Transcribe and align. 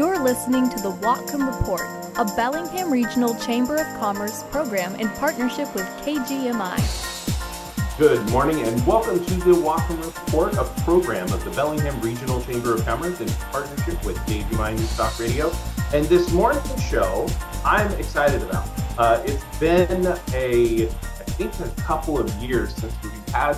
You're 0.00 0.24
listening 0.24 0.70
to 0.70 0.76
the 0.76 0.92
Whatcom 0.92 1.46
Report, 1.46 1.82
a 2.16 2.24
Bellingham 2.34 2.90
Regional 2.90 3.34
Chamber 3.34 3.76
of 3.76 3.86
Commerce 4.00 4.44
program 4.44 4.94
in 4.94 5.10
partnership 5.10 5.74
with 5.74 5.84
KGMI. 6.06 7.98
Good 7.98 8.26
morning 8.30 8.62
and 8.62 8.86
welcome 8.86 9.22
to 9.22 9.34
the 9.34 9.52
Whatcom 9.52 10.02
Report, 10.02 10.54
a 10.54 10.64
program 10.84 11.30
of 11.34 11.44
the 11.44 11.50
Bellingham 11.50 12.00
Regional 12.00 12.40
Chamber 12.44 12.76
of 12.76 12.84
Commerce 12.86 13.20
in 13.20 13.28
partnership 13.52 14.02
with 14.02 14.16
KGMI 14.20 14.78
News 14.78 14.96
Talk 14.96 15.20
Radio. 15.20 15.52
And 15.92 16.06
this 16.06 16.32
morning's 16.32 16.82
show, 16.82 17.28
I'm 17.62 17.92
excited 18.00 18.40
about. 18.40 18.66
Uh, 18.96 19.22
it's 19.26 19.44
been 19.58 20.06
a, 20.32 20.86
I 20.88 21.24
think, 21.36 21.60
a 21.60 21.68
couple 21.82 22.18
of 22.18 22.34
years 22.36 22.74
since 22.74 22.94
we've 23.02 23.28
had 23.34 23.54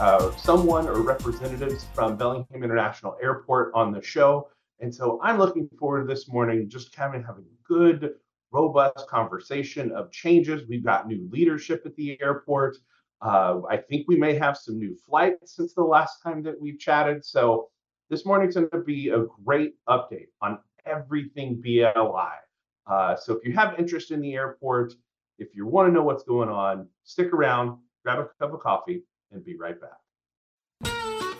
uh, 0.00 0.30
someone 0.38 0.88
or 0.88 1.02
representatives 1.02 1.84
from 1.92 2.16
Bellingham 2.16 2.64
International 2.64 3.18
Airport 3.22 3.74
on 3.74 3.92
the 3.92 4.00
show. 4.00 4.48
And 4.82 4.92
so 4.92 5.20
I'm 5.22 5.38
looking 5.38 5.68
forward 5.78 6.00
to 6.00 6.06
this 6.12 6.28
morning, 6.28 6.68
just 6.68 6.92
kind 6.92 7.14
of 7.14 7.24
having 7.24 7.44
a 7.44 7.68
good, 7.68 8.14
robust 8.50 9.06
conversation 9.06 9.92
of 9.92 10.10
changes. 10.10 10.68
We've 10.68 10.84
got 10.84 11.06
new 11.06 11.28
leadership 11.30 11.84
at 11.86 11.94
the 11.94 12.20
airport. 12.20 12.76
Uh, 13.20 13.60
I 13.70 13.76
think 13.76 14.06
we 14.08 14.16
may 14.16 14.34
have 14.34 14.56
some 14.58 14.78
new 14.78 14.96
flights 15.06 15.54
since 15.54 15.72
the 15.72 15.84
last 15.84 16.20
time 16.20 16.42
that 16.42 16.60
we've 16.60 16.80
chatted. 16.80 17.24
So 17.24 17.68
this 18.10 18.26
morning's 18.26 18.56
going 18.56 18.70
to 18.70 18.80
be 18.80 19.10
a 19.10 19.24
great 19.44 19.74
update 19.88 20.26
on 20.40 20.58
everything 20.84 21.60
BLI. 21.62 22.34
Uh, 22.88 23.14
so 23.14 23.34
if 23.34 23.44
you 23.46 23.52
have 23.52 23.78
interest 23.78 24.10
in 24.10 24.20
the 24.20 24.34
airport, 24.34 24.94
if 25.38 25.54
you 25.54 25.64
want 25.64 25.88
to 25.88 25.92
know 25.92 26.02
what's 26.02 26.24
going 26.24 26.48
on, 26.48 26.88
stick 27.04 27.32
around, 27.32 27.78
grab 28.04 28.18
a 28.18 28.28
cup 28.40 28.52
of 28.52 28.58
coffee, 28.58 29.04
and 29.30 29.44
be 29.44 29.56
right 29.56 29.80
back. 29.80 30.01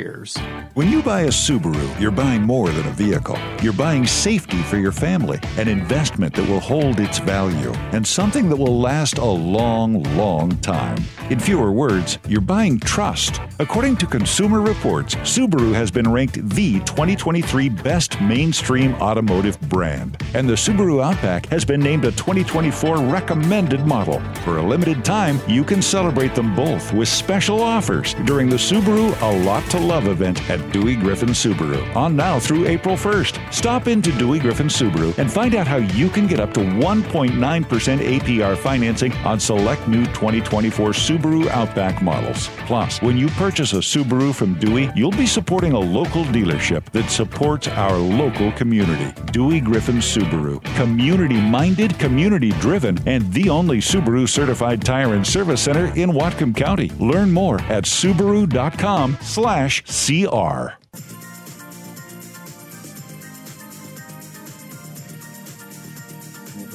years. 0.00 0.36
When 0.74 0.88
you 0.88 1.02
buy 1.02 1.22
a 1.22 1.28
Subaru, 1.28 2.00
you're 2.00 2.10
buying 2.24 2.42
more 2.42 2.70
than 2.70 2.86
a 2.86 2.92
vehicle. 2.92 3.38
You're 3.62 3.80
buying 3.86 4.06
safety 4.06 4.62
for 4.62 4.78
your 4.78 4.92
family, 4.92 5.38
an 5.58 5.68
investment 5.68 6.34
that 6.34 6.48
will 6.48 6.60
hold 6.60 7.00
its 7.00 7.18
value, 7.18 7.72
and 7.92 8.06
something 8.06 8.48
that 8.48 8.56
will 8.56 8.80
last 8.80 9.18
a 9.18 9.24
long, 9.24 10.02
long 10.16 10.56
time. 10.60 10.98
In 11.28 11.38
fewer 11.38 11.70
words, 11.70 12.18
you're 12.26 12.40
buying 12.40 12.80
trust. 12.80 13.40
According 13.58 13.96
to 13.98 14.06
Consumer 14.06 14.60
Reports, 14.62 15.14
Subaru 15.16 15.72
has 15.74 15.90
been 15.90 16.10
ranked 16.10 16.36
the 16.48 16.80
2023 16.80 17.68
best 17.68 18.20
mainstream 18.20 18.94
automotive 18.94 19.60
brand, 19.68 20.16
and 20.34 20.48
the 20.48 20.54
Subaru 20.54 21.04
Outback 21.04 21.46
has 21.46 21.64
been 21.64 21.80
named 21.80 22.04
a 22.04 22.12
2024 22.12 22.98
recommended 22.98 23.86
model. 23.86 24.20
For 24.44 24.56
a 24.58 24.62
limited 24.62 25.04
time, 25.04 25.38
you 25.46 25.62
can 25.62 25.82
celebrate 25.82 26.34
them 26.34 26.56
both 26.56 26.92
with 26.94 27.08
special 27.08 27.60
offers 27.62 28.14
during 28.24 28.48
the 28.48 28.56
Subaru 28.56 29.08
A 29.20 29.44
Lot 29.44 29.64
to 29.70 29.78
Love 29.90 30.06
event 30.06 30.48
at 30.48 30.72
Dewey 30.72 30.94
Griffin 30.94 31.30
Subaru 31.30 31.96
on 31.96 32.14
now 32.14 32.38
through 32.38 32.68
April 32.68 32.94
1st. 32.94 33.52
Stop 33.52 33.88
into 33.88 34.12
Dewey 34.12 34.38
Griffin 34.38 34.68
Subaru 34.68 35.18
and 35.18 35.28
find 35.28 35.56
out 35.56 35.66
how 35.66 35.78
you 35.78 36.08
can 36.08 36.28
get 36.28 36.38
up 36.38 36.54
to 36.54 36.60
1.9% 36.60 37.32
APR 37.34 38.56
financing 38.56 39.12
on 39.24 39.40
select 39.40 39.88
new 39.88 40.06
2024 40.06 40.90
Subaru 40.90 41.48
Outback 41.48 42.02
models. 42.02 42.50
Plus, 42.66 43.02
when 43.02 43.16
you 43.16 43.28
purchase 43.30 43.72
a 43.72 43.78
Subaru 43.78 44.32
from 44.32 44.54
Dewey, 44.60 44.92
you'll 44.94 45.10
be 45.10 45.26
supporting 45.26 45.72
a 45.72 45.80
local 45.80 46.22
dealership 46.22 46.84
that 46.92 47.10
supports 47.10 47.66
our 47.66 47.96
local 47.96 48.52
community. 48.52 49.12
Dewey 49.32 49.58
Griffin 49.58 49.96
Subaru. 49.96 50.62
Community 50.76 51.40
minded, 51.40 51.98
community 51.98 52.50
driven, 52.60 52.96
and 53.08 53.32
the 53.32 53.48
only 53.48 53.78
Subaru 53.78 54.28
certified 54.28 54.84
tire 54.84 55.14
and 55.14 55.26
service 55.26 55.62
center 55.62 55.86
in 55.96 56.10
Whatcom 56.10 56.54
County. 56.54 56.92
Learn 57.00 57.32
more 57.32 57.60
at 57.62 57.86
Subaru.com 57.86 59.18
slash 59.20 59.79
CR. 59.84 60.74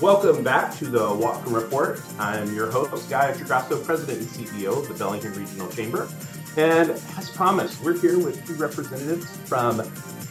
Welcome 0.01 0.43
back 0.43 0.75
to 0.77 0.85
the 0.85 0.99
Whatcom 0.99 1.53
Report. 1.53 2.01
I'm 2.19 2.53
your 2.53 2.69
host, 2.69 3.09
Guy 3.09 3.31
Occhiogrosso, 3.31 3.83
President 3.83 4.19
and 4.19 4.27
CEO 4.27 4.77
of 4.77 4.87
the 4.87 4.93
Bellingham 4.93 5.33
Regional 5.33 5.69
Chamber. 5.69 6.09
And 6.57 6.91
as 6.91 7.29
promised, 7.31 7.81
we're 7.81 7.99
here 7.99 8.17
with 8.17 8.45
two 8.45 8.55
representatives 8.55 9.25
from 9.47 9.77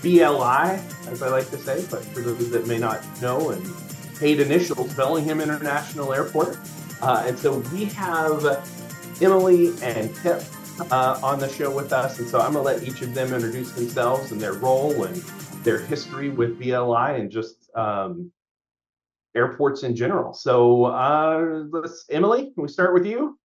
BLI, 0.02 0.80
as 1.08 1.22
I 1.22 1.28
like 1.28 1.48
to 1.50 1.58
say, 1.58 1.84
but 1.90 2.04
for 2.04 2.20
those 2.20 2.50
that 2.50 2.66
may 2.66 2.78
not 2.78 3.02
know, 3.20 3.50
and 3.50 3.66
paid 4.18 4.40
initials, 4.40 4.92
Bellingham 4.94 5.40
International 5.40 6.12
Airport. 6.12 6.58
Uh, 7.00 7.24
and 7.26 7.38
so 7.38 7.58
we 7.72 7.86
have 7.86 8.68
Emily 9.20 9.72
and 9.82 10.14
Kip 10.22 10.42
uh, 10.90 11.20
on 11.22 11.38
the 11.38 11.48
show 11.48 11.74
with 11.74 11.92
us. 11.92 12.18
And 12.18 12.28
so 12.28 12.40
I'm 12.40 12.52
going 12.52 12.64
to 12.64 12.72
let 12.72 12.88
each 12.88 13.02
of 13.02 13.14
them 13.14 13.32
introduce 13.32 13.72
themselves 13.72 14.32
and 14.32 14.40
their 14.40 14.54
role 14.54 15.04
and 15.04 15.16
their 15.64 15.78
history 15.78 16.28
with 16.28 16.58
BLI 16.58 17.20
and 17.20 17.30
just 17.30 17.70
um, 17.74 18.30
airports 19.34 19.82
in 19.82 19.96
general. 19.96 20.32
So 20.32 20.84
uh, 20.84 21.64
let's, 21.70 22.06
Emily, 22.10 22.52
can 22.52 22.62
we 22.62 22.68
start 22.68 22.94
with 22.94 23.06
you? 23.06 23.38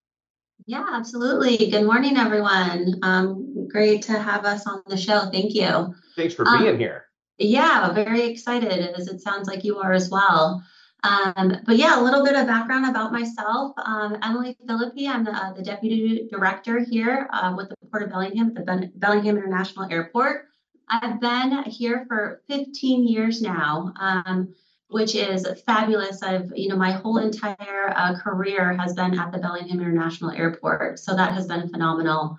Yeah, 0.65 0.85
absolutely. 0.91 1.57
Good 1.69 1.85
morning, 1.85 2.17
everyone. 2.17 2.99
Um, 3.01 3.67
great 3.69 4.01
to 4.03 4.19
have 4.19 4.45
us 4.45 4.67
on 4.67 4.81
the 4.87 4.97
show. 4.97 5.29
Thank 5.31 5.55
you. 5.55 5.95
Thanks 6.15 6.33
for 6.33 6.45
being 6.45 6.73
um, 6.73 6.79
here. 6.79 7.05
Yeah, 7.37 7.93
very 7.93 8.23
excited, 8.23 8.97
as 8.97 9.07
it 9.07 9.21
sounds 9.21 9.47
like 9.47 9.63
you 9.63 9.77
are 9.77 9.93
as 9.93 10.09
well. 10.09 10.61
Um, 11.03 11.57
but 11.65 11.77
yeah, 11.77 11.99
a 11.99 12.03
little 12.03 12.25
bit 12.25 12.35
of 12.35 12.45
background 12.47 12.85
about 12.85 13.11
myself. 13.11 13.73
Um, 13.77 14.17
Emily 14.21 14.57
Philippi, 14.67 15.07
I'm 15.07 15.23
the, 15.23 15.31
uh, 15.31 15.53
the 15.53 15.63
deputy 15.63 16.27
director 16.29 16.79
here 16.83 17.29
uh, 17.31 17.53
with 17.55 17.69
the 17.69 17.75
Port 17.89 18.03
of 18.03 18.09
Bellingham 18.09 18.49
at 18.49 18.55
the 18.55 18.61
ben- 18.61 18.91
Bellingham 18.95 19.37
International 19.37 19.89
Airport. 19.89 20.47
I've 20.89 21.21
been 21.21 21.63
here 21.63 22.05
for 22.07 22.41
15 22.49 23.07
years 23.07 23.41
now, 23.41 23.93
um, 23.99 24.53
which 24.89 25.15
is 25.15 25.47
fabulous. 25.65 26.21
I've, 26.23 26.51
you 26.55 26.67
know, 26.67 26.75
my 26.75 26.91
whole 26.91 27.17
entire 27.17 27.93
uh, 27.95 28.19
career 28.19 28.73
has 28.73 28.93
been 28.93 29.17
at 29.17 29.31
the 29.31 29.37
Bellingham 29.37 29.79
International 29.79 30.31
Airport, 30.31 30.99
so 30.99 31.15
that 31.15 31.33
has 31.33 31.45
been 31.47 31.69
phenomenal. 31.69 32.37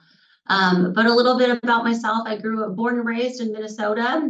Um, 0.48 0.92
but 0.92 1.06
a 1.06 1.14
little 1.14 1.38
bit 1.38 1.62
about 1.62 1.84
myself: 1.84 2.26
I 2.26 2.36
grew 2.36 2.64
up, 2.64 2.74
born 2.74 2.98
and 2.98 3.06
raised 3.06 3.40
in 3.40 3.52
Minnesota. 3.52 4.28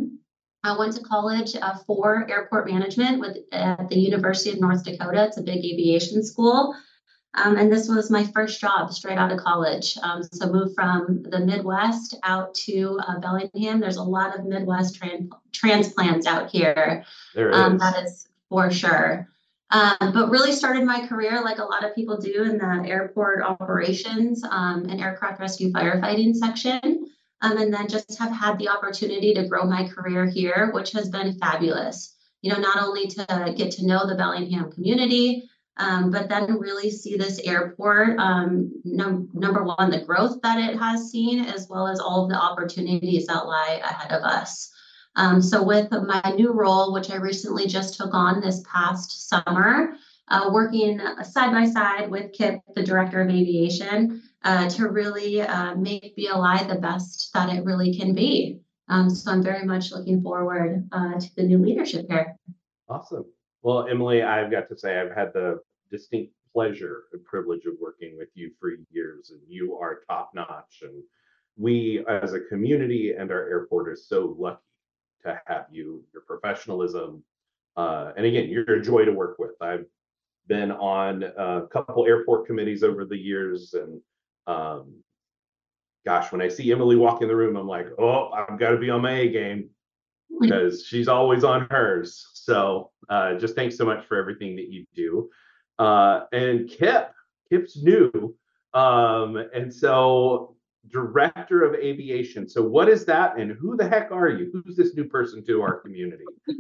I 0.63 0.77
went 0.77 0.95
to 0.97 1.03
college 1.03 1.57
uh, 1.57 1.79
for 1.87 2.29
airport 2.31 2.71
management 2.71 3.21
with 3.21 3.39
at 3.53 3.89
the 3.89 3.99
University 3.99 4.51
of 4.51 4.61
North 4.61 4.85
Dakota. 4.85 5.25
It's 5.25 5.39
a 5.39 5.43
big 5.43 5.65
aviation 5.65 6.23
school. 6.23 6.75
Um, 7.35 7.57
and 7.57 7.73
this 7.73 7.89
was 7.89 8.11
my 8.11 8.25
first 8.25 8.61
job 8.61 8.93
straight 8.93 9.17
out 9.17 9.31
of 9.31 9.39
college. 9.39 9.97
Um, 10.03 10.23
so 10.23 10.51
moved 10.51 10.75
from 10.75 11.23
the 11.23 11.39
Midwest 11.39 12.17
out 12.25 12.55
to 12.55 12.99
uh, 13.07 13.21
Bellingham. 13.21 13.81
There's 13.81 13.99
a 13.99 14.03
lot 14.03 14.37
of 14.37 14.45
Midwest 14.45 14.97
trans- 14.97 15.31
transplants 15.53 16.27
out 16.27 16.51
here. 16.51 17.05
There 17.35 17.55
um, 17.55 17.77
is. 17.77 17.81
That 17.81 18.05
is 18.05 18.29
for 18.49 18.71
sure. 18.71 19.29
Um, 19.71 19.97
but 20.01 20.31
really 20.31 20.51
started 20.51 20.85
my 20.85 21.07
career 21.07 21.43
like 21.45 21.59
a 21.59 21.65
lot 21.65 21.85
of 21.85 21.95
people 21.95 22.19
do 22.19 22.43
in 22.43 22.59
the 22.59 22.89
airport 22.89 23.45
operations 23.45 24.43
um, 24.43 24.87
and 24.89 25.01
aircraft 25.01 25.39
rescue 25.39 25.71
firefighting 25.71 26.35
section 26.35 27.10
um, 27.43 27.57
and 27.57 27.73
then 27.73 27.89
just 27.89 28.19
have 28.19 28.33
had 28.33 28.59
the 28.59 28.69
opportunity 28.69 29.35
to 29.35 29.49
grow 29.49 29.65
my 29.65 29.89
career 29.89 30.27
here, 30.27 30.71
which 30.73 30.93
has 30.93 31.09
been 31.09 31.39
fabulous. 31.39 32.17
You 32.43 32.53
know, 32.53 32.61
not 32.61 32.83
only 32.83 33.07
to 33.07 33.55
get 33.57 33.71
to 33.73 33.87
know 33.87 34.07
the 34.07 34.15
Bellingham 34.15 34.73
community, 34.73 35.49
um, 35.77 36.11
but 36.11 36.29
then 36.29 36.59
really 36.59 36.91
see 36.91 37.17
this 37.17 37.41
airport, 37.41 38.19
um, 38.19 38.71
num- 38.85 39.31
number 39.33 39.65
one, 39.65 39.91
the 39.91 40.05
growth 40.05 40.41
that 40.43 40.59
it 40.59 40.79
has 40.79 41.11
seen, 41.11 41.41
as 41.41 41.69
well 41.71 41.87
as 41.87 42.01
all 42.01 42.25
of 42.25 42.31
the 42.31 42.37
opportunities 42.37 43.27
that 43.27 43.47
lie 43.47 43.81
ahead 43.83 44.13
of 44.13 44.23
us. 44.23 44.71
Um, 45.17 45.41
so, 45.41 45.63
with 45.63 45.91
my 45.91 46.23
new 46.37 46.53
role, 46.53 46.93
which 46.93 47.11
I 47.11 47.17
recently 47.17 47.67
just 47.67 47.97
took 47.97 48.13
on 48.13 48.41
this 48.41 48.63
past 48.71 49.29
summer, 49.29 49.95
uh, 50.29 50.51
working 50.53 51.01
side 51.25 51.51
by 51.51 51.65
side 51.65 52.11
with 52.11 52.33
Kip, 52.33 52.61
the 52.75 52.83
director 52.83 53.21
of 53.21 53.31
aviation, 53.31 54.23
uh, 54.45 54.69
to 54.71 54.89
really 54.89 55.43
uh, 55.43 55.75
make 55.75 56.15
BLI 56.17 56.65
the 56.67 56.79
best 56.81 57.33
that 57.35 57.55
it 57.55 57.65
really 57.65 57.95
can 57.95 58.15
be. 58.15 58.61
Um, 58.89 59.09
so, 59.09 59.31
I'm 59.31 59.43
very 59.43 59.65
much 59.65 59.93
looking 59.93 60.21
forward 60.23 60.89
uh, 60.91 61.19
to 61.21 61.37
the 61.37 61.45
new 61.45 61.59
leadership 61.59 62.07
here. 62.09 62.37
Awesome. 62.89 63.25
Well, 63.63 63.87
Emily, 63.87 64.23
I've 64.23 64.51
got 64.51 64.69
to 64.69 64.77
say, 64.77 64.99
I've 64.99 65.15
had 65.15 65.33
the 65.33 65.61
distinct 65.91 66.33
pleasure 66.53 67.05
and 67.13 67.25
privilege 67.25 67.67
of 67.67 67.75
working 67.81 68.17
with 68.17 68.29
you 68.35 68.51
for 68.59 68.71
years, 68.91 69.31
and 69.31 69.41
you 69.47 69.77
are 69.77 70.01
top 70.09 70.31
notch. 70.35 70.83
And 70.83 71.03
we, 71.57 72.05
as 72.09 72.33
a 72.33 72.41
community 72.41 73.15
and 73.17 73.31
our 73.31 73.49
airport, 73.49 73.89
are 73.89 73.97
so 73.97 74.35
lucky 74.39 74.61
to 75.25 75.41
have 75.47 75.67
you, 75.71 76.03
your 76.13 76.23
professionalism. 76.27 77.23
Uh, 77.77 78.13
and 78.17 78.27
again, 78.27 78.49
you're 78.49 78.65
a 78.65 78.83
joy 78.83 79.05
to 79.05 79.13
work 79.13 79.39
with. 79.39 79.53
I've 79.61 79.87
been 80.47 80.73
on 80.73 81.23
a 81.23 81.67
couple 81.73 82.07
airport 82.07 82.47
committees 82.47 82.83
over 82.83 83.05
the 83.05 83.17
years, 83.17 83.75
and 83.75 84.01
um, 84.47 85.03
gosh, 86.05 86.33
when 86.33 86.41
I 86.41 86.49
see 86.49 86.71
Emily 86.73 86.97
walk 86.97 87.23
in 87.23 87.29
the 87.29 87.37
room, 87.37 87.57
I'm 87.57 87.67
like, 87.67 87.89
oh, 87.99 88.31
I've 88.31 88.59
got 88.59 88.71
to 88.71 88.79
be 88.79 88.91
on 88.91 89.03
my 89.03 89.13
A 89.13 89.29
game 89.29 89.71
because 90.41 90.87
she's 90.87 91.09
always 91.09 91.45
on 91.45 91.67
hers. 91.71 92.27
So 92.35 92.91
uh, 93.09 93.35
just 93.35 93.55
thanks 93.55 93.77
so 93.77 93.85
much 93.85 94.07
for 94.07 94.17
everything 94.17 94.57
that 94.57 94.69
you 94.69 94.87
do. 94.95 95.31
Uh, 95.79 96.25
and 96.33 96.69
Kip, 96.69 97.13
Kip's 97.51 97.77
new. 97.83 98.37
Um, 98.75 99.37
and 99.37 99.73
so 99.73 100.57
director 100.89 101.63
of 101.63 101.75
aviation. 101.75 102.49
So 102.49 102.63
what 102.63 102.89
is 102.89 103.05
that 103.07 103.39
and 103.39 103.53
who 103.53 103.77
the 103.77 103.89
heck 103.89 104.11
are 104.13 104.29
you? 104.29 104.51
Who's 104.53 104.77
this 104.77 104.95
new 104.95 105.05
person 105.05 105.45
to 105.47 105.63
our 105.63 105.81
community? 105.81 106.25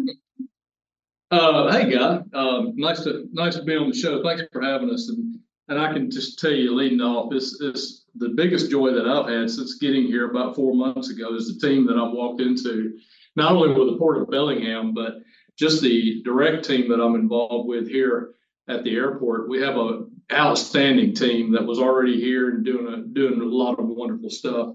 Uh, 1.32 1.70
hey 1.70 1.88
guy, 1.88 2.18
um, 2.34 2.72
nice 2.74 3.04
to 3.04 3.28
nice 3.30 3.54
to 3.54 3.62
be 3.62 3.76
on 3.76 3.88
the 3.88 3.94
show. 3.94 4.20
Thanks 4.20 4.42
for 4.52 4.62
having 4.62 4.90
us. 4.90 5.08
And 5.08 5.38
and 5.70 5.78
I 5.78 5.92
can 5.92 6.10
just 6.10 6.40
tell 6.40 6.50
you, 6.50 6.74
leading 6.74 7.00
off, 7.00 7.30
this 7.30 7.60
is 7.60 8.04
the 8.16 8.30
biggest 8.30 8.70
joy 8.70 8.92
that 8.92 9.06
I've 9.06 9.28
had 9.28 9.48
since 9.48 9.76
getting 9.76 10.04
here 10.04 10.28
about 10.28 10.56
four 10.56 10.74
months 10.74 11.10
ago. 11.10 11.34
Is 11.34 11.46
the 11.46 11.66
team 11.66 11.86
that 11.86 11.96
I've 11.96 12.12
walked 12.12 12.40
into, 12.40 12.98
not 13.36 13.52
only 13.52 13.68
with 13.68 13.92
the 13.92 13.96
Port 13.96 14.20
of 14.20 14.28
Bellingham, 14.28 14.92
but 14.92 15.18
just 15.56 15.80
the 15.80 16.22
direct 16.24 16.64
team 16.64 16.90
that 16.90 17.00
I'm 17.00 17.14
involved 17.14 17.68
with 17.68 17.88
here 17.88 18.34
at 18.68 18.82
the 18.82 18.96
airport. 18.96 19.48
We 19.48 19.62
have 19.62 19.76
a 19.76 20.06
outstanding 20.32 21.14
team 21.14 21.52
that 21.52 21.64
was 21.64 21.78
already 21.78 22.20
here 22.20 22.50
and 22.50 22.64
doing 22.64 22.92
a 22.92 22.96
doing 23.02 23.40
a 23.40 23.44
lot 23.44 23.78
of 23.78 23.86
wonderful 23.86 24.30
stuff. 24.30 24.74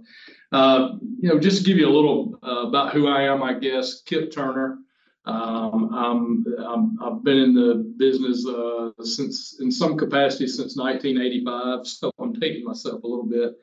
Uh, 0.53 0.91
you 1.19 1.27
know, 1.27 1.39
just 1.39 1.57
to 1.57 1.63
give 1.65 1.77
you 1.77 1.89
a 1.89 1.91
little 1.91 2.39
uh, 2.41 2.67
about 2.67 2.93
who 2.93 3.09
I 3.09 3.23
am, 3.23 3.43
I 3.43 3.53
guess 3.53 4.01
Kip 4.01 4.31
Turner. 4.31 4.79
Um, 5.25 6.45
i 7.01 7.05
have 7.05 7.23
been 7.23 7.37
in 7.37 7.53
the 7.53 7.93
business 7.97 8.45
uh, 8.47 8.91
since, 9.03 9.57
in 9.59 9.71
some 9.71 9.97
capacity, 9.97 10.47
since 10.47 10.77
1985. 10.77 11.87
So 11.87 12.11
I'm 12.19 12.33
dating 12.33 12.65
myself 12.65 13.03
a 13.03 13.07
little 13.07 13.25
bit. 13.25 13.53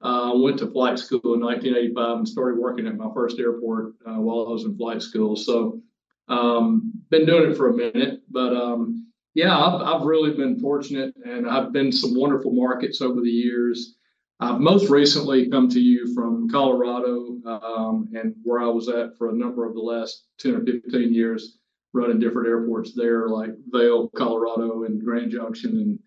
I 0.00 0.30
uh, 0.30 0.36
went 0.36 0.58
to 0.58 0.70
flight 0.70 0.98
school 0.98 1.34
in 1.34 1.40
1985 1.40 2.18
and 2.18 2.28
started 2.28 2.60
working 2.60 2.86
at 2.86 2.96
my 2.96 3.08
first 3.14 3.38
airport 3.38 3.94
uh, 4.06 4.20
while 4.20 4.46
I 4.46 4.52
was 4.52 4.64
in 4.64 4.76
flight 4.76 5.02
school. 5.02 5.34
So 5.34 5.80
um, 6.28 6.92
been 7.10 7.26
doing 7.26 7.50
it 7.50 7.56
for 7.56 7.68
a 7.68 7.76
minute, 7.76 8.20
but 8.30 8.54
um, 8.54 9.08
yeah, 9.34 9.56
I've, 9.56 9.80
I've 9.80 10.06
really 10.06 10.36
been 10.36 10.60
fortunate 10.60 11.14
and 11.24 11.48
I've 11.48 11.72
been 11.72 11.90
some 11.90 12.14
wonderful 12.14 12.52
markets 12.52 13.00
over 13.00 13.20
the 13.20 13.30
years. 13.30 13.97
I've 14.40 14.60
most 14.60 14.88
recently 14.88 15.50
come 15.50 15.68
to 15.70 15.80
you 15.80 16.14
from 16.14 16.48
Colorado 16.48 17.38
um, 17.44 18.08
and 18.14 18.34
where 18.44 18.60
I 18.60 18.66
was 18.66 18.88
at 18.88 19.16
for 19.18 19.30
a 19.30 19.34
number 19.34 19.66
of 19.66 19.74
the 19.74 19.80
last 19.80 20.24
10 20.38 20.54
or 20.54 20.64
15 20.64 21.12
years, 21.12 21.58
running 21.92 22.20
different 22.20 22.48
airports 22.48 22.92
there 22.94 23.28
like 23.28 23.50
Vail, 23.68 24.08
Colorado, 24.10 24.84
and 24.84 25.04
Grand 25.04 25.32
Junction 25.32 25.70
and 25.72 25.98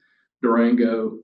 Durango. 0.42 1.20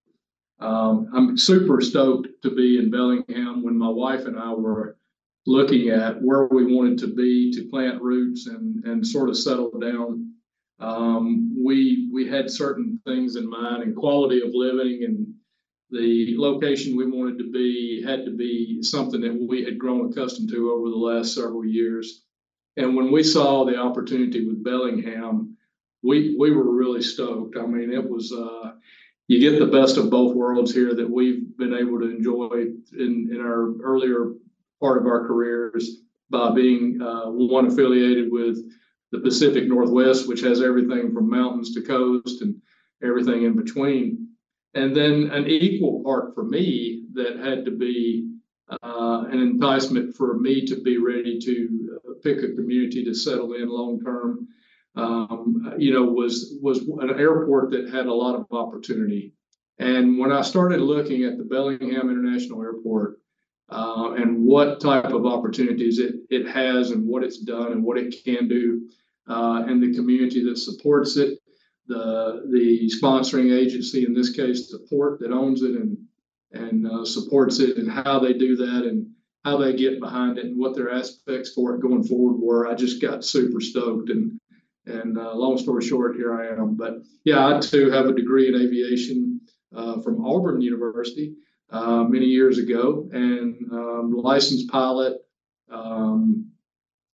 Um, 0.60 1.10
I'm 1.14 1.38
super 1.38 1.80
stoked 1.82 2.28
to 2.44 2.54
be 2.54 2.78
in 2.78 2.92
Bellingham 2.92 3.64
when 3.64 3.78
my 3.78 3.90
wife 3.90 4.26
and 4.26 4.38
I 4.38 4.54
were 4.54 4.98
looking 5.46 5.90
at 5.90 6.22
where 6.22 6.46
we 6.48 6.76
wanted 6.76 6.98
to 7.00 7.16
be 7.16 7.54
to 7.54 7.70
plant 7.70 8.02
roots 8.02 8.48
and, 8.48 8.84
and 8.84 9.08
sort 9.08 9.30
of 9.30 9.38
settle 9.38 9.72
down 9.80 10.34
um, 10.80 11.56
we 11.64 12.10
we 12.14 12.28
had 12.28 12.52
certain 12.52 13.02
things 13.06 13.36
in 13.36 13.50
mind 13.50 13.84
and 13.84 13.96
quality 13.96 14.42
of 14.42 14.50
living 14.54 15.04
and 15.04 15.28
the 15.90 16.36
location 16.38 16.98
we 16.98 17.10
wanted 17.10 17.38
to 17.40 17.52
be 17.52 18.04
had 18.06 18.26
to 18.26 18.32
be 18.32 18.84
something 18.84 19.22
that 19.22 19.48
we 19.48 19.64
had 19.64 19.80
grown 19.80 20.12
accustomed 20.12 20.50
to 20.50 20.72
over 20.72 20.90
the 20.90 20.96
last 20.96 21.34
several 21.34 21.66
years. 21.66 22.24
And 22.76 22.96
when 22.96 23.12
we 23.12 23.24
saw 23.24 23.66
the 23.66 23.78
opportunity 23.78 24.46
with 24.46 24.64
Bellingham, 24.64 25.58
we 26.04 26.36
we 26.38 26.52
were 26.52 26.76
really 26.76 27.02
stoked. 27.02 27.58
I 27.58 27.66
mean, 27.66 27.92
it 27.92 28.08
was 28.08 28.32
uh, 28.32 28.74
you 29.28 29.40
get 29.40 29.60
the 29.60 29.66
best 29.66 29.98
of 29.98 30.10
both 30.10 30.36
worlds 30.36 30.74
here 30.74 30.94
that 30.94 31.10
we've 31.10 31.58
been 31.58 31.74
able 31.74 32.00
to 32.00 32.10
enjoy 32.10 32.68
in 32.94 33.30
in 33.32 33.42
our 33.42 33.74
earlier 33.82 34.34
part 34.80 35.00
of 35.00 35.08
our 35.08 35.26
careers 35.26 36.02
by 36.30 36.52
being 36.52 37.02
uh, 37.02 37.26
one 37.26 37.68
affiliated 37.68 38.32
with 38.32 38.58
the 39.12 39.20
Pacific 39.20 39.68
Northwest, 39.68 40.28
which 40.28 40.42
has 40.42 40.62
everything 40.62 41.14
from 41.14 41.30
mountains 41.30 41.74
to 41.74 41.82
coast 41.82 42.42
and 42.42 42.62
everything 43.02 43.44
in 43.44 43.56
between. 43.56 44.28
And 44.78 44.96
then 44.96 45.32
an 45.32 45.48
equal 45.48 46.04
part 46.04 46.36
for 46.36 46.44
me 46.44 47.06
that 47.14 47.40
had 47.40 47.66
to 47.66 47.72
be 47.72 48.30
uh, 48.70 49.26
an 49.32 49.40
enticement 49.40 50.16
for 50.16 50.38
me 50.38 50.66
to 50.66 50.82
be 50.82 50.98
ready 50.98 51.40
to 51.40 52.00
uh, 52.06 52.14
pick 52.24 52.40
a 52.44 52.54
community 52.54 53.04
to 53.06 53.14
settle 53.14 53.54
in 53.54 53.70
long 53.70 54.00
term. 54.02 54.48
Um, 54.96 55.76
you 55.78 55.94
know, 55.94 56.04
was 56.04 56.58
was 56.62 56.80
an 56.80 57.20
airport 57.20 57.72
that 57.72 57.90
had 57.90 58.08
a 58.08 58.14
lot 58.14 58.36
of 58.36 58.46
opportunity. 58.52 59.34
And 59.80 60.18
when 60.18 60.32
I 60.32 60.42
started 60.42 60.82
looking 60.82 61.24
at 61.24 61.38
the 61.38 61.44
Bellingham 61.44 62.10
International 62.10 62.64
Airport 62.64 63.20
uh, 63.70 64.14
and 64.18 64.44
what 64.44 64.82
type 64.82 65.06
of 65.06 65.26
opportunities 65.26 66.00
it, 66.00 66.16
it 66.30 66.48
has 66.48 66.92
and 66.92 67.08
what 67.08 67.24
it's 67.24 67.40
done 67.40 67.72
and 67.72 67.84
what 67.84 67.98
it 67.98 68.16
can 68.24 68.48
do 68.48 68.90
uh, 69.28 69.66
and 69.68 69.82
the 69.82 69.94
community 69.96 70.44
that 70.46 70.58
supports 70.58 71.16
it, 71.18 71.38
the 71.88 72.44
the 72.52 72.92
sponsoring 73.02 73.58
agency, 73.58 74.06
in 74.06 74.14
this 74.14 74.32
case, 74.32 74.72
the 74.72 74.86
port 74.90 75.20
that 75.20 75.32
owns 75.32 75.62
it 75.62 75.72
and 75.72 75.98
and 76.52 76.88
uh, 76.88 77.06
supports 77.06 77.60
it, 77.60 77.78
and 77.78 77.92
how 77.92 78.20
they 78.20 78.34
do 78.34 78.56
that, 78.58 78.86
and 78.86 79.08
how 79.44 79.58
they 79.58 79.74
get 79.76 80.00
behind 80.00 80.38
it, 80.38 80.46
and 80.46 80.58
what 80.58 80.76
their 80.76 80.92
aspects 80.92 81.54
for 81.54 81.76
it 81.76 81.82
going 81.82 82.04
forward 82.04 82.40
were. 82.40 82.68
I 82.68 82.76
just 82.76 83.02
got 83.02 83.26
super 83.26 83.62
stoked, 83.62 84.10
and 84.10 84.40
and 84.86 85.18
uh, 85.18 85.34
long 85.34 85.58
story 85.58 85.86
short, 85.86 86.16
here 86.16 86.40
I 86.40 86.48
am. 86.48 86.76
But 86.76 87.00
yeah, 87.24 87.56
I 87.56 87.60
too 87.60 87.90
have 87.92 88.06
a 88.06 88.14
degree 88.14 88.48
in 88.48 88.62
aviation 88.62 89.42
uh, 89.76 90.02
from 90.02 90.26
Auburn 90.26 90.62
University 90.62 91.36
uh, 91.70 92.04
many 92.04 92.26
years 92.26 92.58
ago, 92.58 93.10
and 93.12 93.56
um, 93.72 94.14
licensed 94.14 94.70
pilot. 94.70 95.18
Um, 95.70 96.52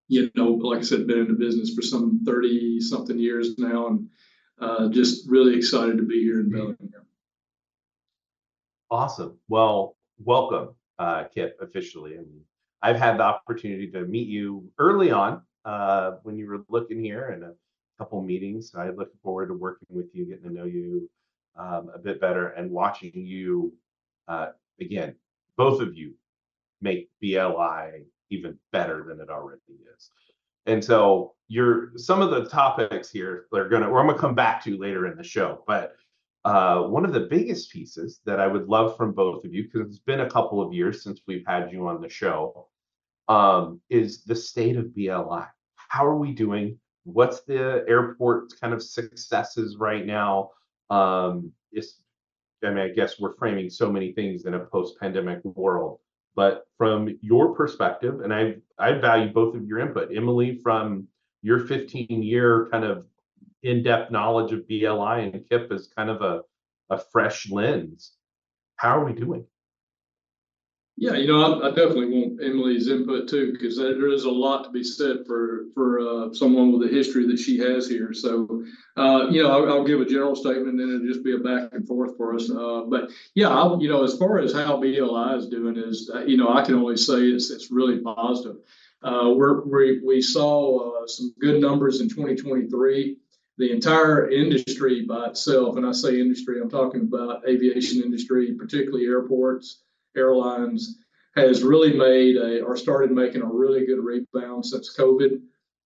you 0.07 0.29
know, 0.35 0.51
like 0.51 0.79
I 0.79 0.83
said, 0.83 1.07
been 1.07 1.19
in 1.19 1.27
the 1.27 1.33
business 1.33 1.73
for 1.73 1.81
some 1.81 2.21
30 2.25 2.81
something 2.81 3.17
years 3.17 3.57
now 3.57 3.87
and 3.87 4.09
uh, 4.59 4.89
just 4.89 5.29
really 5.29 5.55
excited 5.55 5.97
to 5.97 6.03
be 6.03 6.23
here 6.23 6.39
in 6.39 6.49
Bellingham. 6.49 7.05
Awesome. 8.91 9.37
Well, 9.47 9.95
welcome, 10.23 10.75
uh, 10.99 11.25
Kip, 11.33 11.57
officially. 11.61 12.15
And 12.15 12.27
I've 12.81 12.97
had 12.97 13.17
the 13.17 13.23
opportunity 13.23 13.89
to 13.91 14.01
meet 14.01 14.27
you 14.27 14.69
early 14.77 15.11
on 15.11 15.41
uh, 15.65 16.17
when 16.23 16.37
you 16.37 16.47
were 16.47 16.63
looking 16.69 17.03
here 17.03 17.31
in 17.35 17.43
a 17.43 17.53
couple 17.97 18.21
meetings. 18.21 18.73
I'm 18.75 18.95
looking 18.95 19.19
forward 19.23 19.47
to 19.47 19.53
working 19.55 19.87
with 19.89 20.13
you, 20.13 20.25
getting 20.25 20.43
to 20.43 20.53
know 20.53 20.65
you 20.65 21.09
um, 21.55 21.89
a 21.93 21.97
bit 21.97 22.21
better, 22.21 22.49
and 22.49 22.69
watching 22.69 23.11
you 23.13 23.73
uh, 24.27 24.47
again, 24.79 25.15
both 25.57 25.81
of 25.81 25.95
you 25.95 26.13
make 26.81 27.09
BLI 27.21 28.05
even 28.29 28.57
better 28.71 29.03
than 29.07 29.19
it 29.19 29.29
already 29.29 29.61
is. 29.95 30.09
And 30.65 30.83
so 30.83 31.33
you're 31.47 31.91
some 31.97 32.21
of 32.21 32.31
the 32.31 32.45
topics 32.49 33.09
here 33.09 33.45
they're 33.51 33.69
gonna 33.69 33.87
or 33.87 33.99
I'm 33.99 34.07
gonna 34.07 34.17
come 34.17 34.35
back 34.35 34.63
to 34.63 34.77
later 34.77 35.07
in 35.07 35.17
the 35.17 35.23
show. 35.23 35.63
But 35.67 35.93
uh, 36.45 36.83
one 36.83 37.05
of 37.05 37.13
the 37.13 37.21
biggest 37.21 37.71
pieces 37.71 38.19
that 38.25 38.39
I 38.39 38.47
would 38.47 38.67
love 38.67 38.97
from 38.97 39.13
both 39.13 39.45
of 39.45 39.53
you, 39.53 39.63
because 39.63 39.87
it's 39.87 39.99
been 39.99 40.21
a 40.21 40.29
couple 40.29 40.61
of 40.61 40.73
years 40.73 41.03
since 41.03 41.21
we've 41.25 41.45
had 41.47 41.71
you 41.71 41.87
on 41.87 42.01
the 42.01 42.09
show, 42.09 42.67
um, 43.29 43.79
is 43.89 44.23
the 44.23 44.35
state 44.35 44.75
of 44.75 44.93
BLI. 44.93 45.45
How 45.75 46.05
are 46.05 46.17
we 46.17 46.33
doing? 46.33 46.77
What's 47.05 47.41
the 47.41 47.85
airport's 47.87 48.55
kind 48.55 48.73
of 48.73 48.83
successes 48.83 49.77
right 49.77 50.05
now? 50.05 50.51
Um, 50.89 51.53
I 52.63 52.69
mean, 52.69 52.79
I 52.79 52.89
guess 52.89 53.19
we're 53.19 53.33
framing 53.33 53.69
so 53.69 53.91
many 53.91 54.13
things 54.13 54.45
in 54.45 54.53
a 54.53 54.59
post-pandemic 54.59 55.43
world. 55.43 55.99
But 56.35 56.65
from 56.77 57.17
your 57.21 57.53
perspective, 57.55 58.21
and 58.21 58.33
I 58.33 58.55
I 58.77 58.93
value 58.93 59.31
both 59.31 59.55
of 59.55 59.65
your 59.65 59.79
input, 59.79 60.15
Emily, 60.15 60.59
from 60.63 61.07
your 61.41 61.59
15 61.59 62.23
year 62.23 62.67
kind 62.71 62.83
of 62.83 63.05
in-depth 63.61 64.11
knowledge 64.11 64.51
of 64.51 64.67
BLI 64.67 65.23
and 65.23 65.47
KIP 65.49 65.71
as 65.71 65.87
kind 65.95 66.09
of 66.09 66.21
a, 66.21 66.41
a 66.89 66.97
fresh 66.97 67.49
lens. 67.49 68.13
How 68.75 68.99
are 68.99 69.05
we 69.05 69.13
doing? 69.13 69.45
Yeah, 70.95 71.15
you 71.15 71.27
know, 71.27 71.59
I, 71.59 71.67
I, 71.67 71.69
definitely 71.69 72.09
want 72.09 72.43
Emily's 72.43 72.87
input 72.87 73.27
too, 73.27 73.51
because 73.51 73.77
there 73.77 74.09
is 74.09 74.25
a 74.25 74.31
lot 74.31 74.63
to 74.63 74.69
be 74.69 74.83
said 74.83 75.25
for 75.25 75.65
for 75.73 75.99
uh, 75.99 76.33
someone 76.33 76.71
with 76.71 76.87
the 76.87 76.95
history 76.95 77.25
that 77.27 77.39
she 77.39 77.57
has 77.57 77.89
here. 77.89 78.13
So, 78.13 78.63
uh, 78.95 79.27
you 79.31 79.41
know, 79.41 79.49
I'll, 79.49 79.73
I'll, 79.73 79.83
give 79.83 80.01
a 80.01 80.05
general 80.05 80.35
statement, 80.35 80.79
and 80.79 80.93
it'll 80.93 81.07
just 81.07 81.23
be 81.23 81.33
a 81.33 81.39
back 81.39 81.69
and 81.71 81.87
forth 81.87 82.15
for 82.15 82.35
us. 82.35 82.47
Uh, 82.49 82.83
but 82.87 83.09
yeah, 83.33 83.49
I'll, 83.49 83.81
you 83.81 83.89
know, 83.89 84.03
as 84.03 84.17
far 84.17 84.37
as 84.37 84.53
how 84.53 84.77
BLI 84.77 85.35
is 85.35 85.47
doing 85.47 85.77
is, 85.77 86.11
uh, 86.13 86.25
you 86.25 86.37
know, 86.37 86.53
I 86.53 86.61
can 86.61 86.75
only 86.75 86.97
say 86.97 87.21
it's 87.21 87.49
it's 87.49 87.71
really 87.71 87.99
positive. 87.99 88.57
Uh, 89.01 89.33
we 89.35 89.99
we 90.05 90.21
saw 90.21 91.01
uh, 91.03 91.07
some 91.07 91.33
good 91.39 91.59
numbers 91.59 92.01
in 92.01 92.07
2023 92.07 93.17
the 93.57 93.71
entire 93.71 94.29
industry 94.29 95.05
by 95.05 95.27
itself, 95.27 95.75
and 95.75 95.85
I 95.85 95.91
say 95.91 96.19
industry, 96.19 96.59
I'm 96.59 96.69
talking 96.69 97.01
about 97.01 97.47
aviation 97.47 98.01
industry, 98.01 98.53
particularly 98.53 99.05
airports, 99.05 99.83
airlines, 100.15 100.99
has 101.35 101.63
really 101.63 101.93
made 101.93 102.37
a, 102.37 102.61
or 102.61 102.77
started 102.77 103.11
making 103.11 103.41
a 103.41 103.45
really 103.45 103.85
good 103.85 104.03
rebound 104.03 104.65
since 104.65 104.95
COVID. 104.97 105.41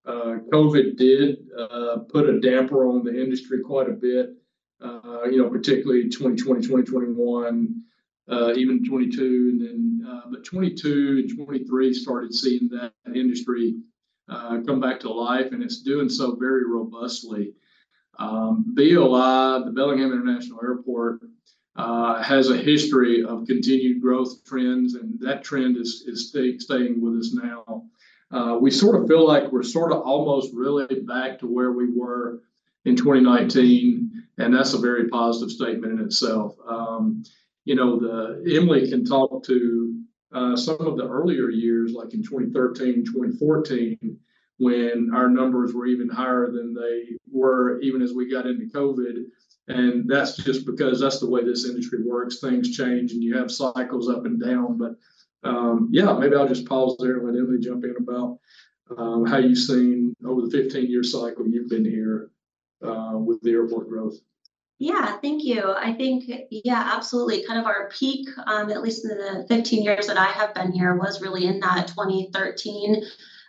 Uh, 0.05 0.39
COVID 0.51 0.97
did 0.97 1.37
uh, 1.57 1.97
put 2.09 2.29
a 2.29 2.39
damper 2.39 2.87
on 2.87 3.03
the 3.03 3.21
industry 3.21 3.61
quite 3.61 3.89
a 3.89 3.93
bit, 3.93 4.35
uh, 4.81 5.23
you 5.25 5.37
know, 5.37 5.49
particularly 5.49 6.09
2020, 6.09 6.61
2021, 6.61 7.81
uh, 8.29 8.53
even 8.55 8.85
22, 8.85 9.21
and 9.21 9.61
then, 9.61 10.07
uh, 10.07 10.21
but 10.29 10.43
22 10.43 11.25
and 11.27 11.35
23 11.35 11.93
started 11.93 12.33
seeing 12.33 12.69
that 12.69 12.93
industry 13.15 13.75
uh, 14.29 14.59
come 14.65 14.79
back 14.79 14.99
to 14.99 15.11
life, 15.11 15.51
and 15.51 15.63
it's 15.63 15.81
doing 15.81 16.09
so 16.09 16.35
very 16.35 16.65
robustly. 16.65 17.53
Um, 18.19 18.65
BLI, 18.75 19.63
the 19.63 19.71
Bellingham 19.73 20.11
International 20.11 20.59
Airport, 20.61 21.21
uh, 21.77 22.21
has 22.23 22.49
a 22.49 22.57
history 22.57 23.23
of 23.23 23.45
continued 23.45 24.01
growth 24.01 24.43
trends, 24.45 24.95
and 24.95 25.19
that 25.19 25.43
trend 25.43 25.77
is, 25.77 26.03
is 26.07 26.29
stay, 26.29 26.57
staying 26.57 26.99
with 27.01 27.19
us 27.19 27.33
now. 27.33 27.83
Uh, 28.31 28.57
we 28.59 28.71
sort 28.71 28.99
of 28.99 29.07
feel 29.07 29.25
like 29.25 29.51
we're 29.51 29.63
sort 29.63 29.91
of 29.91 30.01
almost 30.01 30.53
really 30.53 31.01
back 31.01 31.39
to 31.39 31.45
where 31.45 31.71
we 31.71 31.87
were 31.89 32.41
in 32.85 32.95
2019, 32.95 34.23
and 34.39 34.53
that's 34.53 34.73
a 34.73 34.79
very 34.79 35.07
positive 35.07 35.51
statement 35.51 35.99
in 35.99 36.05
itself. 36.05 36.55
Um, 36.67 37.23
you 37.63 37.75
know, 37.75 37.99
the 37.99 38.55
Emily 38.55 38.89
can 38.89 39.05
talk 39.05 39.43
to 39.45 40.01
uh, 40.33 40.55
some 40.55 40.79
of 40.79 40.97
the 40.97 41.07
earlier 41.07 41.49
years, 41.49 41.93
like 41.93 42.13
in 42.13 42.23
2013, 42.23 43.05
2014, 43.05 44.19
when 44.57 45.11
our 45.13 45.29
numbers 45.29 45.73
were 45.73 45.85
even 45.85 46.09
higher 46.09 46.49
than 46.51 46.73
they 46.73 47.17
were 47.31 47.79
even 47.81 48.01
as 48.01 48.13
we 48.13 48.31
got 48.31 48.47
into 48.47 48.65
COVID. 48.65 49.25
And 49.67 50.09
that's 50.09 50.37
just 50.37 50.65
because 50.65 51.01
that's 51.01 51.19
the 51.19 51.29
way 51.29 51.43
this 51.43 51.65
industry 51.65 51.99
works. 52.05 52.39
Things 52.39 52.75
change 52.75 53.11
and 53.11 53.23
you 53.23 53.37
have 53.37 53.51
cycles 53.51 54.09
up 54.09 54.25
and 54.25 54.41
down. 54.41 54.77
But 54.77 54.95
um, 55.43 55.89
yeah, 55.91 56.13
maybe 56.13 56.35
I'll 56.35 56.47
just 56.47 56.67
pause 56.67 56.95
there 56.99 57.17
and 57.17 57.27
let 57.27 57.37
Emily 57.37 57.59
jump 57.59 57.83
in 57.83 57.95
about 57.99 58.39
um, 58.97 59.25
how 59.25 59.37
you've 59.37 59.57
seen 59.57 60.15
over 60.25 60.41
the 60.41 60.49
15 60.49 60.89
year 60.89 61.03
cycle 61.03 61.47
you've 61.47 61.69
been 61.69 61.85
here 61.85 62.31
uh, 62.81 63.13
with 63.13 63.41
the 63.41 63.51
airport 63.51 63.89
growth. 63.89 64.15
Yeah, 64.79 65.17
thank 65.17 65.43
you. 65.43 65.73
I 65.75 65.93
think, 65.93 66.31
yeah, 66.51 66.91
absolutely. 66.95 67.43
Kind 67.45 67.59
of 67.59 67.65
our 67.65 67.89
peak, 67.89 68.27
um, 68.45 68.69
at 68.69 68.83
least 68.83 69.05
in 69.05 69.17
the 69.17 69.45
15 69.49 69.83
years 69.83 70.05
that 70.05 70.17
I 70.17 70.27
have 70.27 70.53
been 70.53 70.71
here, 70.71 70.95
was 70.95 71.19
really 71.19 71.47
in 71.47 71.59
that 71.61 71.87
2013 71.87 73.03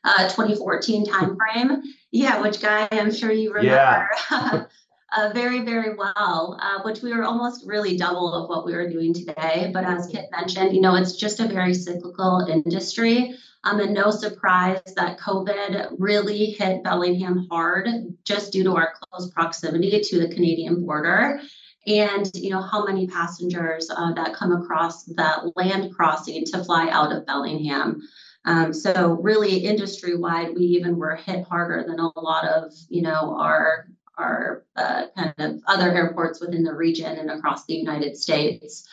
uh, 0.04 0.28
2014 0.28 1.06
timeframe. 1.06 1.82
Yeah, 2.10 2.40
which 2.40 2.60
guy 2.60 2.88
I'm 2.90 3.12
sure 3.12 3.30
you 3.30 3.52
remember. 3.52 4.08
Yeah. 4.30 4.64
uh, 5.16 5.30
very, 5.32 5.60
very 5.60 5.94
well, 5.94 6.58
uh, 6.60 6.82
which 6.82 7.02
we 7.02 7.14
were 7.14 7.24
almost 7.24 7.66
really 7.66 7.96
double 7.96 8.32
of 8.34 8.48
what 8.48 8.66
we 8.66 8.74
were 8.74 8.88
doing 8.88 9.14
today. 9.14 9.70
But 9.72 9.84
as 9.84 10.06
Kip 10.06 10.26
mentioned, 10.30 10.74
you 10.74 10.80
know, 10.80 10.96
it's 10.96 11.16
just 11.16 11.40
a 11.40 11.48
very 11.48 11.74
cyclical 11.74 12.46
industry. 12.48 13.34
Um, 13.64 13.80
and 13.80 13.92
no 13.94 14.10
surprise 14.10 14.80
that 14.96 15.18
COVID 15.18 15.96
really 15.98 16.46
hit 16.46 16.84
Bellingham 16.84 17.48
hard 17.50 17.88
just 18.24 18.52
due 18.52 18.64
to 18.64 18.76
our 18.76 18.92
close 19.00 19.30
proximity 19.30 20.00
to 20.00 20.20
the 20.20 20.32
Canadian 20.32 20.84
border 20.84 21.40
and 21.88 22.30
you 22.34 22.50
know 22.50 22.60
how 22.60 22.84
many 22.84 23.06
passengers 23.06 23.90
uh, 23.90 24.12
that 24.12 24.34
come 24.34 24.52
across 24.52 25.04
that 25.04 25.56
land 25.56 25.94
crossing 25.94 26.44
to 26.44 26.62
fly 26.62 26.88
out 26.90 27.12
of 27.12 27.24
Bellingham. 27.26 28.02
Um, 28.44 28.72
so 28.72 29.18
really 29.20 29.58
industry 29.58 30.16
wide, 30.16 30.54
we 30.54 30.62
even 30.62 30.96
were 30.96 31.16
hit 31.16 31.44
harder 31.44 31.84
than 31.86 31.98
a 31.98 32.20
lot 32.20 32.44
of 32.44 32.72
you 32.90 33.02
know 33.02 33.36
our 33.38 33.88
our 34.18 34.64
uh, 34.76 35.06
kind 35.16 35.34
of 35.38 35.60
other 35.66 35.90
airports 35.92 36.40
within 36.40 36.64
the 36.64 36.74
region 36.74 37.18
and 37.18 37.30
across 37.30 37.64
the 37.66 37.74
United 37.74 38.16
States. 38.16 38.86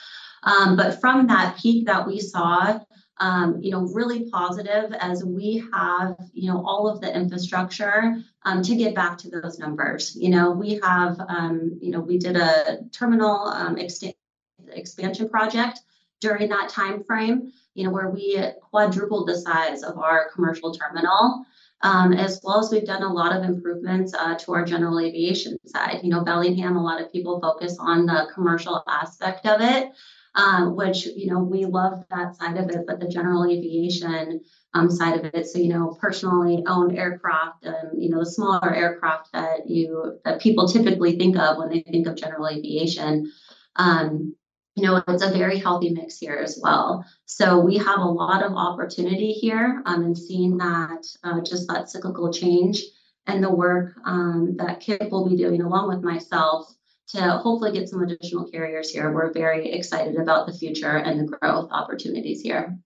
Um, 0.44 0.76
but 0.76 1.00
from 1.00 1.28
that 1.28 1.58
peak 1.58 1.88
that 1.88 2.06
we 2.06 2.20
saw, 2.20 2.80
um, 3.18 3.60
you 3.62 3.72
know, 3.72 3.82
really 3.82 4.30
positive 4.30 4.94
as 5.00 5.24
we 5.24 5.64
have, 5.74 6.16
you 6.34 6.52
know, 6.52 6.64
all 6.66 6.88
of 6.88 7.02
the 7.02 7.16
infrastructure 7.16 8.22
um, 8.44 8.62
to 8.62 8.76
get 8.76 8.94
back 8.94 9.18
to 9.20 9.30
those 9.30 9.58
numbers. 9.58 10.16
You 10.16 10.30
know, 10.30 10.52
we 10.52 10.80
have, 10.84 11.20
um, 11.28 11.80
you 11.82 11.92
know, 11.92 12.02
we 12.02 12.18
did 12.18 12.36
a 12.36 12.80
terminal 12.92 13.48
um, 13.48 13.78
expansion 13.78 15.30
project 15.30 15.80
during 16.20 16.50
that 16.50 16.70
time 16.70 17.04
frame 17.04 17.52
you 17.76 17.84
know, 17.84 17.92
where 17.92 18.10
we 18.10 18.42
quadrupled 18.62 19.28
the 19.28 19.38
size 19.38 19.84
of 19.84 20.00
our 20.00 20.30
commercial 20.34 20.74
terminal. 20.74 21.46
Um, 21.82 22.14
as 22.14 22.40
well 22.44 22.60
as 22.60 22.72
we've 22.72 22.86
done 22.86 23.04
a 23.04 23.14
lot 23.14 23.36
of 23.36 23.44
improvements 23.44 24.14
uh, 24.14 24.36
to 24.40 24.54
our 24.54 24.66
general 24.66 25.00
aviation 25.00 25.58
side. 25.68 26.00
You 26.02 26.10
know, 26.10 26.24
Bellingham, 26.24 26.78
a 26.78 26.84
lot 26.84 27.02
of 27.02 27.12
people 27.12 27.40
focus 27.40 27.78
on 27.80 28.06
the 28.06 28.28
commercial 28.34 28.84
aspect 28.88 29.46
of 29.46 29.62
it, 29.62 29.92
um, 30.34 30.76
which, 30.76 31.06
you 31.06 31.28
know, 31.32 31.40
we 31.40 31.66
love 31.66 32.04
that 32.10 32.36
side 32.38 32.58
of 32.58 32.70
it, 32.70 32.86
but 32.88 33.00
the 33.00 33.08
general 33.08 33.46
aviation 33.46 34.42
um, 34.74 34.90
side 34.90 35.20
of 35.20 35.26
it. 35.26 35.46
So, 35.48 35.60
you 35.60 35.70
know, 35.70 35.96
personally 36.00 36.64
owned 36.66 36.98
aircraft 36.98 37.66
and, 37.66 38.02
you 38.02 38.10
know, 38.10 38.20
the 38.20 38.32
smaller 38.32 38.74
aircraft 38.74 39.32
that 39.34 39.70
you, 39.70 40.20
that 40.24 40.42
people 40.42 40.68
typically 40.68 41.18
think 41.18 41.38
of 41.38 41.58
when 41.58 41.70
they 41.70 41.82
think 41.82 42.08
of 42.08 42.16
general 42.16 42.48
aviation. 42.48 43.32
Um, 43.76 44.36
you 44.76 44.84
know, 44.84 45.02
it's 45.08 45.24
a 45.24 45.32
very 45.32 45.58
healthy 45.58 45.90
mix 45.90 46.18
here 46.18 46.36
as 46.36 46.60
well. 46.62 47.06
So 47.26 47.60
we 47.60 47.78
have 47.78 48.00
a 48.00 48.04
lot 48.04 48.44
of 48.44 48.54
opportunity 48.54 49.32
here 49.32 49.82
um, 49.86 50.04
and 50.04 50.18
seeing 50.18 50.58
that 50.58 51.06
uh, 51.24 51.42
just 51.42 51.68
that 51.70 51.90
cyclical 51.90 52.32
change 52.32 52.82
and 53.26 53.42
the 53.42 53.50
work 53.50 53.94
um, 54.06 54.56
that 54.58 54.82
Kip 54.82 55.10
will 55.12 55.30
be 55.30 55.38
doing 55.38 55.62
along 55.62 55.88
with 55.88 56.04
myself 56.04 56.68
to 57.08 57.22
hopefully 57.22 57.72
get 57.72 57.88
some 57.88 58.04
additional 58.04 58.50
carriers 58.50 58.92
here. 58.92 59.12
We're 59.14 59.32
very 59.32 59.72
excited 59.72 60.18
about 60.18 60.46
the 60.46 60.54
future 60.54 60.98
and 60.98 61.22
the 61.22 61.38
growth 61.38 61.70
opportunities 61.72 62.42
here. 62.42 62.78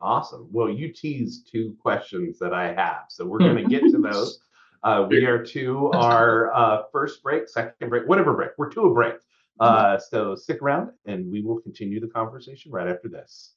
Awesome. 0.00 0.48
Well, 0.50 0.70
you 0.70 0.92
teased 0.92 1.48
two 1.52 1.76
questions 1.82 2.38
that 2.38 2.54
I 2.54 2.72
have, 2.72 3.04
so 3.08 3.26
we're 3.26 3.38
going 3.40 3.56
to 3.56 3.68
get 3.68 3.82
to 3.82 3.98
those. 3.98 4.40
Uh, 4.82 5.06
we 5.08 5.24
are 5.26 5.44
to 5.44 5.90
our 5.92 6.54
uh, 6.54 6.82
first 6.92 7.22
break, 7.22 7.48
second 7.48 7.88
break, 7.88 8.06
whatever 8.06 8.34
break. 8.34 8.50
We're 8.56 8.70
to 8.70 8.82
a 8.82 8.94
break. 8.94 9.14
Uh, 9.58 9.98
so 9.98 10.34
stick 10.34 10.60
around 10.62 10.90
and 11.06 11.30
we 11.30 11.42
will 11.42 11.60
continue 11.60 12.00
the 12.00 12.08
conversation 12.08 12.70
right 12.70 12.88
after 12.88 13.08
this. 13.08 13.54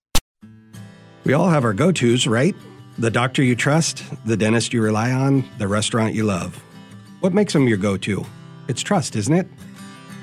We 1.25 1.33
all 1.33 1.49
have 1.49 1.65
our 1.65 1.73
go 1.73 1.91
tos, 1.91 2.27
right? 2.27 2.55
The 2.97 3.11
doctor 3.11 3.43
you 3.43 3.55
trust, 3.55 4.03
the 4.25 4.37
dentist 4.37 4.73
you 4.73 4.81
rely 4.81 5.11
on, 5.11 5.43
the 5.57 5.67
restaurant 5.67 6.15
you 6.15 6.23
love. 6.23 6.61
What 7.19 7.33
makes 7.33 7.53
them 7.53 7.67
your 7.67 7.77
go 7.77 7.97
to? 7.97 8.25
It's 8.67 8.81
trust, 8.81 9.15
isn't 9.15 9.33
it? 9.33 9.47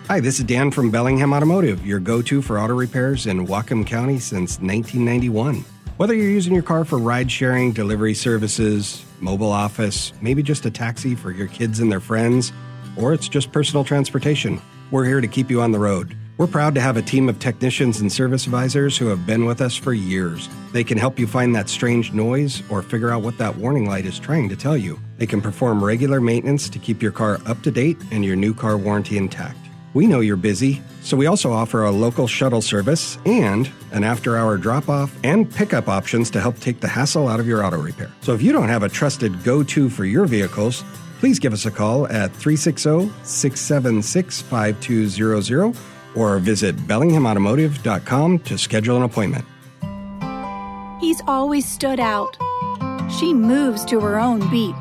Hi, 0.08 0.20
this 0.20 0.38
is 0.38 0.44
Dan 0.44 0.70
from 0.70 0.90
Bellingham 0.90 1.32
Automotive, 1.32 1.84
your 1.84 2.00
go 2.00 2.22
to 2.22 2.40
for 2.40 2.58
auto 2.58 2.74
repairs 2.74 3.26
in 3.26 3.46
Whatcom 3.46 3.86
County 3.86 4.18
since 4.18 4.60
1991. 4.60 5.64
Whether 5.96 6.14
you're 6.14 6.30
using 6.30 6.54
your 6.54 6.62
car 6.62 6.84
for 6.84 6.98
ride 6.98 7.30
sharing, 7.30 7.72
delivery 7.72 8.14
services, 8.14 9.04
mobile 9.20 9.50
office, 9.50 10.12
maybe 10.20 10.42
just 10.42 10.66
a 10.66 10.70
taxi 10.70 11.14
for 11.14 11.30
your 11.30 11.48
kids 11.48 11.80
and 11.80 11.90
their 11.90 12.00
friends, 12.00 12.52
or 12.96 13.14
it's 13.14 13.28
just 13.28 13.50
personal 13.50 13.82
transportation. 13.82 14.60
We're 14.92 15.04
here 15.04 15.20
to 15.20 15.26
keep 15.26 15.50
you 15.50 15.62
on 15.62 15.72
the 15.72 15.80
road. 15.80 16.16
We're 16.38 16.46
proud 16.46 16.76
to 16.76 16.80
have 16.80 16.96
a 16.96 17.02
team 17.02 17.28
of 17.28 17.40
technicians 17.40 18.00
and 18.00 18.12
service 18.12 18.44
advisors 18.44 18.96
who 18.96 19.06
have 19.06 19.26
been 19.26 19.44
with 19.44 19.60
us 19.60 19.74
for 19.74 19.92
years. 19.92 20.48
They 20.72 20.84
can 20.84 20.96
help 20.96 21.18
you 21.18 21.26
find 21.26 21.56
that 21.56 21.68
strange 21.68 22.12
noise 22.12 22.62
or 22.70 22.82
figure 22.82 23.10
out 23.10 23.22
what 23.22 23.36
that 23.38 23.56
warning 23.56 23.88
light 23.88 24.04
is 24.04 24.20
trying 24.20 24.48
to 24.50 24.54
tell 24.54 24.76
you. 24.76 25.00
They 25.18 25.26
can 25.26 25.40
perform 25.40 25.82
regular 25.82 26.20
maintenance 26.20 26.68
to 26.68 26.78
keep 26.78 27.02
your 27.02 27.10
car 27.10 27.40
up 27.46 27.62
to 27.62 27.72
date 27.72 27.96
and 28.12 28.24
your 28.24 28.36
new 28.36 28.54
car 28.54 28.76
warranty 28.76 29.18
intact. 29.18 29.58
We 29.92 30.06
know 30.06 30.20
you're 30.20 30.36
busy, 30.36 30.82
so 31.00 31.16
we 31.16 31.26
also 31.26 31.52
offer 31.52 31.82
a 31.82 31.90
local 31.90 32.28
shuttle 32.28 32.62
service 32.62 33.18
and 33.24 33.68
an 33.90 34.04
after 34.04 34.36
hour 34.36 34.56
drop 34.56 34.88
off 34.88 35.16
and 35.24 35.50
pickup 35.50 35.88
options 35.88 36.30
to 36.30 36.40
help 36.40 36.60
take 36.60 36.78
the 36.78 36.88
hassle 36.88 37.26
out 37.26 37.40
of 37.40 37.48
your 37.48 37.64
auto 37.64 37.78
repair. 37.78 38.12
So 38.20 38.34
if 38.34 38.42
you 38.42 38.52
don't 38.52 38.68
have 38.68 38.84
a 38.84 38.88
trusted 38.88 39.42
go 39.42 39.64
to 39.64 39.88
for 39.88 40.04
your 40.04 40.26
vehicles, 40.26 40.84
please 41.18 41.38
give 41.38 41.52
us 41.52 41.66
a 41.66 41.70
call 41.70 42.06
at 42.06 42.32
360 42.32 43.12
676 43.22 44.42
5200 44.42 45.76
or 46.14 46.38
visit 46.38 46.76
BellinghamAutomotive.com 46.76 48.38
to 48.40 48.58
schedule 48.58 48.96
an 48.96 49.02
appointment. 49.02 49.44
He's 51.00 51.20
always 51.26 51.68
stood 51.68 52.00
out. 52.00 52.36
She 53.18 53.34
moves 53.34 53.84
to 53.86 54.00
her 54.00 54.18
own 54.18 54.48
beat. 54.50 54.80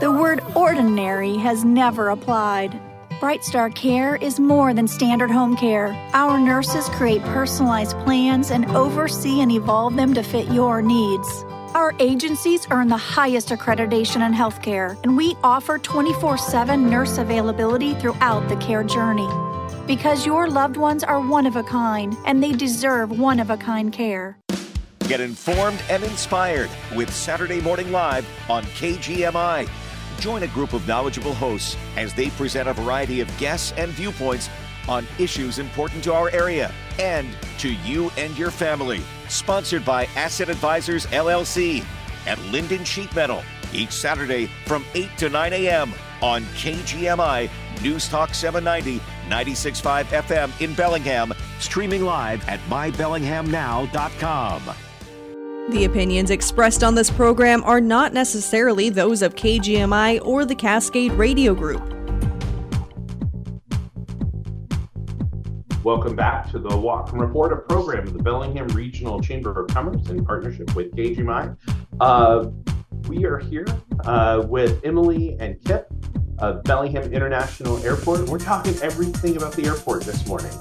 The 0.00 0.10
word 0.10 0.40
ordinary 0.54 1.36
has 1.38 1.64
never 1.64 2.10
applied. 2.10 2.78
Brightstar 3.20 3.74
Care 3.74 4.16
is 4.16 4.38
more 4.38 4.74
than 4.74 4.86
standard 4.86 5.30
home 5.30 5.56
care. 5.56 5.94
Our 6.12 6.38
nurses 6.38 6.88
create 6.90 7.22
personalized 7.22 7.96
plans 8.00 8.50
and 8.50 8.66
oversee 8.76 9.40
and 9.40 9.50
evolve 9.50 9.96
them 9.96 10.12
to 10.14 10.22
fit 10.22 10.52
your 10.52 10.82
needs. 10.82 11.44
Our 11.74 11.92
agencies 11.98 12.68
earn 12.70 12.86
the 12.86 12.96
highest 12.96 13.48
accreditation 13.48 14.24
in 14.24 14.32
healthcare, 14.32 14.96
and 15.02 15.16
we 15.16 15.34
offer 15.42 15.76
24 15.76 16.38
7 16.38 16.88
nurse 16.88 17.18
availability 17.18 17.94
throughout 17.94 18.48
the 18.48 18.54
care 18.58 18.84
journey. 18.84 19.28
Because 19.84 20.24
your 20.24 20.48
loved 20.48 20.76
ones 20.76 21.02
are 21.02 21.20
one 21.20 21.46
of 21.46 21.56
a 21.56 21.64
kind, 21.64 22.16
and 22.26 22.40
they 22.40 22.52
deserve 22.52 23.18
one 23.18 23.40
of 23.40 23.50
a 23.50 23.56
kind 23.56 23.92
care. 23.92 24.38
Get 25.08 25.20
informed 25.20 25.82
and 25.90 26.04
inspired 26.04 26.70
with 26.94 27.12
Saturday 27.12 27.60
Morning 27.60 27.90
Live 27.90 28.24
on 28.48 28.62
KGMI. 28.78 29.68
Join 30.20 30.44
a 30.44 30.48
group 30.48 30.74
of 30.74 30.86
knowledgeable 30.86 31.34
hosts 31.34 31.76
as 31.96 32.14
they 32.14 32.30
present 32.30 32.68
a 32.68 32.72
variety 32.72 33.20
of 33.20 33.36
guests 33.36 33.72
and 33.76 33.90
viewpoints 33.90 34.48
on 34.88 35.06
issues 35.18 35.58
important 35.58 36.02
to 36.04 36.12
our 36.12 36.30
area 36.30 36.72
and 36.98 37.28
to 37.58 37.74
you 37.74 38.10
and 38.16 38.36
your 38.38 38.50
family. 38.50 39.02
Sponsored 39.28 39.84
by 39.84 40.06
Asset 40.16 40.48
Advisors 40.48 41.06
LLC 41.06 41.84
at 42.26 42.38
Lynden 42.50 42.86
Sheet 42.86 43.14
Metal 43.14 43.42
each 43.72 43.92
Saturday 43.92 44.46
from 44.66 44.84
8 44.94 45.08
to 45.18 45.28
9 45.28 45.52
a.m. 45.52 45.92
on 46.22 46.44
KGMI 46.44 47.50
News 47.82 48.08
Talk 48.08 48.34
790, 48.34 49.02
96.5 49.28 50.04
FM 50.04 50.60
in 50.60 50.74
Bellingham, 50.74 51.32
streaming 51.58 52.04
live 52.04 52.46
at 52.48 52.60
mybellinghamnow.com. 52.60 54.62
The 55.70 55.84
opinions 55.84 56.30
expressed 56.30 56.84
on 56.84 56.94
this 56.94 57.10
program 57.10 57.64
are 57.64 57.80
not 57.80 58.12
necessarily 58.12 58.90
those 58.90 59.22
of 59.22 59.34
KGMI 59.34 60.24
or 60.24 60.44
the 60.44 60.54
Cascade 60.54 61.12
Radio 61.12 61.54
Group. 61.54 62.03
Welcome 65.84 66.16
back 66.16 66.50
to 66.50 66.58
the 66.58 66.70
Whatcom 66.70 67.20
Report, 67.20 67.52
a 67.52 67.56
program 67.56 68.06
of 68.06 68.14
the 68.14 68.22
Bellingham 68.22 68.68
Regional 68.68 69.20
Chamber 69.20 69.60
of 69.60 69.68
Commerce 69.68 70.08
in 70.08 70.24
partnership 70.24 70.74
with 70.74 70.96
KGMI. 70.96 71.58
Uh, 72.00 72.48
we 73.06 73.26
are 73.26 73.36
here 73.36 73.66
uh, 74.06 74.46
with 74.48 74.82
Emily 74.82 75.36
and 75.40 75.62
Kip 75.62 75.92
of 76.38 76.64
Bellingham 76.64 77.12
International 77.12 77.76
Airport. 77.84 78.26
We're 78.30 78.38
talking 78.38 78.74
everything 78.80 79.36
about 79.36 79.52
the 79.52 79.66
airport 79.66 80.04
this 80.04 80.26
morning. 80.26 80.52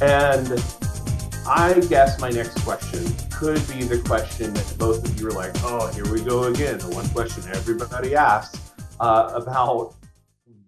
And 0.00 0.62
I 1.44 1.84
guess 1.88 2.20
my 2.20 2.30
next 2.30 2.62
question 2.62 3.04
could 3.32 3.66
be 3.66 3.82
the 3.82 4.00
question 4.06 4.54
that 4.54 4.76
both 4.78 5.04
of 5.04 5.20
you 5.20 5.26
are 5.26 5.32
like, 5.32 5.56
oh, 5.64 5.88
here 5.88 6.08
we 6.08 6.22
go 6.22 6.44
again. 6.44 6.78
The 6.78 6.90
one 6.90 7.08
question 7.08 7.42
everybody 7.52 8.14
asks 8.14 8.72
uh, 9.00 9.32
about 9.34 9.96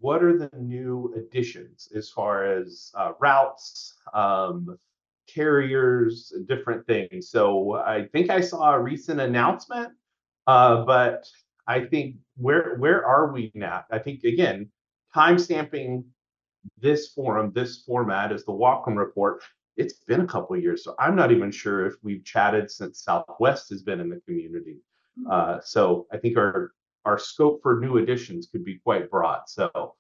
what 0.01 0.25
are 0.25 0.37
the 0.37 0.51
new 0.59 1.13
additions 1.15 1.89
as 1.95 2.09
far 2.09 2.45
as 2.45 2.91
uh, 2.95 3.13
routes, 3.21 3.90
um, 4.15 4.79
carriers, 5.27 6.33
different 6.47 6.87
things. 6.87 7.31
So 7.31 7.75
I 7.75 8.07
think 8.13 8.31
I 8.31 8.41
saw 8.41 8.75
a 8.75 8.81
recent 8.81 9.21
announcement, 9.21 9.93
uh, 10.47 10.85
but 10.85 11.27
I 11.67 11.85
think 11.85 12.17
where 12.37 12.77
where 12.79 13.07
are 13.07 13.33
we 13.33 13.53
now? 13.55 13.85
I 13.91 13.99
think 13.99 14.25
again, 14.25 14.71
timestamping 15.15 16.05
this 16.79 17.13
forum, 17.13 17.53
this 17.55 17.83
format 17.83 18.33
is 18.33 18.45
the 18.45 18.53
Whatcom 18.53 18.97
report 18.97 19.43
it's 19.81 19.95
been 19.95 20.21
a 20.21 20.27
couple 20.27 20.57
years, 20.57 20.85
so 20.85 20.95
I'm 20.99 21.17
not 21.17 21.33
even 21.33 21.51
sure 21.51 21.87
if 21.87 21.95
we've 22.03 22.25
chatted 22.25 22.71
since 22.71 23.03
Southwest 23.03 23.71
has 23.71 23.83
been 23.83 24.01
in 24.01 24.11
the 24.11 24.21
community. 24.21 24.77
Hmm. 25.17 25.31
Uh, 25.31 25.61
so 25.63 26.07
I 26.13 26.19
think 26.19 26.37
our 26.37 26.73
our 27.07 27.19
scope 27.19 27.63
for 27.63 27.81
new 27.81 27.97
additions 27.97 28.49
could 28.53 28.65
be 28.65 28.79
quite 28.79 29.11
broad. 29.11 29.43
So 29.47 29.95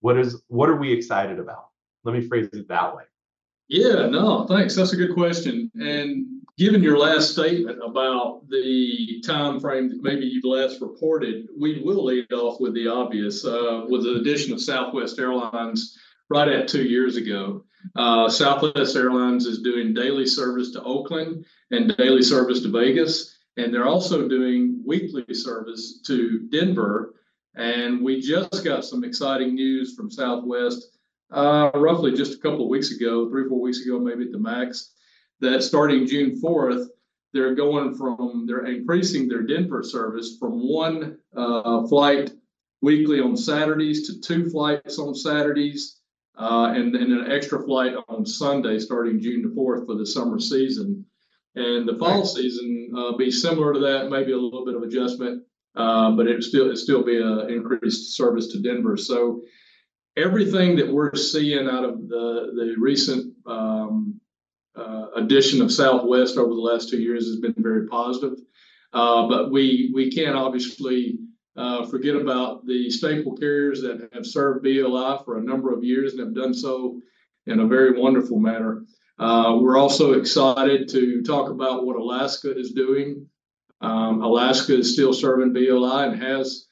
what 0.00 0.16
is 0.18 0.42
what 0.48 0.70
are 0.70 0.76
we 0.76 0.92
excited 0.92 1.38
about? 1.38 1.66
Let 2.04 2.14
me 2.14 2.26
phrase 2.26 2.48
it 2.52 2.68
that 2.68 2.96
way. 2.96 3.04
Yeah, 3.68 4.06
no, 4.06 4.46
thanks. 4.46 4.76
That's 4.76 4.92
a 4.92 4.96
good 4.96 5.14
question. 5.14 5.70
And 5.74 6.26
given 6.56 6.82
your 6.82 6.98
last 6.98 7.32
statement 7.32 7.80
about 7.84 8.48
the 8.48 9.22
time 9.26 9.60
frame 9.60 9.88
that 9.88 10.02
maybe 10.02 10.26
you've 10.26 10.44
last 10.44 10.80
reported, 10.80 11.48
we 11.58 11.82
will 11.82 12.04
lead 12.04 12.32
off 12.32 12.60
with 12.60 12.74
the 12.74 12.88
obvious. 12.88 13.44
Uh, 13.44 13.84
with 13.88 14.04
the 14.04 14.16
addition 14.20 14.52
of 14.52 14.60
Southwest 14.60 15.18
Airlines 15.18 15.98
right 16.30 16.48
at 16.48 16.68
two 16.68 16.84
years 16.84 17.16
ago. 17.16 17.64
Uh, 17.94 18.28
Southwest 18.28 18.96
Airlines 18.96 19.46
is 19.46 19.62
doing 19.62 19.94
daily 19.94 20.26
service 20.26 20.72
to 20.72 20.82
Oakland 20.82 21.44
and 21.70 21.96
daily 21.96 22.22
service 22.22 22.62
to 22.62 22.70
Vegas, 22.70 23.36
and 23.56 23.72
they're 23.72 23.86
also 23.86 24.28
doing 24.28 24.82
weekly 24.84 25.34
service 25.34 26.00
to 26.06 26.48
Denver. 26.50 27.14
And 27.54 28.02
we 28.02 28.20
just 28.20 28.64
got 28.64 28.84
some 28.84 29.04
exciting 29.04 29.54
news 29.54 29.94
from 29.94 30.10
Southwest 30.10 30.95
uh, 31.30 31.70
roughly 31.74 32.12
just 32.12 32.34
a 32.34 32.38
couple 32.38 32.62
of 32.62 32.68
weeks 32.68 32.90
ago, 32.90 33.28
three 33.28 33.42
or 33.42 33.48
four 33.48 33.60
weeks 33.60 33.84
ago, 33.84 33.98
maybe 33.98 34.24
at 34.24 34.32
the 34.32 34.38
max, 34.38 34.92
that 35.40 35.62
starting 35.62 36.06
June 36.06 36.40
4th, 36.40 36.86
they're 37.32 37.54
going 37.54 37.94
from, 37.94 38.44
they're 38.46 38.66
increasing 38.66 39.28
their 39.28 39.42
Denver 39.42 39.82
service 39.82 40.36
from 40.38 40.52
one 40.52 41.18
uh, 41.36 41.86
flight 41.86 42.30
weekly 42.80 43.20
on 43.20 43.36
Saturdays 43.36 44.06
to 44.06 44.20
two 44.20 44.48
flights 44.48 44.98
on 44.98 45.14
Saturdays 45.14 46.00
uh, 46.38 46.72
and 46.74 46.94
then 46.94 47.12
an 47.12 47.30
extra 47.30 47.62
flight 47.64 47.94
on 48.08 48.24
Sunday 48.26 48.78
starting 48.78 49.20
June 49.20 49.42
the 49.42 49.48
4th 49.48 49.86
for 49.86 49.94
the 49.94 50.06
summer 50.06 50.38
season. 50.38 51.04
And 51.54 51.88
the 51.88 51.96
fall 51.96 52.24
season 52.26 52.92
uh, 52.96 53.16
be 53.16 53.30
similar 53.30 53.72
to 53.72 53.80
that, 53.80 54.10
maybe 54.10 54.32
a 54.32 54.38
little 54.38 54.64
bit 54.66 54.74
of 54.74 54.82
adjustment, 54.82 55.42
uh, 55.74 56.10
but 56.10 56.26
it 56.26 56.42
still 56.42 56.70
it 56.70 56.76
still 56.76 57.02
be 57.02 57.20
an 57.20 57.48
increased 57.48 58.14
service 58.14 58.48
to 58.48 58.60
Denver. 58.60 58.98
So 58.98 59.42
everything 60.16 60.76
that 60.76 60.90
we're 60.92 61.14
seeing 61.14 61.68
out 61.68 61.84
of 61.84 62.08
the 62.08 62.52
the 62.54 62.74
recent 62.78 63.34
um, 63.46 64.20
uh, 64.76 65.06
addition 65.16 65.62
of 65.62 65.72
Southwest 65.72 66.36
over 66.36 66.54
the 66.54 66.60
last 66.60 66.90
two 66.90 67.00
years 67.00 67.26
has 67.26 67.36
been 67.36 67.54
very 67.56 67.86
positive. 67.86 68.38
Uh, 68.92 69.28
but 69.28 69.50
we 69.50 69.90
we 69.94 70.10
can't 70.10 70.36
obviously 70.36 71.18
uh, 71.56 71.86
forget 71.86 72.14
about 72.14 72.66
the 72.66 72.90
staple 72.90 73.36
carriers 73.36 73.82
that 73.82 74.08
have 74.12 74.26
served 74.26 74.62
BLI 74.62 75.18
for 75.24 75.38
a 75.38 75.42
number 75.42 75.72
of 75.72 75.84
years 75.84 76.12
and 76.12 76.20
have 76.20 76.34
done 76.34 76.54
so 76.54 77.00
in 77.46 77.60
a 77.60 77.66
very 77.66 77.98
wonderful 77.98 78.38
manner. 78.38 78.84
Uh, 79.18 79.56
we're 79.60 79.78
also 79.78 80.12
excited 80.14 80.88
to 80.90 81.22
talk 81.22 81.50
about 81.50 81.86
what 81.86 81.96
Alaska 81.96 82.56
is 82.56 82.72
doing. 82.72 83.26
Um, 83.80 84.22
Alaska 84.22 84.78
is 84.78 84.92
still 84.92 85.14
serving 85.14 85.52
BLI 85.52 86.08
and 86.08 86.22
has, 86.22 86.66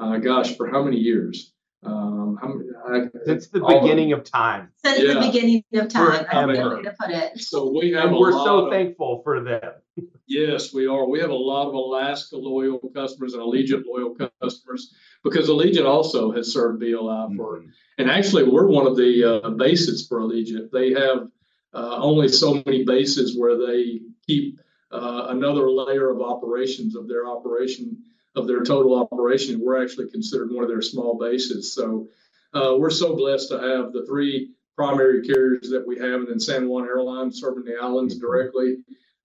uh, 0.00 0.16
gosh, 0.16 0.56
for 0.56 0.70
how 0.70 0.82
many 0.82 0.96
years? 0.96 1.52
Um, 1.82 2.38
I, 2.90 3.08
it's 3.26 3.48
the 3.48 3.60
beginning 3.60 4.12
of 4.12 4.24
time. 4.24 4.72
Since 4.84 5.02
yeah. 5.02 5.14
the 5.14 5.20
beginning 5.20 5.64
of 5.74 5.88
time. 5.88 6.26
That's 6.30 6.32
the 6.32 6.46
way 6.46 6.82
to 6.82 6.94
put 6.98 7.10
it. 7.10 7.38
So 7.40 7.70
we 7.70 7.92
have. 7.92 8.06
and 8.06 8.16
we're 8.16 8.32
so 8.32 8.66
of, 8.66 8.72
thankful 8.72 9.22
for 9.22 9.40
them. 9.40 9.72
yes, 10.26 10.72
we 10.72 10.86
are. 10.86 11.08
We 11.08 11.20
have 11.20 11.30
a 11.30 11.34
lot 11.34 11.68
of 11.68 11.74
Alaska 11.74 12.36
loyal 12.36 12.78
customers 12.94 13.34
and 13.34 13.42
Allegiant 13.42 13.84
loyal 13.86 14.16
customers 14.42 14.94
because 15.22 15.48
Allegiant 15.48 15.86
also 15.86 16.32
has 16.32 16.52
served 16.52 16.80
BLI 16.80 17.36
for, 17.36 17.58
mm-hmm. 17.58 17.68
and 17.98 18.10
actually 18.10 18.44
we're 18.44 18.66
one 18.66 18.86
of 18.86 18.96
the 18.96 19.42
uh, 19.44 19.50
bases 19.50 20.06
for 20.06 20.20
Allegiant. 20.20 20.70
They 20.70 20.92
have 20.92 21.28
uh, 21.72 21.96
only 21.96 22.28
so 22.28 22.62
many 22.66 22.84
bases 22.84 23.38
where 23.38 23.56
they 23.56 24.00
keep 24.26 24.60
uh, 24.90 25.26
another 25.28 25.70
layer 25.70 26.10
of 26.10 26.20
operations 26.20 26.96
of 26.96 27.08
their 27.08 27.26
operation 27.26 28.04
of 28.36 28.46
their 28.46 28.62
total 28.62 28.98
operation. 28.98 29.60
We're 29.60 29.82
actually 29.82 30.10
considered 30.10 30.50
one 30.52 30.64
of 30.64 30.70
their 30.70 30.82
small 30.82 31.18
bases. 31.18 31.74
So 31.74 32.08
uh, 32.54 32.74
we're 32.78 32.90
so 32.90 33.14
blessed 33.14 33.48
to 33.50 33.58
have 33.58 33.92
the 33.92 34.04
three 34.06 34.52
primary 34.76 35.22
carriers 35.22 35.70
that 35.70 35.86
we 35.86 35.98
have, 35.98 36.20
and 36.20 36.28
then 36.28 36.40
San 36.40 36.68
Juan 36.68 36.86
Airlines 36.86 37.40
serving 37.40 37.64
the 37.64 37.76
islands 37.80 38.18
directly 38.18 38.78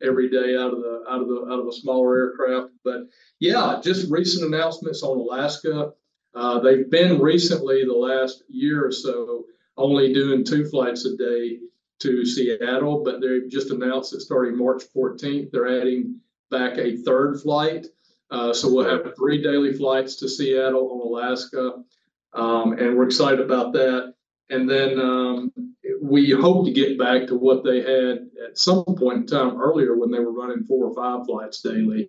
every 0.03 0.29
day 0.29 0.55
out 0.55 0.73
of 0.73 0.79
the 0.79 1.03
out 1.09 1.21
of 1.21 1.27
the 1.27 1.47
out 1.49 1.59
of 1.59 1.67
a 1.67 1.71
smaller 1.71 2.17
aircraft. 2.17 2.73
But 2.83 3.07
yeah, 3.39 3.79
just 3.83 4.11
recent 4.11 4.53
announcements 4.53 5.03
on 5.03 5.17
Alaska. 5.17 5.93
Uh, 6.33 6.59
they've 6.59 6.89
been 6.89 7.21
recently 7.21 7.85
the 7.85 7.93
last 7.93 8.43
year 8.49 8.85
or 8.85 8.91
so 8.91 9.45
only 9.77 10.13
doing 10.13 10.43
two 10.43 10.65
flights 10.65 11.05
a 11.05 11.15
day 11.15 11.59
to 11.99 12.25
Seattle, 12.25 13.03
but 13.03 13.21
they've 13.21 13.49
just 13.49 13.71
announced 13.71 14.11
that 14.11 14.21
starting 14.21 14.57
March 14.57 14.83
14th, 14.95 15.51
they're 15.51 15.81
adding 15.81 16.19
back 16.51 16.77
a 16.77 16.97
third 16.97 17.39
flight. 17.41 17.87
Uh, 18.31 18.53
so 18.53 18.73
we'll 18.73 18.89
have 18.89 19.15
three 19.15 19.41
daily 19.41 19.73
flights 19.73 20.17
to 20.17 20.27
Seattle 20.27 20.91
on 20.91 21.07
Alaska, 21.07 21.83
um, 22.35 22.73
and 22.73 22.95
we're 22.95 23.05
excited 23.05 23.39
about 23.39 23.73
that. 23.73 24.13
And 24.49 24.69
then 24.69 24.99
um, 24.99 25.51
we 26.01 26.29
hope 26.29 26.65
to 26.65 26.71
get 26.71 26.99
back 26.99 27.27
to 27.27 27.35
what 27.35 27.63
they 27.63 27.81
had 27.81 28.27
at 28.45 28.57
some 28.57 28.83
point 28.83 29.17
in 29.17 29.27
time 29.27 29.59
earlier 29.59 29.97
when 29.97 30.11
they 30.11 30.19
were 30.19 30.33
running 30.33 30.65
four 30.65 30.85
or 30.85 30.93
five 30.93 31.25
flights 31.25 31.61
daily. 31.61 32.07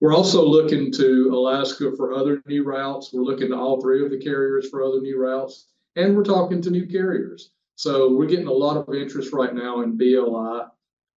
We're 0.00 0.14
also 0.14 0.44
looking 0.44 0.92
to 0.92 1.30
Alaska 1.34 1.92
for 1.96 2.14
other 2.14 2.40
new 2.46 2.62
routes. 2.62 3.10
We're 3.12 3.24
looking 3.24 3.48
to 3.48 3.56
all 3.56 3.80
three 3.80 4.04
of 4.04 4.10
the 4.12 4.20
carriers 4.20 4.68
for 4.68 4.84
other 4.84 5.00
new 5.00 5.20
routes, 5.20 5.66
and 5.96 6.16
we're 6.16 6.22
talking 6.22 6.62
to 6.62 6.70
new 6.70 6.86
carriers. 6.86 7.50
So 7.74 8.14
we're 8.14 8.26
getting 8.26 8.46
a 8.46 8.52
lot 8.52 8.76
of 8.76 8.94
interest 8.94 9.32
right 9.32 9.54
now 9.54 9.82
in 9.82 9.96
BLI 9.96 10.66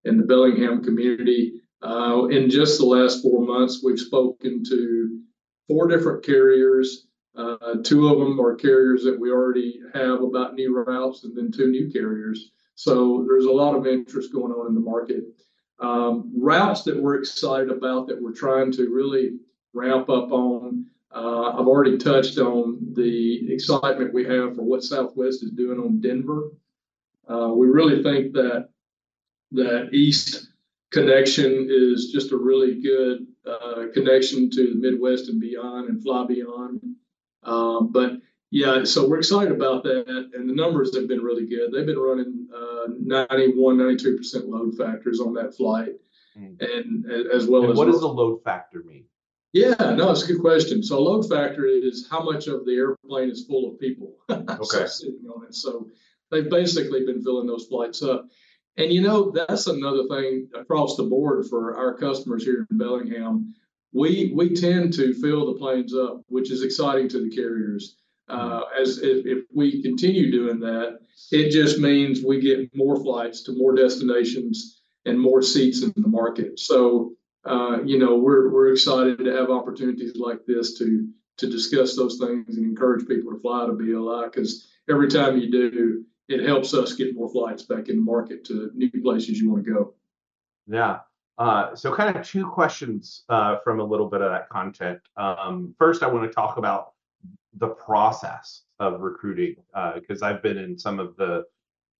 in 0.05 0.17
the 0.17 0.23
Bellingham 0.23 0.83
community. 0.83 1.61
Uh, 1.83 2.25
in 2.31 2.49
just 2.49 2.79
the 2.79 2.85
last 2.85 3.21
four 3.21 3.45
months, 3.45 3.81
we've 3.83 3.99
spoken 3.99 4.63
to 4.63 5.19
four 5.67 5.87
different 5.87 6.23
carriers 6.23 7.07
Uh, 7.35 7.75
two 7.83 8.07
of 8.07 8.19
them 8.19 8.39
are 8.39 8.55
carriers 8.55 9.03
that 9.03 9.19
we 9.19 9.31
already 9.31 9.79
have 9.93 10.21
about 10.21 10.55
new 10.55 10.75
routes, 10.75 11.23
and 11.23 11.35
then 11.35 11.51
two 11.51 11.67
new 11.67 11.89
carriers. 11.89 12.51
So 12.75 13.25
there's 13.27 13.45
a 13.45 13.51
lot 13.51 13.75
of 13.75 13.87
interest 13.87 14.33
going 14.33 14.51
on 14.51 14.67
in 14.67 14.73
the 14.73 14.81
market. 14.81 15.23
Um, 15.79 16.31
routes 16.35 16.83
that 16.83 17.01
we're 17.01 17.19
excited 17.19 17.69
about 17.69 18.07
that 18.07 18.21
we're 18.21 18.33
trying 18.33 18.71
to 18.73 18.89
really 18.89 19.37
ramp 19.73 20.09
up 20.09 20.31
on. 20.31 20.85
Uh, 21.13 21.51
I've 21.51 21.67
already 21.67 21.97
touched 21.97 22.37
on 22.37 22.79
the 22.93 23.53
excitement 23.53 24.13
we 24.13 24.25
have 24.25 24.55
for 24.55 24.63
what 24.63 24.83
Southwest 24.83 25.43
is 25.43 25.51
doing 25.51 25.79
on 25.79 26.01
Denver. 26.01 26.51
Uh, 27.27 27.49
we 27.53 27.67
really 27.67 28.03
think 28.03 28.33
that 28.33 28.69
that 29.53 29.89
east 29.93 30.47
connection 30.91 31.67
is 31.69 32.11
just 32.11 32.31
a 32.31 32.37
really 32.37 32.81
good 32.81 33.25
uh, 33.45 33.85
connection 33.93 34.49
to 34.51 34.73
the 34.73 34.75
Midwest 34.75 35.29
and 35.29 35.39
beyond 35.39 35.89
and 35.89 36.01
fly 36.03 36.25
beyond. 36.25 36.81
Um, 37.43 37.91
but 37.91 38.13
yeah, 38.49 38.83
so 38.83 39.07
we're 39.07 39.19
excited 39.19 39.53
about 39.53 39.83
that, 39.83 40.31
and 40.33 40.49
the 40.49 40.53
numbers 40.53 40.95
have 40.95 41.07
been 41.07 41.21
really 41.21 41.47
good. 41.47 41.71
They've 41.71 41.85
been 41.85 41.97
running 41.97 42.47
uh, 42.53 42.87
91, 42.99 43.77
92 43.77 44.17
percent 44.17 44.49
load 44.49 44.77
factors 44.77 45.19
on 45.19 45.33
that 45.35 45.55
flight, 45.55 45.93
mm. 46.37 46.61
and 46.61 47.05
as 47.31 47.47
well 47.47 47.63
and 47.63 47.71
as 47.71 47.77
what 47.77 47.85
does 47.85 48.01
the 48.01 48.07
load 48.07 48.43
factor 48.43 48.83
mean? 48.83 49.05
Yeah, 49.53 49.75
no, 49.77 50.11
it's 50.11 50.23
a 50.23 50.27
good 50.27 50.41
question. 50.41 50.81
So 50.81 51.01
load 51.01 51.27
factor 51.27 51.65
is 51.65 52.07
how 52.09 52.23
much 52.23 52.47
of 52.47 52.65
the 52.65 52.73
airplane 52.73 53.29
is 53.29 53.45
full 53.45 53.69
of 53.69 53.79
people 53.79 54.15
okay. 54.29 54.87
sitting 54.87 55.27
on 55.33 55.45
it. 55.45 55.55
So 55.55 55.87
they've 56.29 56.49
basically 56.49 57.05
been 57.05 57.21
filling 57.21 57.47
those 57.47 57.67
flights 57.67 58.01
up. 58.01 58.27
And 58.77 58.93
you 58.93 59.01
know, 59.01 59.31
that's 59.31 59.67
another 59.67 60.07
thing 60.09 60.49
across 60.55 60.95
the 60.95 61.03
board 61.03 61.45
for 61.49 61.75
our 61.75 61.97
customers 61.97 62.45
here 62.45 62.65
in 62.71 62.77
Bellingham. 62.77 63.53
We 63.93 64.31
we 64.35 64.55
tend 64.55 64.93
to 64.93 65.13
fill 65.13 65.47
the 65.47 65.59
planes 65.59 65.93
up, 65.93 66.21
which 66.27 66.51
is 66.51 66.63
exciting 66.63 67.09
to 67.09 67.21
the 67.21 67.35
carriers. 67.35 67.97
Uh, 68.29 68.61
as 68.79 68.99
if, 68.99 69.25
if, 69.25 69.45
we 69.53 69.81
continue 69.81 70.31
doing 70.31 70.61
that, 70.61 70.99
it 71.31 71.51
just 71.51 71.79
means 71.79 72.23
we 72.23 72.39
get 72.39 72.73
more 72.73 72.95
flights 72.95 73.43
to 73.43 73.51
more 73.51 73.75
destinations 73.75 74.79
and 75.05 75.19
more 75.19 75.41
seats 75.41 75.83
in 75.83 75.91
the 75.97 76.07
market. 76.07 76.57
So, 76.57 77.13
uh, 77.43 77.79
you 77.83 77.99
know, 77.99 78.15
we're 78.17 78.49
we're 78.49 78.71
excited 78.71 79.17
to 79.17 79.35
have 79.35 79.49
opportunities 79.49 80.15
like 80.15 80.45
this 80.45 80.77
to 80.79 81.09
to 81.37 81.49
discuss 81.49 81.95
those 81.95 82.17
things 82.19 82.55
and 82.55 82.65
encourage 82.65 83.07
people 83.07 83.33
to 83.33 83.39
fly 83.39 83.65
to 83.65 83.73
BLI 83.73 84.29
because 84.29 84.67
every 84.89 85.09
time 85.09 85.39
you 85.39 85.51
do, 85.51 86.05
it 86.29 86.45
helps 86.45 86.73
us 86.73 86.93
get 86.93 87.15
more 87.15 87.29
flights 87.29 87.63
back 87.63 87.89
in 87.89 87.97
the 87.97 88.01
market 88.01 88.45
to 88.45 88.71
new 88.73 88.91
places 89.01 89.39
you 89.39 89.51
want 89.51 89.65
to 89.65 89.73
go. 89.73 89.93
Yeah. 90.67 90.99
Uh, 91.37 91.75
so, 91.75 91.93
kind 91.93 92.15
of 92.15 92.25
two 92.25 92.47
questions 92.47 93.23
uh, 93.29 93.57
from 93.63 93.79
a 93.79 93.83
little 93.83 94.07
bit 94.07 94.21
of 94.21 94.31
that 94.31 94.49
content. 94.49 94.99
Um, 95.17 95.73
first, 95.77 96.03
I 96.03 96.07
want 96.07 96.29
to 96.29 96.33
talk 96.33 96.57
about 96.57 96.93
the 97.57 97.69
process 97.69 98.63
of 98.79 99.01
recruiting 99.01 99.55
because 99.95 100.21
uh, 100.21 100.27
I've 100.27 100.43
been 100.43 100.57
in 100.57 100.77
some 100.77 100.99
of 100.99 101.15
the, 101.17 101.45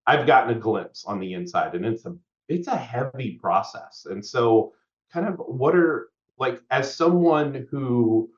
I've 0.07 0.27
gotten 0.27 0.55
a 0.55 0.59
glimpse 0.59 1.05
on 1.05 1.19
the 1.19 1.33
inside, 1.33 1.75
and 1.75 1.85
it's 1.85 2.05
a 2.05 2.15
it's 2.49 2.67
a 2.67 2.75
heavy 2.75 3.39
process. 3.41 4.05
And 4.09 4.23
so, 4.25 4.73
kind 5.11 5.27
of, 5.27 5.35
what 5.37 5.75
are 5.75 6.09
like 6.37 6.61
as 6.69 6.93
someone 6.93 7.67
who 7.71 8.29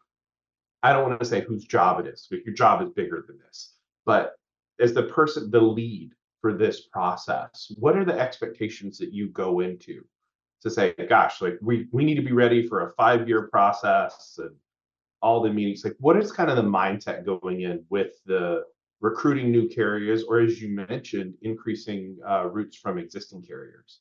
I 0.83 0.93
don't 0.93 1.07
want 1.07 1.19
to 1.19 1.25
say 1.25 1.41
whose 1.41 1.65
job 1.65 1.99
it 1.99 2.07
is, 2.07 2.27
but 2.29 2.45
your 2.45 2.53
job 2.53 2.81
is 2.81 2.89
bigger 2.89 3.23
than 3.27 3.39
this, 3.39 3.73
but 4.05 4.35
as 4.79 4.93
the 4.93 5.03
person, 5.03 5.49
the 5.49 5.61
lead 5.61 6.11
for 6.41 6.53
this 6.53 6.81
process, 6.81 7.71
what 7.77 7.95
are 7.95 8.05
the 8.05 8.19
expectations 8.19 8.97
that 8.97 9.13
you 9.13 9.29
go 9.29 9.61
into 9.61 10.03
to 10.63 10.71
say, 10.71 10.93
gosh, 11.09 11.41
like 11.41 11.59
we 11.61 11.87
we 11.91 12.03
need 12.03 12.15
to 12.15 12.21
be 12.21 12.33
ready 12.33 12.67
for 12.67 12.87
a 12.87 12.93
five 12.93 13.27
year 13.27 13.47
process 13.49 14.35
and 14.37 14.55
all 15.21 15.41
the 15.41 15.49
meetings? 15.49 15.83
Like, 15.83 15.95
what 15.99 16.17
is 16.17 16.31
kind 16.31 16.49
of 16.49 16.57
the 16.57 16.63
mindset 16.63 17.25
going 17.25 17.61
in 17.61 17.85
with 17.89 18.13
the 18.25 18.63
recruiting 19.01 19.51
new 19.51 19.67
carriers, 19.67 20.23
or 20.23 20.39
as 20.39 20.61
you 20.61 20.69
mentioned, 20.69 21.35
increasing 21.41 22.17
uh, 22.27 22.47
routes 22.47 22.77
from 22.77 22.97
existing 22.97 23.43
carriers? 23.43 23.99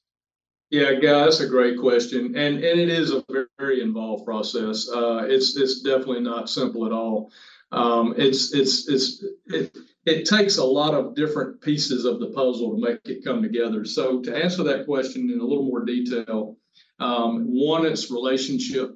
Yeah, 0.71 0.93
that's 1.03 1.41
a 1.41 1.49
great 1.49 1.79
question, 1.79 2.35
and 2.37 2.57
and 2.57 2.81
it 2.81 2.89
is 2.89 3.11
a 3.13 3.23
very, 3.31 3.47
very 3.59 3.83
involved 3.83 4.25
process. 4.25 4.89
Uh, 4.89 5.27
it's 5.29 5.57
it's 5.57 5.83
definitely 5.83 6.21
not 6.21 6.49
simple 6.49 6.87
at 6.87 6.93
all. 6.93 7.31
Um, 7.73 8.15
it's 8.17 8.55
it's 8.55 8.89
it's 8.89 9.25
it, 9.47 9.77
it 10.05 10.27
takes 10.27 10.59
a 10.59 10.65
lot 10.65 10.95
of 10.95 11.15
different 11.15 11.61
pieces 11.61 12.05
of 12.05 12.19
the 12.19 12.31
puzzle 12.31 12.75
to 12.75 12.81
make 12.81 13.01
it 13.05 13.25
come 13.25 13.43
together. 13.43 13.85
So 13.85 14.21
to 14.23 14.37
answer 14.37 14.65
that 14.65 14.87
question 14.87 15.31
in 15.31 15.41
a 15.41 15.45
little 15.45 15.65
more 15.65 15.85
detail, 15.85 16.57
um, 16.99 17.45
one, 17.47 17.87
it's 17.87 18.11
relationship. 18.11 18.91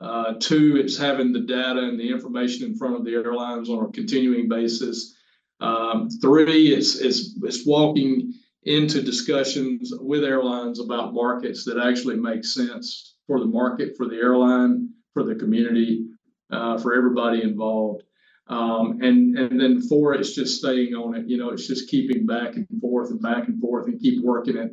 Uh, 0.00 0.34
two, 0.40 0.76
it's 0.82 0.96
having 0.96 1.32
the 1.32 1.40
data 1.40 1.80
and 1.80 2.00
the 2.00 2.10
information 2.10 2.66
in 2.66 2.76
front 2.76 2.96
of 2.96 3.04
the 3.04 3.12
airlines 3.12 3.68
on 3.68 3.84
a 3.84 3.92
continuing 3.92 4.48
basis. 4.48 5.14
Um, 5.60 6.08
three, 6.22 6.68
it's, 6.72 6.96
it's 6.96 7.36
it's 7.42 7.66
walking 7.66 8.32
into 8.62 9.02
discussions 9.02 9.92
with 10.00 10.24
airlines 10.24 10.80
about 10.80 11.12
markets 11.12 11.64
that 11.64 11.78
actually 11.78 12.16
make 12.16 12.44
sense 12.44 13.14
for 13.26 13.38
the 13.40 13.46
market, 13.46 13.94
for 13.96 14.06
the 14.08 14.16
airline, 14.16 14.90
for 15.12 15.22
the 15.22 15.34
community, 15.34 16.06
uh, 16.50 16.78
for 16.78 16.94
everybody 16.94 17.42
involved. 17.42 18.02
Um, 18.50 18.98
and 19.00 19.38
and 19.38 19.60
then 19.60 19.80
four, 19.80 20.12
it's 20.12 20.34
just 20.34 20.58
staying 20.58 20.94
on 20.94 21.14
it. 21.14 21.28
You 21.28 21.38
know, 21.38 21.50
it's 21.50 21.68
just 21.68 21.88
keeping 21.88 22.26
back 22.26 22.56
and 22.56 22.66
forth 22.80 23.10
and 23.10 23.22
back 23.22 23.46
and 23.46 23.60
forth 23.60 23.86
and 23.86 24.00
keep 24.00 24.24
working 24.24 24.56
it. 24.56 24.72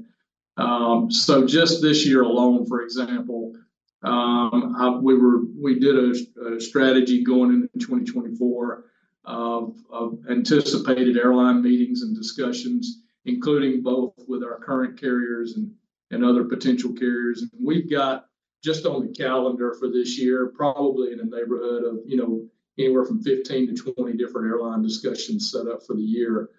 Um, 0.57 1.11
so 1.11 1.45
just 1.45 1.79
this 1.79 2.03
year 2.03 2.23
alone, 2.23 2.65
for 2.65 2.81
example, 2.81 3.53
um, 4.01 4.75
I, 4.79 4.89
we 4.99 5.15
were 5.15 5.43
we 5.61 5.79
did 5.79 5.95
a, 5.95 6.55
a, 6.55 6.59
strategy 6.59 7.23
going 7.23 7.51
into 7.51 7.67
2024 7.85 8.85
of, 9.25 9.75
of 9.91 10.19
anticipated 10.27 11.15
airline 11.15 11.61
meetings 11.61 12.01
and 12.01 12.15
discussions, 12.15 13.03
including 13.25 13.83
both 13.83 14.15
with 14.27 14.43
our 14.43 14.57
current 14.57 14.99
carriers 14.99 15.55
and 15.55 15.71
and 16.09 16.25
other 16.25 16.45
potential 16.45 16.93
carriers. 16.93 17.43
And 17.43 17.51
we've 17.63 17.91
got 17.91 18.25
just 18.63 18.87
on 18.87 19.05
the 19.05 19.13
calendar 19.13 19.75
for 19.75 19.87
this 19.87 20.17
year, 20.17 20.51
probably 20.55 21.11
in 21.11 21.19
the 21.19 21.25
neighborhood 21.25 21.83
of 21.83 21.99
you 22.07 22.17
know 22.17 22.47
anywhere 22.77 23.05
from 23.05 23.21
15 23.21 23.75
to 23.75 23.93
20 23.93 24.17
different 24.17 24.47
airline 24.47 24.81
discussions 24.81 25.51
set 25.51 25.67
up 25.67 25.85
for 25.85 25.95
the 25.95 26.01
year. 26.01 26.49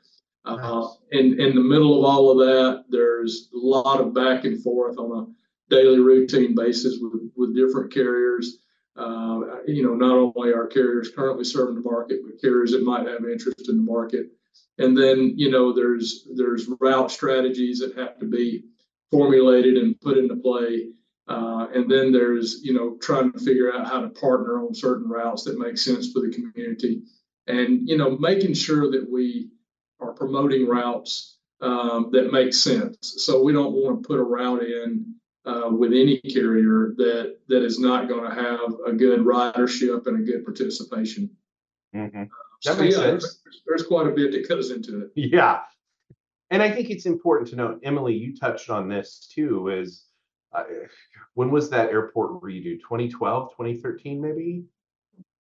Uh, 0.45 0.57
nice. 0.57 0.97
and 1.13 1.41
in 1.41 1.55
the 1.55 1.61
middle 1.61 1.99
of 1.99 2.05
all 2.05 2.31
of 2.31 2.39
that, 2.39 2.85
there's 2.89 3.51
a 3.55 3.59
lot 3.59 4.01
of 4.01 4.15
back 4.15 4.45
and 4.45 4.63
forth 4.63 4.99
on 4.99 5.19
a 5.19 5.75
daily 5.75 5.99
routine 5.99 6.55
basis 6.55 6.99
with, 7.01 7.31
with 7.37 7.55
different 7.55 7.93
carriers. 7.93 8.59
Uh, 8.97 9.63
you 9.67 9.83
know, 9.83 9.95
not 9.95 10.17
only 10.17 10.53
our 10.53 10.67
carriers 10.67 11.11
currently 11.15 11.45
serving 11.45 11.75
the 11.75 11.89
market, 11.89 12.21
but 12.25 12.41
carriers 12.41 12.73
that 12.73 12.83
might 12.83 13.07
have 13.07 13.25
interest 13.25 13.69
in 13.69 13.77
the 13.77 13.83
market. 13.83 14.27
And 14.79 14.97
then, 14.97 15.35
you 15.37 15.51
know, 15.51 15.73
there's 15.73 16.27
there's 16.35 16.69
route 16.81 17.11
strategies 17.11 17.79
that 17.81 17.97
have 17.97 18.19
to 18.19 18.27
be 18.27 18.65
formulated 19.11 19.77
and 19.77 20.01
put 20.01 20.19
into 20.19 20.37
play 20.37 20.89
uh, 21.29 21.67
and 21.75 21.91
then 21.91 22.13
there's, 22.13 22.61
you 22.63 22.73
know, 22.73 22.97
trying 23.01 23.33
to 23.33 23.39
figure 23.39 23.73
out 23.73 23.87
how 23.87 24.01
to 24.01 24.09
partner 24.09 24.61
on 24.61 24.75
certain 24.75 25.09
routes 25.09 25.45
that 25.45 25.59
make 25.59 25.79
sense 25.79 26.13
for 26.13 26.21
the 26.21 26.33
community. 26.33 27.03
And, 27.47 27.89
you 27.89 27.97
know, 27.97 28.17
making 28.19 28.55
sure 28.55 28.91
that 28.91 29.11
we 29.11 29.51
are 30.01 30.13
promoting 30.13 30.67
routes 30.67 31.39
um, 31.61 32.11
that 32.13 32.33
make 32.33 32.53
sense. 32.55 32.97
So 33.19 33.43
we 33.43 33.53
don't 33.53 33.73
want 33.73 34.03
to 34.03 34.07
put 34.07 34.21
a 34.21 34.23
route 34.23 34.63
in 34.63 35.15
uh, 35.45 35.71
with 35.71 35.93
any 35.93 36.21
carrier 36.21 36.95
that 36.97 37.39
that 37.49 37.65
is 37.65 37.79
not 37.79 38.09
going 38.09 38.29
to 38.29 38.35
have 38.35 38.75
a 38.87 38.93
good 38.93 39.21
ridership 39.21 40.07
and 40.07 40.21
a 40.21 40.31
good 40.31 40.45
participation. 40.45 41.31
Mm-hmm. 41.95 42.25
That 42.65 42.77
so, 42.77 42.77
makes 42.77 42.97
yeah, 42.97 43.03
sense. 43.03 43.41
There's, 43.45 43.63
there's 43.67 43.87
quite 43.87 44.07
a 44.07 44.11
bit 44.11 44.33
that 44.33 44.49
goes 44.49 44.71
into 44.71 45.03
it. 45.03 45.13
Yeah. 45.15 45.61
And 46.51 46.63
I 46.63 46.71
think 46.71 46.91
it's 46.91 47.07
important 47.07 47.51
to 47.51 47.57
note, 47.57 47.81
Emily, 47.83 48.15
you 48.15 48.37
touched 48.37 48.71
on 48.71 48.89
this 48.89 49.29
too, 49.35 49.69
is 49.69 50.05
uh, 50.53 50.65
when 51.35 51.51
was 51.51 51.71
that 51.71 51.91
airport 51.91 52.41
redo? 52.43 52.79
2012, 52.81 53.51
2013, 53.51 54.21
maybe? 54.21 54.65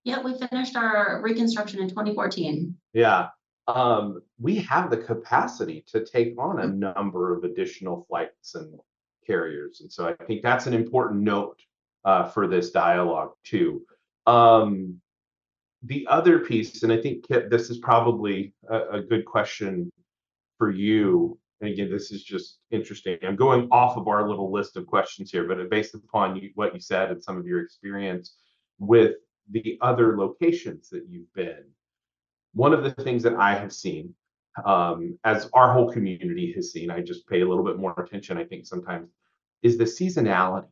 Yeah, 0.04 0.22
we 0.22 0.38
finished 0.38 0.76
our 0.76 1.20
reconstruction 1.22 1.80
in 1.80 1.88
2014. 1.88 2.74
Yeah. 2.92 3.28
Um, 3.66 4.22
we 4.40 4.56
have 4.56 4.90
the 4.90 4.96
capacity 4.96 5.84
to 5.88 6.04
take 6.04 6.34
on 6.38 6.60
a 6.60 6.66
number 6.66 7.36
of 7.36 7.44
additional 7.44 8.06
flights 8.08 8.54
and 8.54 8.78
carriers. 9.26 9.80
And 9.80 9.92
so 9.92 10.08
I 10.08 10.24
think 10.24 10.42
that's 10.42 10.66
an 10.66 10.72
important 10.72 11.22
note 11.22 11.60
uh, 12.04 12.24
for 12.28 12.46
this 12.46 12.70
dialogue, 12.70 13.32
too. 13.44 13.82
Um, 14.26 15.00
the 15.82 16.06
other 16.08 16.40
piece, 16.40 16.82
and 16.82 16.92
I 16.92 17.00
think 17.00 17.28
Kip, 17.28 17.50
this 17.50 17.70
is 17.70 17.78
probably 17.78 18.54
a, 18.68 18.80
a 18.92 19.00
good 19.02 19.24
question 19.24 19.90
for 20.56 20.70
you 20.70 21.38
and 21.60 21.70
again, 21.70 21.90
this 21.90 22.12
is 22.12 22.22
just 22.22 22.58
interesting. 22.70 23.18
I'm 23.22 23.36
going 23.36 23.68
off 23.72 23.96
of 23.96 24.06
our 24.06 24.28
little 24.28 24.52
list 24.52 24.76
of 24.76 24.86
questions 24.86 25.30
here, 25.30 25.44
but 25.44 25.68
based 25.70 25.94
upon 25.94 26.36
you, 26.36 26.50
what 26.54 26.72
you 26.72 26.80
said 26.80 27.10
and 27.10 27.22
some 27.22 27.36
of 27.36 27.46
your 27.46 27.60
experience 27.60 28.36
with 28.78 29.16
the 29.50 29.76
other 29.80 30.16
locations 30.16 30.88
that 30.90 31.06
you've 31.08 31.32
been, 31.34 31.64
one 32.54 32.72
of 32.72 32.84
the 32.84 32.92
things 33.02 33.22
that 33.24 33.34
I 33.34 33.54
have 33.54 33.72
seen, 33.72 34.14
um, 34.64 35.18
as 35.24 35.50
our 35.52 35.72
whole 35.72 35.92
community 35.92 36.52
has 36.52 36.70
seen, 36.70 36.90
I 36.90 37.00
just 37.00 37.28
pay 37.28 37.40
a 37.40 37.48
little 37.48 37.64
bit 37.64 37.78
more 37.78 37.94
attention, 37.98 38.38
I 38.38 38.44
think 38.44 38.64
sometimes, 38.64 39.10
is 39.62 39.76
the 39.76 39.84
seasonality 39.84 40.68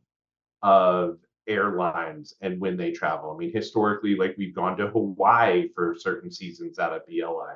of 0.63 1.17
airlines 1.47 2.33
and 2.41 2.59
when 2.59 2.77
they 2.77 2.91
travel. 2.91 3.31
I 3.31 3.37
mean, 3.37 3.53
historically, 3.53 4.15
like 4.15 4.35
we've 4.37 4.55
gone 4.55 4.77
to 4.77 4.87
Hawaii 4.87 5.69
for 5.75 5.95
certain 5.97 6.31
seasons 6.31 6.79
out 6.79 6.93
of 6.93 7.05
BLI. 7.05 7.55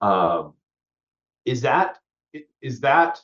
Um, 0.00 0.54
is 1.44 1.62
that 1.62 1.98
is 2.62 2.80
that 2.80 3.20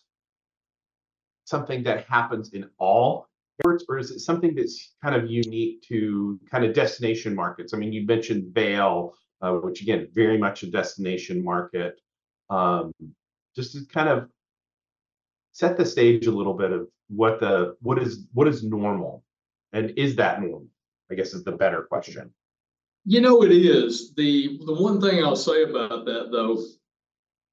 something 1.45 1.83
that 1.85 2.07
happens 2.07 2.53
in 2.53 2.69
all 2.79 3.29
airports, 3.65 3.85
or 3.89 3.99
is 3.99 4.11
it 4.11 4.21
something 4.21 4.55
that's 4.55 4.95
kind 5.03 5.15
of 5.15 5.31
unique 5.31 5.83
to 5.83 6.41
kind 6.51 6.65
of 6.65 6.75
destination 6.75 7.35
markets? 7.35 7.75
I 7.75 7.77
mean, 7.77 7.93
you 7.93 8.07
mentioned 8.07 8.55
Vail, 8.55 9.15
uh, 9.41 9.53
which 9.53 9.83
again, 9.83 10.09
very 10.13 10.39
much 10.39 10.63
a 10.63 10.71
destination 10.71 11.45
market. 11.45 12.01
Um, 12.51 12.93
just 13.57 13.73
to 13.73 13.85
kind 13.93 14.09
of 14.09 14.29
set 15.53 15.77
the 15.77 15.87
stage 15.87 16.27
a 16.27 16.31
little 16.31 16.55
bit 16.55 16.73
of 16.73 16.89
what 17.09 17.41
the 17.41 17.77
what 17.81 17.99
is 18.03 18.27
what 18.33 18.49
is 18.49 18.65
normal, 18.65 19.25
and 19.73 19.93
is 19.97 20.17
that 20.17 20.41
normal? 20.41 20.67
I 21.11 21.15
guess 21.15 21.35
is 21.35 21.45
the 21.45 21.53
better 21.53 21.83
question. 21.83 22.33
You 23.05 23.21
know, 23.21 23.43
it 23.43 23.53
is 23.53 24.15
the 24.15 24.59
the 24.65 24.75
one 24.75 25.01
thing 25.01 25.23
I'll 25.23 25.37
say 25.37 25.63
about 25.63 26.07
that 26.07 26.31
though. 26.33 26.65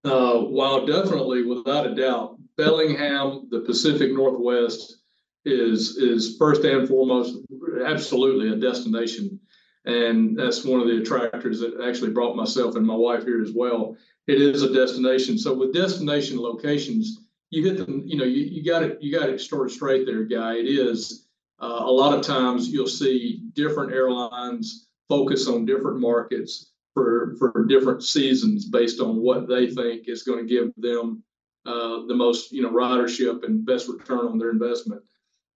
Uh, 0.03 0.39
while 0.39 0.85
definitely, 0.85 1.43
without 1.45 1.85
a 1.85 1.93
doubt, 1.93 2.37
Bellingham, 2.57 3.47
the 3.51 3.59
Pacific 3.61 4.11
Northwest, 4.11 4.97
is 5.45 5.97
is 5.97 6.37
first 6.37 6.63
and 6.63 6.87
foremost 6.87 7.37
absolutely 7.85 8.49
a 8.49 8.55
destination, 8.55 9.39
and 9.85 10.37
that's 10.37 10.63
one 10.63 10.79
of 10.79 10.87
the 10.87 11.01
attractors 11.01 11.59
that 11.59 11.83
actually 11.87 12.11
brought 12.11 12.35
myself 12.35 12.75
and 12.75 12.85
my 12.85 12.95
wife 12.95 13.23
here 13.23 13.41
as 13.41 13.51
well. 13.55 13.95
It 14.27 14.41
is 14.41 14.63
a 14.63 14.73
destination. 14.73 15.37
So 15.37 15.53
with 15.53 15.73
destination 15.73 16.39
locations, 16.39 17.25
you 17.49 17.63
hit 17.63 17.77
them. 17.77 18.01
you 18.05 18.17
know 18.17 18.23
you, 18.23 18.63
got 18.63 18.83
it 18.83 18.97
you 19.01 19.17
got 19.17 19.29
it 19.29 19.39
straight 19.39 20.05
there, 20.05 20.23
guy. 20.23 20.55
It 20.55 20.67
is 20.67 21.27
uh, 21.59 21.81
a 21.81 21.91
lot 21.91 22.17
of 22.17 22.25
times 22.25 22.69
you'll 22.69 22.87
see 22.87 23.43
different 23.53 23.93
airlines 23.93 24.87
focus 25.09 25.47
on 25.47 25.65
different 25.65 25.99
markets 25.99 26.70
for 26.93 27.35
for 27.39 27.65
different 27.67 28.03
seasons 28.03 28.65
based 28.65 28.99
on 28.99 29.17
what 29.17 29.47
they 29.47 29.69
think 29.69 30.07
is 30.07 30.23
going 30.23 30.45
to 30.45 30.53
give 30.53 30.71
them 30.77 31.23
uh, 31.65 32.05
the 32.07 32.15
most 32.15 32.51
you 32.51 32.61
know 32.61 32.71
ridership 32.71 33.43
and 33.43 33.65
best 33.65 33.87
return 33.87 34.27
on 34.27 34.37
their 34.37 34.51
investment. 34.51 35.01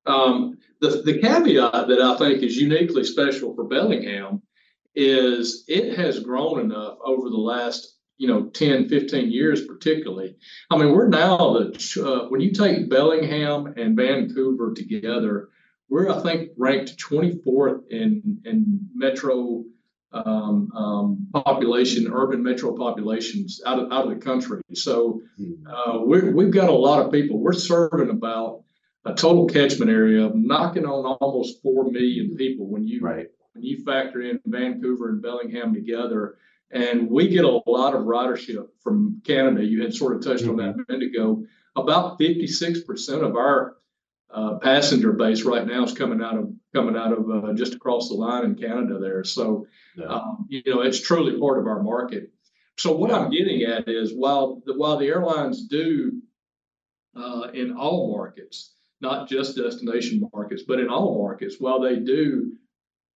Um, 0.06 0.58
the 0.82 1.02
the 1.04 1.20
caveat 1.20 1.88
that 1.88 2.02
I 2.02 2.18
think 2.18 2.44
is 2.44 2.58
uniquely 2.58 3.04
special 3.04 3.56
for 3.56 3.64
Bellingham 3.64 4.42
is 4.96 5.66
it 5.68 5.98
has 5.98 6.20
grown 6.20 6.60
enough 6.60 6.98
over 7.04 7.30
the 7.30 7.38
last 7.38 7.96
you 8.18 8.28
know 8.28 8.46
10 8.46 8.88
15 8.88 9.30
years 9.30 9.66
particularly 9.66 10.36
i 10.72 10.78
mean 10.78 10.94
we're 10.94 11.10
now 11.10 11.54
the 11.54 12.04
uh, 12.06 12.30
when 12.30 12.40
you 12.40 12.54
take 12.54 12.90
bellingham 12.90 13.74
and 13.76 13.98
vancouver 13.98 14.74
together 14.74 15.50
we're 15.90 16.10
i 16.10 16.22
think 16.22 16.52
ranked 16.58 16.98
24th 16.98 17.82
in 17.90 18.40
in 18.46 18.88
metro 18.94 19.66
um, 20.12 20.72
um, 20.74 21.28
population, 21.34 22.12
urban 22.12 22.42
metro 22.44 22.76
populations 22.76 23.62
out 23.66 23.80
of, 23.80 23.92
out 23.92 24.06
of 24.06 24.10
the 24.12 24.24
country. 24.24 24.62
So 24.74 25.22
hmm. 25.38 25.68
uh, 25.68 26.00
we 26.00 26.20
have 26.20 26.52
got 26.52 26.70
a 26.70 26.74
lot 26.74 27.06
of 27.06 27.12
people. 27.12 27.40
We're 27.40 27.54
serving 27.54 28.10
about 28.10 28.64
a 29.06 29.14
total 29.14 29.48
catchment 29.48 29.92
area 29.92 30.26
of 30.26 30.36
knocking 30.36 30.86
on 30.86 31.18
almost 31.20 31.62
four 31.62 31.92
million 31.92 32.36
people 32.36 32.68
when 32.68 32.88
you 32.88 33.02
right. 33.02 33.28
when 33.54 33.64
you 33.64 33.84
factor 33.84 34.22
in 34.22 34.40
Vancouver 34.46 35.10
and 35.10 35.22
Bellingham 35.22 35.74
together. 35.74 36.38
And 36.72 37.10
we 37.10 37.28
get 37.30 37.46
a 37.46 37.62
lot 37.68 37.94
of 37.94 38.02
ridership 38.02 38.68
from 38.82 39.22
Canada. 39.26 39.64
You 39.64 39.84
had 39.84 39.94
sort 39.94 40.16
of 40.16 40.24
touched 40.24 40.44
mm-hmm. 40.44 40.52
on 40.52 40.58
that 40.58 40.70
a 40.70 40.74
mm-hmm. 40.74 40.94
minute 40.94 41.16
ago. 41.16 41.46
About 41.76 42.20
56% 42.20 43.22
of 43.22 43.36
our 43.36 43.76
uh, 44.34 44.56
passenger 44.60 45.14
base 45.14 45.44
right 45.44 45.66
now 45.66 45.84
is 45.84 45.94
coming 45.94 46.22
out 46.22 46.38
of 46.38 46.52
coming 46.74 46.98
out 46.98 47.14
of 47.14 47.30
uh, 47.30 47.54
just 47.54 47.74
across 47.74 48.10
the 48.10 48.16
line 48.16 48.44
in 48.44 48.56
Canada 48.56 49.00
there. 49.00 49.24
So, 49.24 49.68
yeah. 49.96 50.06
um, 50.06 50.46
you 50.50 50.62
know, 50.66 50.82
it's 50.82 51.00
truly 51.00 51.40
part 51.40 51.60
of 51.60 51.68
our 51.68 51.82
market. 51.82 52.32
So 52.78 52.94
what 52.96 53.10
yeah. 53.10 53.18
I'm 53.18 53.30
getting 53.32 53.64
at 53.64 53.88
is 53.88 54.14
while 54.14 54.62
the, 54.66 54.78
while 54.78 54.98
the 54.98 55.08
airlines 55.08 55.68
do 55.68 56.22
uh, 57.16 57.50
in 57.54 57.78
all 57.78 58.12
markets, 58.12 58.74
not 59.00 59.30
just 59.30 59.56
destination 59.56 60.30
markets, 60.34 60.64
but 60.68 60.80
in 60.80 60.90
all 60.90 61.18
markets, 61.18 61.56
while 61.60 61.80
they 61.80 61.98
do 61.98 62.52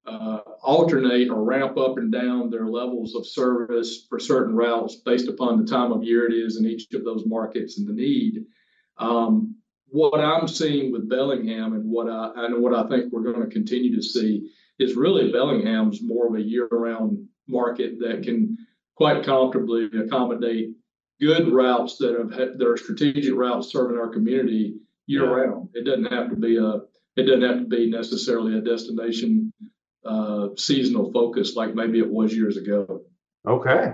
uh, 0.08 0.40
alternate 0.64 1.30
or 1.30 1.44
ramp 1.44 1.78
up 1.78 1.98
and 1.98 2.12
down 2.12 2.50
their 2.50 2.68
levels 2.68 3.16
of 3.16 3.28
service 3.28 4.06
for 4.08 4.20
certain 4.20 4.56
routes 4.56 4.96
based 4.96 5.28
upon 5.28 5.58
the 5.58 5.70
time 5.70 5.92
of 5.92 6.04
year 6.04 6.26
it 6.26 6.34
is 6.34 6.58
in 6.58 6.66
each 6.66 6.88
of 6.94 7.04
those 7.04 7.26
markets 7.26 7.78
and 7.78 7.88
the 7.88 7.94
need. 7.94 8.46
Um, 8.98 9.56
what 9.92 10.20
I'm 10.20 10.48
seeing 10.48 10.92
with 10.92 11.10
Bellingham 11.10 11.74
and 11.74 11.86
what 11.86 12.10
I 12.10 12.32
and 12.36 12.62
what 12.62 12.74
I 12.74 12.88
think 12.88 13.12
we're 13.12 13.32
going 13.32 13.42
to 13.42 13.54
continue 13.54 13.96
to 13.96 14.02
see 14.02 14.50
is 14.78 14.96
really 14.96 15.32
Bellingham's 15.32 16.02
more 16.02 16.28
of 16.28 16.36
a 16.36 16.42
year-round 16.42 17.28
market 17.48 18.00
that 18.00 18.24
can 18.24 18.58
quite 18.96 19.24
comfortably 19.24 19.86
accommodate 19.86 20.72
good 21.20 21.52
routes 21.52 21.98
that 21.98 22.16
have 22.18 22.58
that 22.58 22.68
are 22.68 22.78
strategic 22.78 23.34
routes 23.36 23.72
serving 23.72 23.98
our 23.98 24.10
community 24.10 24.76
year-round. 25.08 25.70
It 25.74 25.86
doesn't 25.86 26.12
have 26.12 26.30
to 26.30 26.36
be 26.36 26.58
a 26.58 26.82
it 27.16 27.24
doesn't 27.24 27.42
have 27.42 27.60
to 27.60 27.66
be 27.66 27.90
necessarily 27.90 28.58
a 28.58 28.62
destination 28.62 29.52
uh, 30.06 30.50
seasonal 30.56 31.12
focus 31.12 31.56
like 31.56 31.76
maybe 31.76 32.00
it 32.00 32.10
was 32.10 32.34
years 32.34 32.58
ago. 32.58 33.02
Okay. 33.48 33.94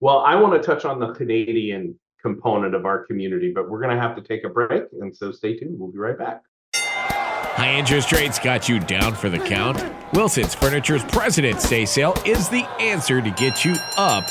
Well, 0.00 0.18
I 0.18 0.36
want 0.36 0.60
to 0.60 0.66
touch 0.66 0.84
on 0.84 1.00
the 1.00 1.12
Canadian 1.12 1.98
component 2.24 2.74
of 2.74 2.86
our 2.86 3.04
community. 3.04 3.52
But 3.54 3.68
we're 3.68 3.80
going 3.80 3.94
to 3.94 4.00
have 4.00 4.16
to 4.16 4.22
take 4.22 4.44
a 4.44 4.48
break. 4.48 4.84
And 5.00 5.14
so 5.14 5.30
stay 5.30 5.56
tuned. 5.56 5.78
We'll 5.78 5.92
be 5.92 5.98
right 5.98 6.18
back. 6.18 6.42
High 6.74 7.74
interest 7.74 8.10
rates 8.10 8.38
got 8.38 8.68
you 8.68 8.80
down 8.80 9.14
for 9.14 9.28
the 9.28 9.38
count? 9.38 9.84
Wilson's 10.12 10.54
Furniture's 10.54 11.04
President's 11.04 11.68
Day 11.68 11.84
sale 11.84 12.14
is 12.26 12.48
the 12.48 12.66
answer 12.80 13.22
to 13.22 13.30
get 13.30 13.64
you 13.64 13.76
up 13.96 14.24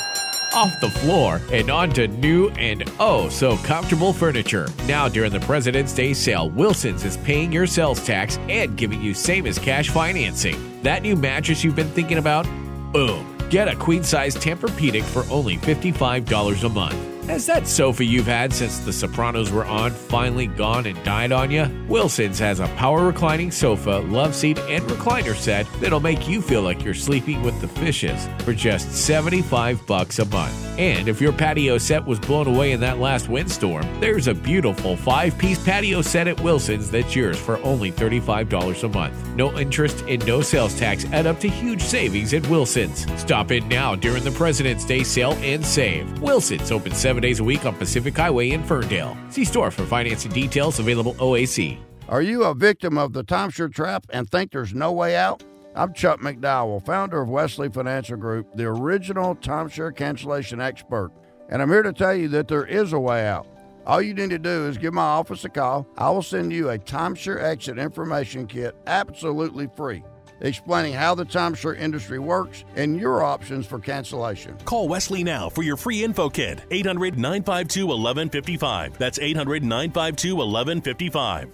off 0.54 0.80
the 0.82 0.90
floor 0.90 1.42
and 1.52 1.70
onto 1.70 2.08
new 2.08 2.50
and 2.52 2.84
oh 3.00 3.30
so 3.30 3.58
comfortable 3.58 4.12
furniture. 4.12 4.68
Now, 4.86 5.08
during 5.08 5.32
the 5.32 5.40
President's 5.40 5.94
Day 5.94 6.14
sale, 6.14 6.50
Wilson's 6.50 7.06
is 7.06 7.18
paying 7.18 7.52
your 7.52 7.66
sales 7.66 8.06
tax 8.06 8.38
and 8.50 8.76
giving 8.78 9.02
you 9.02 9.14
same 9.14 9.48
as 9.48 9.58
cash 9.58 9.90
financing. 9.90 10.82
That 10.84 11.02
new 11.02 11.16
mattress 11.16 11.64
you've 11.64 11.76
been 11.76 11.90
thinking 11.90 12.18
about? 12.18 12.46
Boom. 12.92 13.26
Get 13.50 13.68
a 13.68 13.76
queen 13.76 14.04
size 14.04 14.36
Tempur-Pedic 14.36 15.04
for 15.04 15.24
only 15.32 15.58
$55 15.58 16.64
a 16.64 16.70
month. 16.70 17.13
Has 17.28 17.46
that 17.46 17.70
sofa 17.70 18.04
you've 18.04 18.28
had 18.28 18.52
since 18.52 18.80
The 18.80 18.92
Sopranos 18.92 19.50
were 19.50 19.64
on 19.64 19.92
finally 19.92 20.46
gone 20.46 20.86
and 20.86 21.02
died 21.06 21.32
on 21.32 21.52
you? 21.52 21.66
Wilson's 21.88 22.38
has 22.40 22.60
a 22.60 22.68
power 22.76 23.06
reclining 23.06 23.50
sofa, 23.50 24.00
love 24.10 24.36
seat, 24.36 24.60
and 24.60 24.84
recliner 24.84 25.34
set 25.34 25.66
that'll 25.80 26.02
make 26.02 26.28
you 26.28 26.42
feel 26.42 26.62
like 26.62 26.84
you're 26.84 26.94
sleeping 26.94 27.42
with 27.42 27.60
the 27.62 27.68
fishes 27.68 28.28
for 28.40 28.54
just 28.54 28.92
75 28.92 29.88
bucks 29.88 30.20
a 30.20 30.26
month. 30.26 30.54
And 30.78 31.08
if 31.08 31.22
your 31.22 31.32
patio 31.32 31.78
set 31.78 32.06
was 32.06 32.20
blown 32.20 32.48
away 32.48 32.74
in 32.74 32.82
that 32.82 33.00
last 33.00 33.30
windstorm, 33.30 33.86
there's 34.02 34.28
a 34.28 34.34
beautiful 34.34 34.98
five-piece 34.98 35.64
patio 35.64 36.02
set 36.02 36.28
at 36.28 36.42
Wilson's 36.42 36.92
that's 36.92 37.16
yours 37.16 37.40
for 37.40 37.58
only 37.60 37.92
$35 37.92 38.84
a 38.84 38.90
month. 38.90 39.28
No 39.36 39.58
interest 39.58 40.04
and 40.10 40.26
no 40.28 40.42
sales 40.42 40.78
tax 40.78 41.06
add 41.06 41.26
up 41.26 41.40
to 41.40 41.48
huge 41.48 41.82
savings 41.82 42.34
at 42.34 42.46
Wilson's. 42.50 43.06
Stop 43.20 43.52
in 43.52 43.68
now 43.70 43.96
during 43.96 44.26
the 44.26 44.32
President's 44.32 44.84
Day 44.84 45.04
sale 45.04 45.38
and 45.42 45.66
save. 45.66 46.20
Wilson's 46.20 46.72
open 46.72 46.92
7 46.92 47.13
seven 47.14 47.22
days 47.22 47.40
a 47.40 47.44
week 47.44 47.64
on 47.64 47.76
Pacific 47.76 48.18
Highway 48.18 48.50
in 48.50 48.64
Ferndale. 48.64 49.16
See 49.30 49.46
store 49.46 49.70
for 49.70 49.86
financing 49.86 50.32
details 50.32 50.80
available 50.80 51.14
OAC. 51.16 51.78
Are 52.10 52.24
you 52.24 52.44
a 52.44 52.56
victim 52.56 52.98
of 52.98 53.14
the 53.14 53.24
timeshare 53.24 53.72
trap 53.72 54.08
and 54.10 54.28
think 54.28 54.52
there's 54.52 54.74
no 54.74 54.92
way 54.92 55.16
out? 55.16 55.44
I'm 55.76 55.94
Chuck 55.94 56.22
McDowell, 56.22 56.84
founder 56.84 57.22
of 57.22 57.30
Wesley 57.30 57.70
Financial 57.70 58.18
Group, 58.18 58.56
the 58.56 58.66
original 58.66 59.36
timeshare 59.36 59.96
cancellation 59.96 60.60
expert. 60.60 61.12
And 61.50 61.62
I'm 61.62 61.70
here 61.70 61.84
to 61.84 61.94
tell 61.94 62.16
you 62.16 62.30
that 62.30 62.48
there 62.48 62.66
is 62.66 62.94
a 62.94 63.00
way 63.00 63.28
out. 63.28 63.46
All 63.86 64.02
you 64.02 64.16
need 64.16 64.32
to 64.32 64.40
do 64.40 64.66
is 64.66 64.80
give 64.80 64.96
my 64.96 65.04
office 65.04 65.46
a 65.46 65.50
call. 65.50 65.88
I 66.00 66.10
will 66.10 66.24
send 66.24 66.52
you 66.52 66.72
a 66.72 66.80
timeshare 66.80 67.44
exit 67.44 67.78
information 67.78 68.48
kit 68.48 68.76
absolutely 68.88 69.70
free 69.78 70.04
explaining 70.42 70.94
how 70.94 71.16
the 71.16 71.26
timeshare 71.26 71.78
industry 71.78 72.20
works 72.20 72.64
and 72.76 73.00
your 73.00 73.24
options 73.24 73.66
for 73.66 73.80
cancellation. 73.80 74.56
Call 74.66 74.88
Wesley 74.88 75.24
now 75.24 75.50
for 75.50 75.64
your 75.64 75.78
free 75.78 76.04
info 76.04 76.30
kit. 76.30 76.62
800 76.72 77.18
952 77.18 77.86
1155. 77.88 78.98
That's 78.98 79.20
800 79.20 79.64
952 79.64 80.36
1155. 80.36 81.50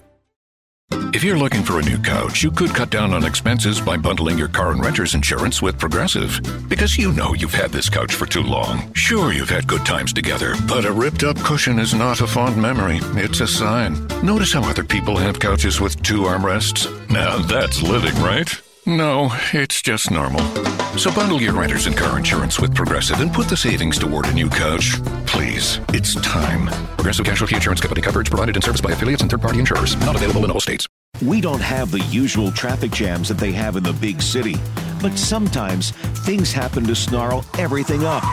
If 1.12 1.24
you're 1.24 1.38
looking 1.38 1.64
for 1.64 1.80
a 1.80 1.84
new 1.84 1.98
couch, 1.98 2.44
you 2.44 2.52
could 2.52 2.74
cut 2.74 2.90
down 2.90 3.14
on 3.14 3.26
expenses 3.26 3.82
by 3.82 3.98
bundling 3.98 4.38
your 4.38 4.48
car 4.48 4.72
and 4.72 4.82
renter's 4.82 5.16
insurance 5.16 5.62
with 5.62 5.78
Progressive. 5.80 6.40
Because 6.68 6.98
you 6.98 7.12
know 7.14 7.34
you've 7.34 7.54
had 7.54 7.72
this 7.72 7.90
couch 7.90 8.14
for 8.14 8.26
too 8.26 8.44
long. 8.44 8.94
Sure, 8.94 9.32
you've 9.34 9.50
had 9.50 9.68
good 9.68 9.86
times 9.86 10.14
together, 10.14 10.56
but 10.68 10.86
a 10.86 10.92
ripped 10.92 11.24
up 11.24 11.38
cushion 11.38 11.80
is 11.80 11.94
not 11.94 12.22
a 12.22 12.28
fond 12.28 12.58
memory. 12.62 13.00
It's 13.16 13.42
a 13.42 13.48
sign. 13.48 14.08
Notice 14.24 14.54
how 14.54 14.64
other 14.64 14.84
people 14.84 15.18
have 15.18 15.40
couches 15.40 15.82
with 15.82 16.02
two 16.04 16.22
armrests? 16.22 16.88
Now 17.10 17.40
that's 17.40 17.82
living, 17.82 18.16
right? 18.22 18.50
No, 18.90 19.30
it's 19.54 19.84
just 19.84 20.10
normal. 20.10 20.42
So 20.98 21.14
bundle 21.14 21.40
your 21.40 21.54
renters 21.54 21.86
and 21.86 21.96
car 21.96 22.18
insurance 22.18 22.60
with 22.60 22.74
Progressive 22.74 23.20
and 23.22 23.32
put 23.32 23.48
the 23.48 23.56
savings 23.56 24.00
toward 24.00 24.26
a 24.26 24.34
new 24.34 24.50
couch. 24.50 24.94
Please, 25.28 25.80
it's 25.90 26.16
time. 26.22 26.66
Progressive 26.98 27.24
Casualty 27.24 27.54
Insurance 27.54 27.82
Company 27.82 28.02
coverage 28.02 28.32
provided 28.32 28.56
and 28.56 28.64
serviced 28.64 28.84
by 28.84 28.90
affiliates 28.90 29.22
and 29.22 29.30
third-party 29.30 29.60
insurers. 29.60 29.96
Not 29.98 30.16
available 30.16 30.44
in 30.44 30.50
all 30.50 30.60
states. 30.60 30.88
We 31.22 31.40
don't 31.40 31.62
have 31.62 31.92
the 31.92 32.00
usual 32.06 32.52
traffic 32.52 32.90
jams 32.90 33.30
that 33.30 33.38
they 33.38 33.52
have 33.52 33.76
in 33.76 33.84
the 33.84 33.94
big 33.94 34.24
city, 34.24 34.56
but 35.04 35.16
sometimes 35.20 35.92
things 36.26 36.52
happen 36.52 36.84
to 36.86 36.96
snarl 36.96 37.46
everything 37.60 38.06
up. 38.06 38.24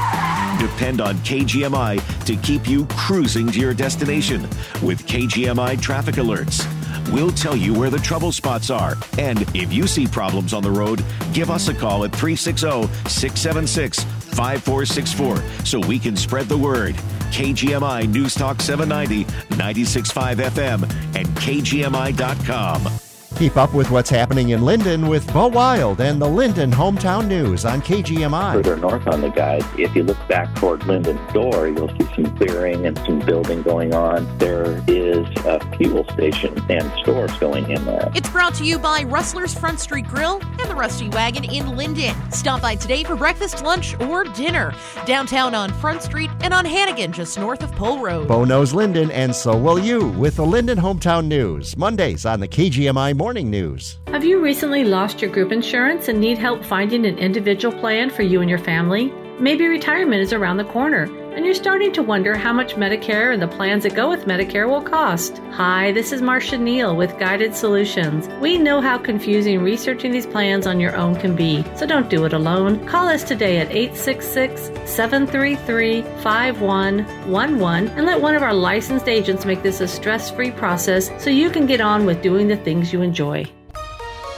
Depend 0.58 1.02
on 1.02 1.16
KGMI 1.16 2.24
to 2.24 2.36
keep 2.36 2.66
you 2.66 2.86
cruising 2.92 3.52
to 3.52 3.60
your 3.60 3.74
destination 3.74 4.40
with 4.82 5.06
KGMI 5.06 5.78
traffic 5.82 6.14
alerts. 6.14 6.64
We'll 7.12 7.30
tell 7.30 7.56
you 7.56 7.72
where 7.72 7.90
the 7.90 7.98
trouble 7.98 8.32
spots 8.32 8.70
are. 8.70 8.96
And 9.18 9.42
if 9.54 9.72
you 9.72 9.86
see 9.86 10.06
problems 10.06 10.52
on 10.52 10.62
the 10.62 10.70
road, 10.70 11.04
give 11.32 11.50
us 11.50 11.68
a 11.68 11.74
call 11.74 12.04
at 12.04 12.12
360 12.12 12.86
676 13.08 14.02
5464 14.02 15.64
so 15.64 15.80
we 15.80 15.98
can 15.98 16.16
spread 16.16 16.46
the 16.46 16.58
word. 16.58 16.94
KGMI 17.30 18.08
News 18.08 18.34
Talk 18.34 18.60
790, 18.60 19.24
96.5 19.56 20.36
FM, 20.36 20.82
and 21.16 21.26
KGMI.com. 21.28 23.05
Keep 23.36 23.58
up 23.58 23.74
with 23.74 23.90
what's 23.90 24.08
happening 24.08 24.48
in 24.50 24.60
Lynden 24.60 25.10
with 25.10 25.30
Bo 25.30 25.48
Wild 25.48 26.00
and 26.00 26.18
the 26.18 26.26
Lynden 26.26 26.72
Hometown 26.72 27.28
News 27.28 27.66
on 27.66 27.82
KGMI. 27.82 28.54
Further 28.54 28.78
north 28.78 29.06
on 29.06 29.20
the 29.20 29.28
guide, 29.28 29.62
if 29.78 29.94
you 29.94 30.04
look 30.04 30.16
back 30.26 30.54
toward 30.54 30.80
Lynden 30.80 31.18
Door, 31.34 31.68
you'll 31.68 31.90
see 31.98 32.14
some 32.14 32.34
clearing 32.38 32.86
and 32.86 32.96
some 33.00 33.18
building 33.18 33.60
going 33.60 33.92
on. 33.92 34.26
There 34.38 34.82
is 34.88 35.26
a 35.44 35.76
fuel 35.76 36.06
station 36.14 36.58
and 36.70 36.90
stores 37.02 37.30
going 37.36 37.70
in 37.70 37.84
there. 37.84 38.10
It's 38.14 38.30
brought 38.30 38.54
to 38.54 38.64
you 38.64 38.78
by 38.78 39.02
Rustler's 39.02 39.52
Front 39.52 39.80
Street 39.80 40.08
Grill 40.08 40.40
and 40.58 40.70
the 40.70 40.74
Rusty 40.74 41.10
Wagon 41.10 41.44
in 41.44 41.66
Lynden. 41.66 42.32
Stop 42.32 42.62
by 42.62 42.74
today 42.74 43.04
for 43.04 43.16
breakfast, 43.16 43.62
lunch, 43.62 44.00
or 44.00 44.24
dinner. 44.24 44.72
Downtown 45.04 45.54
on 45.54 45.74
Front 45.74 46.00
Street 46.00 46.30
and 46.40 46.54
on 46.54 46.64
Hannegan, 46.64 47.12
just 47.12 47.38
north 47.38 47.62
of 47.62 47.70
Pole 47.72 47.98
Road. 47.98 48.28
Bo 48.28 48.46
knows 48.46 48.72
Lynden, 48.72 49.10
and 49.10 49.36
so 49.36 49.54
will 49.54 49.78
you 49.78 50.08
with 50.12 50.36
the 50.36 50.42
Lynden 50.42 50.78
Hometown 50.78 51.26
News. 51.26 51.76
Mondays 51.76 52.24
on 52.24 52.40
the 52.40 52.48
KGMI 52.48 53.14
Morning 53.14 53.25
News. 53.34 53.98
Have 54.06 54.24
you 54.24 54.40
recently 54.40 54.84
lost 54.84 55.20
your 55.20 55.30
group 55.32 55.50
insurance 55.50 56.06
and 56.06 56.20
need 56.20 56.38
help 56.38 56.64
finding 56.64 57.04
an 57.06 57.18
individual 57.18 57.76
plan 57.76 58.08
for 58.08 58.22
you 58.22 58.40
and 58.40 58.48
your 58.48 58.60
family? 58.60 59.12
Maybe 59.40 59.66
retirement 59.66 60.22
is 60.22 60.32
around 60.32 60.58
the 60.58 60.64
corner, 60.64 61.08
and 61.36 61.44
you're 61.44 61.54
starting 61.54 61.92
to 61.92 62.02
wonder 62.02 62.34
how 62.34 62.52
much 62.52 62.76
Medicare 62.76 63.32
and 63.34 63.42
the 63.42 63.46
plans 63.46 63.82
that 63.82 63.94
go 63.94 64.08
with 64.08 64.24
Medicare 64.24 64.66
will 64.66 64.80
cost. 64.80 65.36
Hi, 65.52 65.92
this 65.92 66.10
is 66.10 66.22
Marcia 66.22 66.56
Neal 66.56 66.96
with 66.96 67.18
Guided 67.18 67.54
Solutions. 67.54 68.26
We 68.40 68.56
know 68.56 68.80
how 68.80 68.96
confusing 68.96 69.60
researching 69.60 70.12
these 70.12 70.26
plans 70.26 70.66
on 70.66 70.80
your 70.80 70.96
own 70.96 71.14
can 71.14 71.36
be, 71.36 71.62
so 71.76 71.86
don't 71.86 72.08
do 72.08 72.24
it 72.24 72.32
alone. 72.32 72.84
Call 72.86 73.06
us 73.06 73.22
today 73.22 73.58
at 73.58 73.70
866 73.70 74.90
733 74.90 76.02
5111 76.22 77.88
and 77.98 78.06
let 78.06 78.22
one 78.22 78.34
of 78.34 78.42
our 78.42 78.54
licensed 78.54 79.06
agents 79.06 79.44
make 79.44 79.62
this 79.62 79.82
a 79.82 79.86
stress 79.86 80.30
free 80.30 80.50
process 80.50 81.10
so 81.22 81.28
you 81.28 81.50
can 81.50 81.66
get 81.66 81.82
on 81.82 82.06
with 82.06 82.22
doing 82.22 82.48
the 82.48 82.56
things 82.56 82.94
you 82.94 83.02
enjoy. 83.02 83.44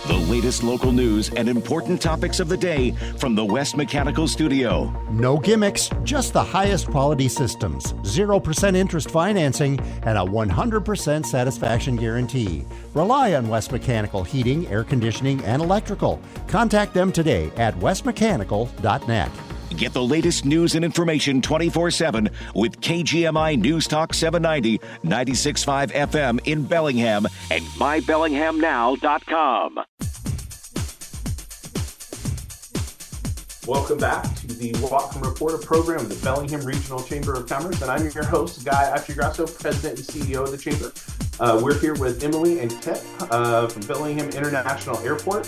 The 0.08 0.16
latest 0.16 0.62
local 0.62 0.90
news 0.90 1.28
and 1.34 1.50
important 1.50 2.00
topics 2.00 2.40
of 2.40 2.48
the 2.48 2.56
day 2.56 2.92
from 3.18 3.34
the 3.34 3.44
West 3.44 3.76
Mechanical 3.76 4.26
Studio. 4.26 4.90
No 5.10 5.36
gimmicks, 5.36 5.90
just 6.02 6.32
the 6.32 6.42
highest 6.42 6.90
quality 6.90 7.28
systems, 7.28 7.92
0% 7.92 8.74
interest 8.74 9.10
financing, 9.10 9.78
and 10.04 10.16
a 10.16 10.22
100% 10.22 11.26
satisfaction 11.26 11.96
guarantee. 11.96 12.64
Rely 12.94 13.34
on 13.34 13.48
West 13.48 13.70
Mechanical 13.70 14.24
Heating, 14.24 14.66
Air 14.68 14.82
Conditioning, 14.82 15.44
and 15.44 15.60
Electrical. 15.60 16.22
Contact 16.46 16.94
them 16.94 17.12
today 17.12 17.50
at 17.58 17.74
westmechanical.net. 17.74 19.30
Get 19.76 19.92
the 19.92 20.02
latest 20.02 20.44
news 20.44 20.74
and 20.74 20.84
information 20.84 21.40
24 21.42 21.90
7 21.90 22.28
with 22.54 22.80
KGMI 22.80 23.58
News 23.58 23.86
Talk 23.86 24.14
790, 24.14 24.78
96.5 25.04 25.92
FM 25.92 26.40
in 26.46 26.64
Bellingham 26.64 27.26
and 27.50 27.62
mybellinghamnow.com. 27.64 29.80
Welcome 33.66 33.98
back 33.98 34.22
to 34.36 34.46
the 34.46 34.72
Whatcom 34.76 35.22
Reporter 35.22 35.58
program 35.58 36.00
of 36.00 36.08
the 36.08 36.16
Bellingham 36.24 36.64
Regional 36.64 37.02
Chamber 37.02 37.34
of 37.34 37.46
Commerce, 37.46 37.82
and 37.82 37.90
I'm 37.90 38.08
your 38.08 38.24
host, 38.24 38.64
Guy 38.64 38.90
Occhiogrosso, 38.96 39.60
President 39.60 39.98
and 39.98 40.08
CEO 40.08 40.42
of 40.42 40.50
the 40.50 40.56
Chamber. 40.56 40.90
Uh, 41.38 41.60
we're 41.62 41.78
here 41.78 41.92
with 41.94 42.24
Emily 42.24 42.60
and 42.60 42.70
Kip 42.80 42.96
uh, 43.30 43.66
from 43.68 43.82
Bellingham 43.86 44.30
International 44.30 44.96
Airport. 45.00 45.46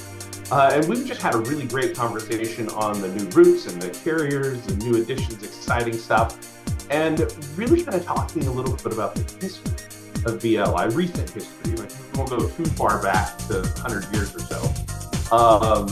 Uh, 0.50 0.70
and 0.72 0.88
we've 0.88 1.06
just 1.06 1.22
had 1.22 1.34
a 1.34 1.38
really 1.38 1.64
great 1.66 1.94
conversation 1.94 2.68
on 2.70 3.00
the 3.00 3.08
new 3.08 3.24
routes 3.30 3.66
and 3.66 3.80
the 3.80 3.88
carriers 3.90 4.66
and 4.66 4.82
new 4.82 5.00
additions, 5.00 5.40
exciting 5.44 5.96
stuff, 5.96 6.58
and 6.90 7.20
really 7.56 7.84
kind 7.84 7.96
of 7.96 8.04
talking 8.04 8.44
a 8.48 8.52
little 8.52 8.74
bit 8.74 8.92
about 8.92 9.14
the 9.14 9.22
history 9.40 9.72
of 10.26 10.40
BLI, 10.40 10.92
recent 10.94 11.30
history. 11.30 11.76
Like, 11.76 11.90
we 11.90 12.18
won't 12.18 12.30
go 12.30 12.48
too 12.48 12.64
far 12.64 13.00
back 13.00 13.38
to 13.46 13.60
100 13.60 14.12
years 14.12 14.34
or 14.34 14.40
so. 14.40 14.60
Um, 15.34 15.88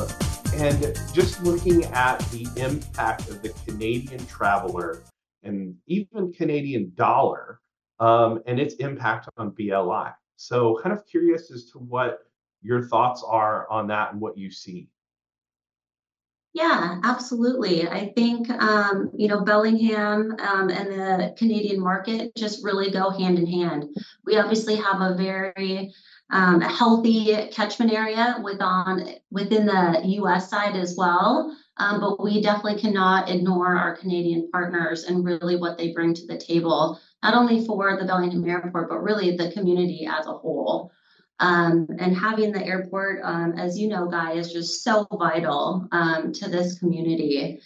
and 0.54 0.82
just 1.12 1.40
looking 1.44 1.84
at 1.84 2.18
the 2.30 2.48
impact 2.56 3.28
of 3.28 3.42
the 3.42 3.50
Canadian 3.64 4.26
traveler 4.26 5.04
and 5.44 5.76
even 5.86 6.32
Canadian 6.32 6.90
dollar 6.96 7.60
um, 8.00 8.42
and 8.46 8.58
its 8.58 8.74
impact 8.76 9.28
on 9.36 9.50
BLI. 9.50 10.10
So, 10.34 10.80
kind 10.82 10.92
of 10.92 11.06
curious 11.06 11.52
as 11.52 11.66
to 11.66 11.78
what 11.78 12.27
your 12.62 12.82
thoughts 12.82 13.24
are 13.26 13.68
on 13.70 13.86
that 13.88 14.12
and 14.12 14.20
what 14.20 14.36
you 14.36 14.50
see. 14.50 14.88
Yeah, 16.54 16.98
absolutely. 17.04 17.86
I 17.86 18.12
think 18.16 18.50
um, 18.50 19.10
you 19.16 19.28
know 19.28 19.42
Bellingham 19.42 20.34
um, 20.40 20.70
and 20.70 20.88
the 20.88 21.34
Canadian 21.36 21.80
market 21.80 22.34
just 22.36 22.64
really 22.64 22.90
go 22.90 23.10
hand 23.10 23.38
in 23.38 23.46
hand. 23.46 23.84
We 24.24 24.38
obviously 24.38 24.76
have 24.76 25.00
a 25.00 25.14
very 25.14 25.92
um, 26.30 26.60
healthy 26.60 27.48
catchment 27.52 27.92
area 27.92 28.38
within 28.42 29.66
the 29.66 30.00
U.S. 30.04 30.50
side 30.50 30.76
as 30.76 30.94
well, 30.96 31.56
um, 31.76 32.00
but 32.00 32.22
we 32.22 32.42
definitely 32.42 32.80
cannot 32.80 33.30
ignore 33.30 33.76
our 33.76 33.96
Canadian 33.96 34.50
partners 34.50 35.04
and 35.04 35.24
really 35.24 35.56
what 35.56 35.78
they 35.78 35.92
bring 35.92 36.12
to 36.14 36.26
the 36.26 36.36
table, 36.36 37.00
not 37.22 37.34
only 37.34 37.64
for 37.64 37.96
the 37.96 38.04
Bellingham 38.04 38.48
Airport, 38.48 38.88
but 38.88 39.02
really 39.02 39.36
the 39.36 39.52
community 39.52 40.08
as 40.10 40.26
a 40.26 40.32
whole. 40.32 40.92
Um, 41.40 41.86
and 41.98 42.16
having 42.16 42.52
the 42.52 42.64
airport, 42.64 43.20
um, 43.22 43.54
as 43.58 43.78
you 43.78 43.88
know, 43.88 44.08
Guy, 44.08 44.32
is 44.32 44.52
just 44.52 44.82
so 44.82 45.06
vital 45.10 45.86
um, 45.92 46.32
to 46.32 46.48
this 46.48 46.78
community. 46.78 47.60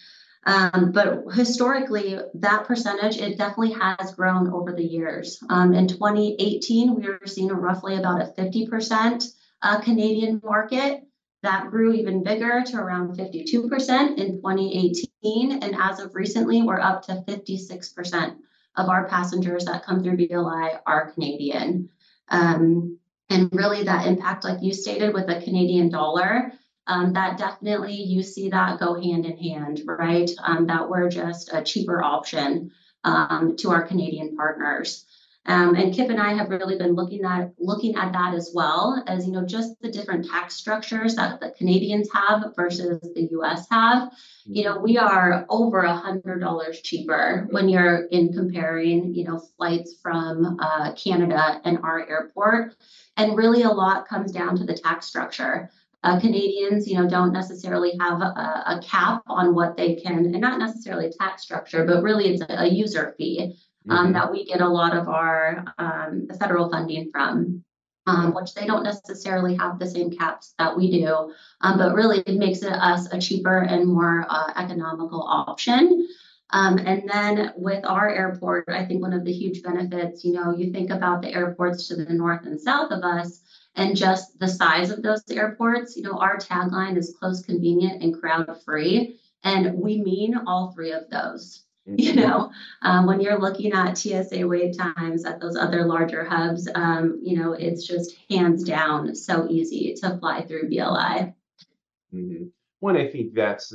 Um, 0.44 0.90
but 0.92 1.24
historically, 1.34 2.18
that 2.34 2.66
percentage, 2.66 3.16
it 3.16 3.38
definitely 3.38 3.72
has 3.74 4.14
grown 4.14 4.52
over 4.52 4.72
the 4.72 4.84
years. 4.84 5.38
Um, 5.48 5.72
in 5.72 5.86
2018, 5.86 6.96
we 6.96 7.06
were 7.06 7.20
seeing 7.26 7.48
roughly 7.48 7.96
about 7.96 8.20
a 8.20 8.32
50% 8.36 9.24
uh, 9.62 9.80
Canadian 9.80 10.40
market. 10.44 11.04
That 11.42 11.70
grew 11.70 11.92
even 11.92 12.22
bigger 12.22 12.62
to 12.66 12.76
around 12.76 13.16
52% 13.16 14.18
in 14.18 14.36
2018. 14.36 15.62
And 15.62 15.76
as 15.80 16.00
of 16.00 16.14
recently, 16.14 16.62
we're 16.62 16.80
up 16.80 17.02
to 17.06 17.24
56% 17.26 18.36
of 18.76 18.88
our 18.88 19.08
passengers 19.08 19.64
that 19.66 19.84
come 19.84 20.02
through 20.02 20.16
BLI 20.16 20.78
are 20.86 21.12
Canadian. 21.12 21.88
Um, 22.28 22.98
and 23.32 23.48
really 23.52 23.84
that 23.84 24.06
impact, 24.06 24.44
like 24.44 24.62
you 24.62 24.72
stated, 24.72 25.14
with 25.14 25.26
the 25.26 25.40
Canadian 25.40 25.88
dollar, 25.90 26.52
um, 26.86 27.12
that 27.12 27.38
definitely 27.38 27.94
you 27.94 28.22
see 28.22 28.48
that 28.50 28.80
go 28.80 29.00
hand 29.00 29.24
in 29.26 29.36
hand, 29.36 29.82
right? 29.86 30.30
Um, 30.44 30.66
that 30.66 30.88
we're 30.88 31.08
just 31.08 31.52
a 31.52 31.62
cheaper 31.62 32.02
option 32.02 32.72
um, 33.04 33.56
to 33.58 33.70
our 33.70 33.82
Canadian 33.82 34.36
partners. 34.36 35.04
Um, 35.44 35.74
and 35.74 35.92
Kip 35.92 36.08
and 36.08 36.20
I 36.20 36.34
have 36.34 36.50
really 36.50 36.78
been 36.78 36.94
looking 36.94 37.24
at 37.24 37.52
looking 37.58 37.96
at 37.96 38.12
that 38.12 38.32
as 38.34 38.52
well 38.54 39.02
as 39.08 39.26
you 39.26 39.32
know 39.32 39.44
just 39.44 39.80
the 39.80 39.90
different 39.90 40.28
tax 40.30 40.54
structures 40.54 41.16
that 41.16 41.40
the 41.40 41.50
Canadians 41.50 42.08
have 42.14 42.54
versus 42.54 43.00
the 43.00 43.28
U.S. 43.32 43.66
have. 43.68 44.12
You 44.44 44.64
know, 44.64 44.78
we 44.78 44.98
are 44.98 45.44
over 45.48 45.80
a 45.82 45.96
hundred 45.96 46.40
dollars 46.40 46.80
cheaper 46.82 47.48
when 47.50 47.68
you're 47.68 48.06
in 48.06 48.32
comparing 48.32 49.14
you 49.14 49.24
know 49.24 49.40
flights 49.56 49.96
from 50.00 50.58
uh, 50.60 50.92
Canada 50.94 51.60
and 51.64 51.78
our 51.78 52.08
airport, 52.08 52.76
and 53.16 53.36
really 53.36 53.62
a 53.62 53.70
lot 53.70 54.06
comes 54.06 54.30
down 54.30 54.56
to 54.58 54.64
the 54.64 54.74
tax 54.74 55.06
structure. 55.06 55.70
Uh, 56.04 56.20
Canadians, 56.20 56.88
you 56.88 56.96
know, 56.96 57.08
don't 57.08 57.32
necessarily 57.32 57.92
have 58.00 58.20
a, 58.20 58.64
a, 58.66 58.80
cap 58.82 59.22
on 59.28 59.54
what 59.54 59.76
they 59.76 59.94
can, 59.94 60.26
and 60.26 60.40
not 60.40 60.58
necessarily 60.58 61.12
tax 61.16 61.42
structure, 61.42 61.84
but 61.84 62.02
really 62.02 62.26
it's 62.26 62.42
a, 62.42 62.62
a 62.62 62.66
user 62.66 63.14
fee 63.16 63.56
mm-hmm. 63.86 64.12
that 64.12 64.30
we 64.30 64.44
get 64.44 64.60
a 64.60 64.68
lot 64.68 64.96
of 64.96 65.08
our 65.08 65.64
um, 65.78 66.28
federal 66.38 66.70
funding 66.70 67.10
from, 67.12 67.64
um, 68.06 68.34
which 68.34 68.54
they 68.54 68.66
don't 68.66 68.82
necessarily 68.82 69.56
have 69.56 69.78
the 69.78 69.86
same 69.86 70.10
caps 70.10 70.54
that 70.58 70.76
we 70.76 70.90
do. 70.90 71.32
Um, 71.60 71.78
but 71.78 71.94
really, 71.94 72.20
it 72.26 72.38
makes 72.38 72.62
it 72.62 72.72
us 72.72 73.12
a 73.12 73.20
cheaper 73.20 73.58
and 73.58 73.86
more 73.86 74.26
uh, 74.28 74.52
economical 74.56 75.22
option. 75.22 76.08
Um, 76.50 76.78
and 76.78 77.08
then 77.08 77.52
with 77.56 77.84
our 77.86 78.10
airport, 78.10 78.68
I 78.68 78.84
think 78.84 79.00
one 79.00 79.14
of 79.14 79.24
the 79.24 79.32
huge 79.32 79.62
benefits, 79.62 80.22
you 80.22 80.34
know, 80.34 80.54
you 80.54 80.70
think 80.70 80.90
about 80.90 81.22
the 81.22 81.32
airports 81.32 81.88
to 81.88 81.96
the 81.96 82.12
north 82.12 82.44
and 82.44 82.60
south 82.60 82.92
of 82.92 83.02
us 83.02 83.40
and 83.74 83.96
just 83.96 84.38
the 84.38 84.48
size 84.48 84.90
of 84.90 85.02
those 85.02 85.22
airports. 85.30 85.96
You 85.96 86.02
know, 86.02 86.18
our 86.18 86.36
tagline 86.36 86.98
is 86.98 87.16
close, 87.18 87.42
convenient, 87.42 88.02
and 88.02 88.20
crowd 88.20 88.54
free. 88.64 89.18
And 89.42 89.78
we 89.78 90.02
mean 90.02 90.36
all 90.46 90.72
three 90.72 90.92
of 90.92 91.08
those. 91.10 91.64
You 91.84 92.14
know, 92.14 92.52
um, 92.82 93.06
when 93.06 93.20
you're 93.20 93.40
looking 93.40 93.72
at 93.72 93.98
TSA 93.98 94.46
wait 94.46 94.78
times 94.78 95.24
at 95.24 95.40
those 95.40 95.56
other 95.56 95.84
larger 95.84 96.24
hubs, 96.24 96.68
um, 96.76 97.20
you 97.24 97.36
know, 97.36 97.54
it's 97.54 97.84
just 97.84 98.14
hands 98.30 98.62
down 98.62 99.16
so 99.16 99.48
easy 99.50 99.94
to 99.94 100.16
fly 100.18 100.42
through 100.42 100.68
BLI. 100.68 101.34
Mm-hmm. 102.14 102.44
One, 102.78 102.96
I 102.96 103.08
think 103.08 103.34
that's 103.34 103.74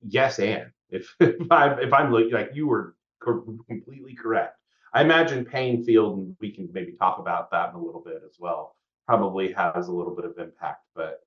yes, 0.00 0.38
and 0.38 0.70
if 0.90 1.14
if 1.20 1.50
I'm 1.50 1.80
if 1.80 1.92
I'm 1.92 2.12
looking 2.12 2.32
like 2.32 2.50
you 2.54 2.68
were 2.68 2.94
co- 3.20 3.58
completely 3.66 4.14
correct. 4.14 4.58
I 4.94 5.00
imagine 5.00 5.44
paying 5.44 5.82
field, 5.82 6.18
and 6.18 6.36
we 6.38 6.52
can 6.52 6.68
maybe 6.72 6.92
talk 6.92 7.18
about 7.18 7.50
that 7.50 7.70
in 7.70 7.76
a 7.76 7.82
little 7.82 8.02
bit 8.02 8.22
as 8.26 8.36
well. 8.38 8.76
Probably 9.06 9.50
has 9.52 9.88
a 9.88 9.92
little 9.92 10.14
bit 10.14 10.26
of 10.26 10.38
impact, 10.38 10.84
but 10.94 11.20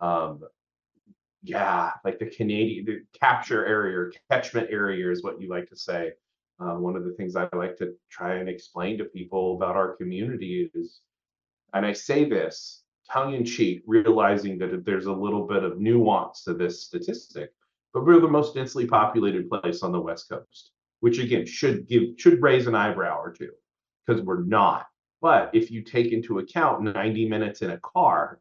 um, 0.00 0.40
yeah, 1.44 1.90
like 2.04 2.18
the 2.18 2.26
Canadian 2.26 2.86
the 2.86 3.00
capture 3.18 3.66
area 3.66 3.98
or 3.98 4.12
catchment 4.30 4.68
area 4.70 5.10
is 5.10 5.22
what 5.22 5.40
you 5.40 5.48
like 5.48 5.68
to 5.68 5.76
say. 5.76 6.12
Uh, 6.58 6.76
one 6.76 6.96
of 6.96 7.04
the 7.04 7.12
things 7.12 7.36
I 7.36 7.48
like 7.52 7.76
to 7.78 7.94
try 8.10 8.36
and 8.36 8.48
explain 8.48 8.96
to 8.98 9.04
people 9.04 9.56
about 9.56 9.76
our 9.76 9.94
community 9.96 10.70
is, 10.72 11.00
and 11.74 11.84
I 11.84 11.92
say 11.92 12.24
this 12.24 12.84
tongue 13.10 13.34
in 13.34 13.44
cheek, 13.44 13.82
realizing 13.86 14.56
that 14.58 14.84
there's 14.86 15.06
a 15.06 15.12
little 15.12 15.46
bit 15.46 15.62
of 15.62 15.78
nuance 15.78 16.44
to 16.44 16.54
this 16.54 16.84
statistic, 16.84 17.50
but 17.92 18.06
we're 18.06 18.20
the 18.20 18.28
most 18.28 18.54
densely 18.54 18.86
populated 18.86 19.50
place 19.50 19.82
on 19.82 19.92
the 19.92 20.00
West 20.00 20.30
Coast, 20.30 20.70
which 21.00 21.18
again 21.18 21.44
should 21.44 21.86
give 21.86 22.04
should 22.16 22.40
raise 22.40 22.66
an 22.66 22.74
eyebrow 22.74 23.20
or 23.20 23.32
two, 23.32 23.50
because 24.06 24.22
we're 24.22 24.44
not. 24.44 24.86
But 25.20 25.50
if 25.52 25.70
you 25.70 25.82
take 25.82 26.12
into 26.12 26.38
account 26.38 26.82
90 26.82 27.28
minutes 27.28 27.60
in 27.60 27.70
a 27.70 27.80
car, 27.80 28.40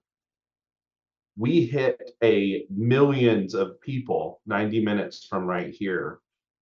we 1.38 1.66
hit 1.66 2.12
a 2.24 2.66
millions 2.70 3.54
of 3.54 3.80
people 3.82 4.42
90 4.46 4.84
minutes 4.84 5.26
from 5.26 5.46
right 5.46 5.74
here 5.74 6.20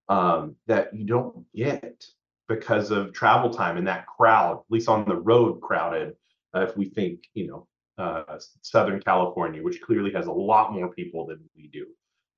um, 0.09 0.55
that 0.67 0.93
you 0.93 1.05
don't 1.05 1.45
get 1.55 2.05
because 2.47 2.91
of 2.91 3.13
travel 3.13 3.49
time 3.49 3.77
and 3.77 3.87
that 3.87 4.05
crowd, 4.07 4.57
at 4.57 4.71
least 4.71 4.89
on 4.89 5.05
the 5.05 5.15
road 5.15 5.61
crowded. 5.61 6.13
Uh, 6.53 6.61
if 6.61 6.75
we 6.75 6.85
think, 6.85 7.21
you 7.33 7.47
know, 7.47 7.67
uh, 7.97 8.37
Southern 8.61 8.99
California, 8.99 9.63
which 9.63 9.81
clearly 9.81 10.11
has 10.11 10.27
a 10.27 10.31
lot 10.31 10.73
more 10.73 10.89
people 10.89 11.25
than 11.25 11.39
we 11.55 11.67
do, 11.67 11.85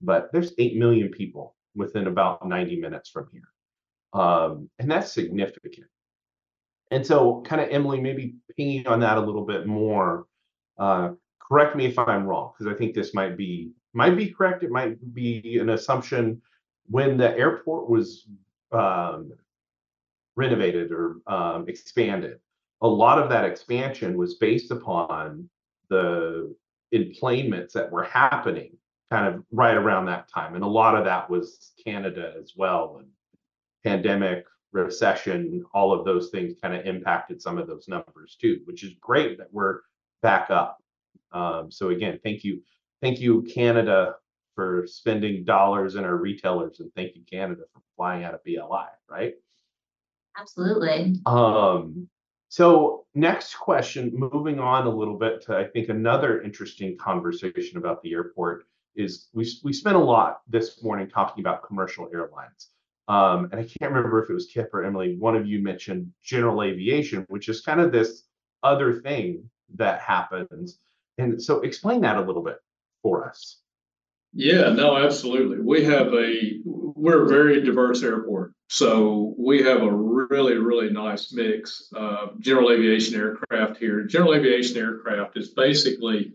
but 0.01 0.31
there's 0.31 0.53
8 0.57 0.75
million 0.75 1.09
people 1.09 1.55
within 1.75 2.07
about 2.07 2.47
90 2.47 2.79
minutes 2.79 3.09
from 3.09 3.27
here. 3.31 3.41
Um, 4.13 4.69
and 4.77 4.91
that's 4.91 5.11
significant. 5.11 5.87
And 6.91 7.05
so, 7.05 7.41
kind 7.41 7.61
of, 7.61 7.69
Emily, 7.71 7.99
maybe 7.99 8.35
pinging 8.55 8.85
on 8.85 8.99
that 8.99 9.17
a 9.17 9.21
little 9.21 9.45
bit 9.45 9.65
more. 9.65 10.25
Uh, 10.77 11.11
correct 11.47 11.75
me 11.75 11.85
if 11.85 11.97
I'm 11.99 12.25
wrong, 12.25 12.51
because 12.53 12.73
I 12.73 12.77
think 12.77 12.93
this 12.93 13.13
might 13.13 13.37
be 13.37 13.71
might 13.93 14.17
be 14.17 14.31
correct. 14.31 14.63
It 14.63 14.71
might 14.71 15.13
be 15.13 15.59
an 15.59 15.69
assumption 15.69 16.41
when 16.87 17.17
the 17.17 17.37
airport 17.37 17.89
was 17.89 18.27
um, 18.71 19.31
renovated 20.35 20.91
or 20.91 21.17
um, 21.27 21.65
expanded. 21.67 22.39
A 22.81 22.87
lot 22.87 23.19
of 23.19 23.29
that 23.29 23.45
expansion 23.45 24.17
was 24.17 24.35
based 24.35 24.71
upon 24.71 25.49
the 25.89 26.53
enplanements 26.93 27.73
that 27.73 27.91
were 27.91 28.03
happening 28.03 28.75
kind 29.11 29.33
of 29.33 29.43
right 29.51 29.75
around 29.75 30.05
that 30.05 30.27
time. 30.27 30.55
And 30.55 30.63
a 30.63 30.67
lot 30.67 30.95
of 30.95 31.05
that 31.05 31.29
was 31.29 31.71
Canada 31.85 32.33
as 32.39 32.53
well. 32.55 32.97
And 32.99 33.07
pandemic, 33.83 34.45
recession, 34.71 35.63
all 35.73 35.93
of 35.93 36.03
those 36.03 36.29
things 36.29 36.55
kind 36.61 36.73
of 36.75 36.85
impacted 36.85 37.41
some 37.41 37.57
of 37.57 37.67
those 37.67 37.87
numbers 37.87 38.35
too, 38.41 38.61
which 38.65 38.83
is 38.83 38.93
great 38.99 39.37
that 39.37 39.47
we're 39.51 39.81
back 40.21 40.49
up. 40.49 40.82
Um, 41.31 41.71
so 41.71 41.89
again, 41.89 42.19
thank 42.23 42.43
you, 42.43 42.61
thank 43.01 43.19
you, 43.19 43.41
Canada, 43.43 44.15
for 44.55 44.85
spending 44.87 45.43
dollars 45.43 45.95
in 45.95 46.03
our 46.03 46.15
retailers, 46.15 46.79
and 46.79 46.91
thank 46.95 47.15
you, 47.15 47.23
Canada, 47.29 47.63
for 47.73 47.81
flying 47.95 48.23
out 48.23 48.33
of 48.33 48.43
BLI, 48.43 48.87
right? 49.09 49.33
Absolutely. 50.37 51.15
Um, 51.25 52.07
so 52.49 53.05
next 53.15 53.55
question, 53.55 54.11
moving 54.13 54.59
on 54.59 54.85
a 54.85 54.89
little 54.89 55.17
bit 55.17 55.41
to 55.43 55.57
I 55.57 55.65
think 55.65 55.89
another 55.89 56.41
interesting 56.41 56.97
conversation 56.97 57.77
about 57.77 58.01
the 58.03 58.13
airport 58.13 58.65
is 58.95 59.29
we 59.33 59.47
we 59.63 59.73
spent 59.73 59.95
a 59.95 59.99
lot 59.99 60.41
this 60.47 60.83
morning 60.83 61.09
talking 61.09 61.43
about 61.43 61.63
commercial 61.63 62.09
airlines. 62.13 62.69
Um, 63.07 63.49
and 63.51 63.55
I 63.55 63.63
can't 63.63 63.91
remember 63.91 64.23
if 64.23 64.29
it 64.29 64.33
was 64.33 64.45
Kip 64.45 64.73
or 64.73 64.83
Emily. 64.83 65.17
One 65.17 65.35
of 65.35 65.45
you 65.45 65.61
mentioned 65.61 66.11
general 66.23 66.63
aviation, 66.63 67.25
which 67.27 67.49
is 67.49 67.61
kind 67.61 67.81
of 67.81 67.91
this 67.91 68.23
other 68.61 69.01
thing 69.01 69.49
that 69.75 69.99
happens. 69.99 70.79
And 71.17 71.41
so, 71.41 71.61
explain 71.61 72.01
that 72.01 72.17
a 72.17 72.21
little 72.21 72.43
bit 72.43 72.57
for 73.01 73.27
us. 73.27 73.59
Yeah, 74.33 74.71
no, 74.73 74.97
absolutely. 74.97 75.59
We 75.59 75.83
have 75.85 76.13
a 76.13 76.59
we're 76.65 77.25
a 77.25 77.29
very 77.29 77.61
diverse 77.61 78.01
airport, 78.01 78.53
so 78.67 79.35
we 79.37 79.61
have 79.61 79.83
a 79.83 79.91
really 79.91 80.57
really 80.57 80.89
nice 80.89 81.31
mix 81.31 81.89
of 81.93 82.39
general 82.39 82.71
aviation 82.71 83.15
aircraft 83.15 83.77
here. 83.77 84.03
General 84.05 84.33
aviation 84.33 84.77
aircraft 84.77 85.37
is 85.37 85.49
basically 85.49 86.33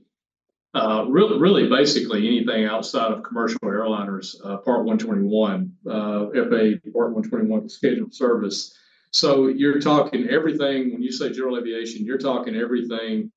uh, 0.74 1.07
really, 1.09 1.41
really 1.41 1.68
basically 1.68 2.26
anything 2.29 2.66
outside 2.66 3.11
of 3.11 3.22
commercial 3.24 3.59
airliners, 3.64 4.37
uh, 4.45 4.59
Part 4.59 4.85
121, 4.85 5.72
uh, 5.87 6.26
FAA 6.33 6.91
Part 6.93 7.12
121 7.14 7.68
scheduled 7.68 8.14
service. 8.14 8.76
So 9.11 9.49
you're 9.49 9.81
talking 9.81 10.29
everything, 10.29 10.93
when 10.93 11.03
you 11.03 11.11
say 11.11 11.33
general 11.33 11.59
aviation, 11.59 12.05
you're 12.05 12.18
talking 12.18 12.55
everything 12.55 13.33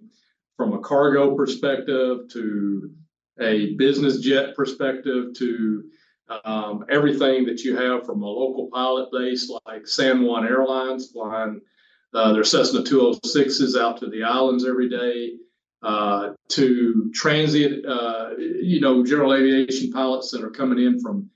from 0.58 0.74
a 0.74 0.80
cargo 0.80 1.36
perspective 1.36 2.30
to 2.32 2.92
a 3.40 3.74
business 3.76 4.20
jet 4.20 4.56
perspective 4.56 5.34
to 5.36 5.84
um, 6.46 6.86
everything 6.90 7.46
that 7.46 7.62
you 7.62 7.76
have 7.76 8.06
from 8.06 8.22
a 8.22 8.28
local 8.28 8.70
pilot 8.72 9.10
base 9.12 9.52
like 9.66 9.88
San 9.88 10.24
Juan 10.24 10.46
Airlines 10.46 11.12
flying 11.12 11.62
uh, 12.14 12.34
their 12.34 12.44
Cessna 12.44 12.82
206s 12.82 13.80
out 13.80 14.00
to 14.00 14.10
the 14.10 14.24
islands 14.24 14.66
every 14.66 14.90
day 14.90 15.34
uh, 15.82 16.34
to 16.50 17.12
transit, 17.14 17.86
uh, 17.86 18.32
you 18.38 18.82
know, 18.82 19.04
general 19.06 19.34
aviation 19.34 19.92
pilots 19.92 20.32
that 20.32 20.44
are 20.44 20.52
coming 20.52 20.80
in 20.80 21.00
from 21.00 21.30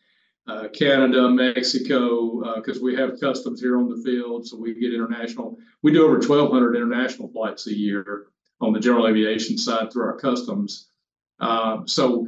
uh, 0.47 0.68
Canada, 0.78 1.28
Mexico, 1.30 2.55
because 2.55 2.78
uh, 2.78 2.84
we 2.84 2.95
have 2.95 3.20
customs 3.20 3.59
here 3.59 3.78
on 3.78 3.89
the 3.89 4.01
field, 4.03 4.45
so 4.45 4.57
we 4.57 4.76
get 4.76 4.93
international. 4.93 5.57
We 5.82 5.91
do 5.91 6.05
over 6.05 6.20
1,200 6.20 6.76
international 6.76 7.30
flights 7.30 7.66
a 7.66 7.74
year 7.74 8.28
on 8.66 8.74
the 8.74 8.80
general 8.80 9.07
aviation 9.07 9.57
side 9.57 9.91
through 9.91 10.05
our 10.05 10.18
customs. 10.18 10.89
Um, 11.39 11.88
so, 11.88 12.28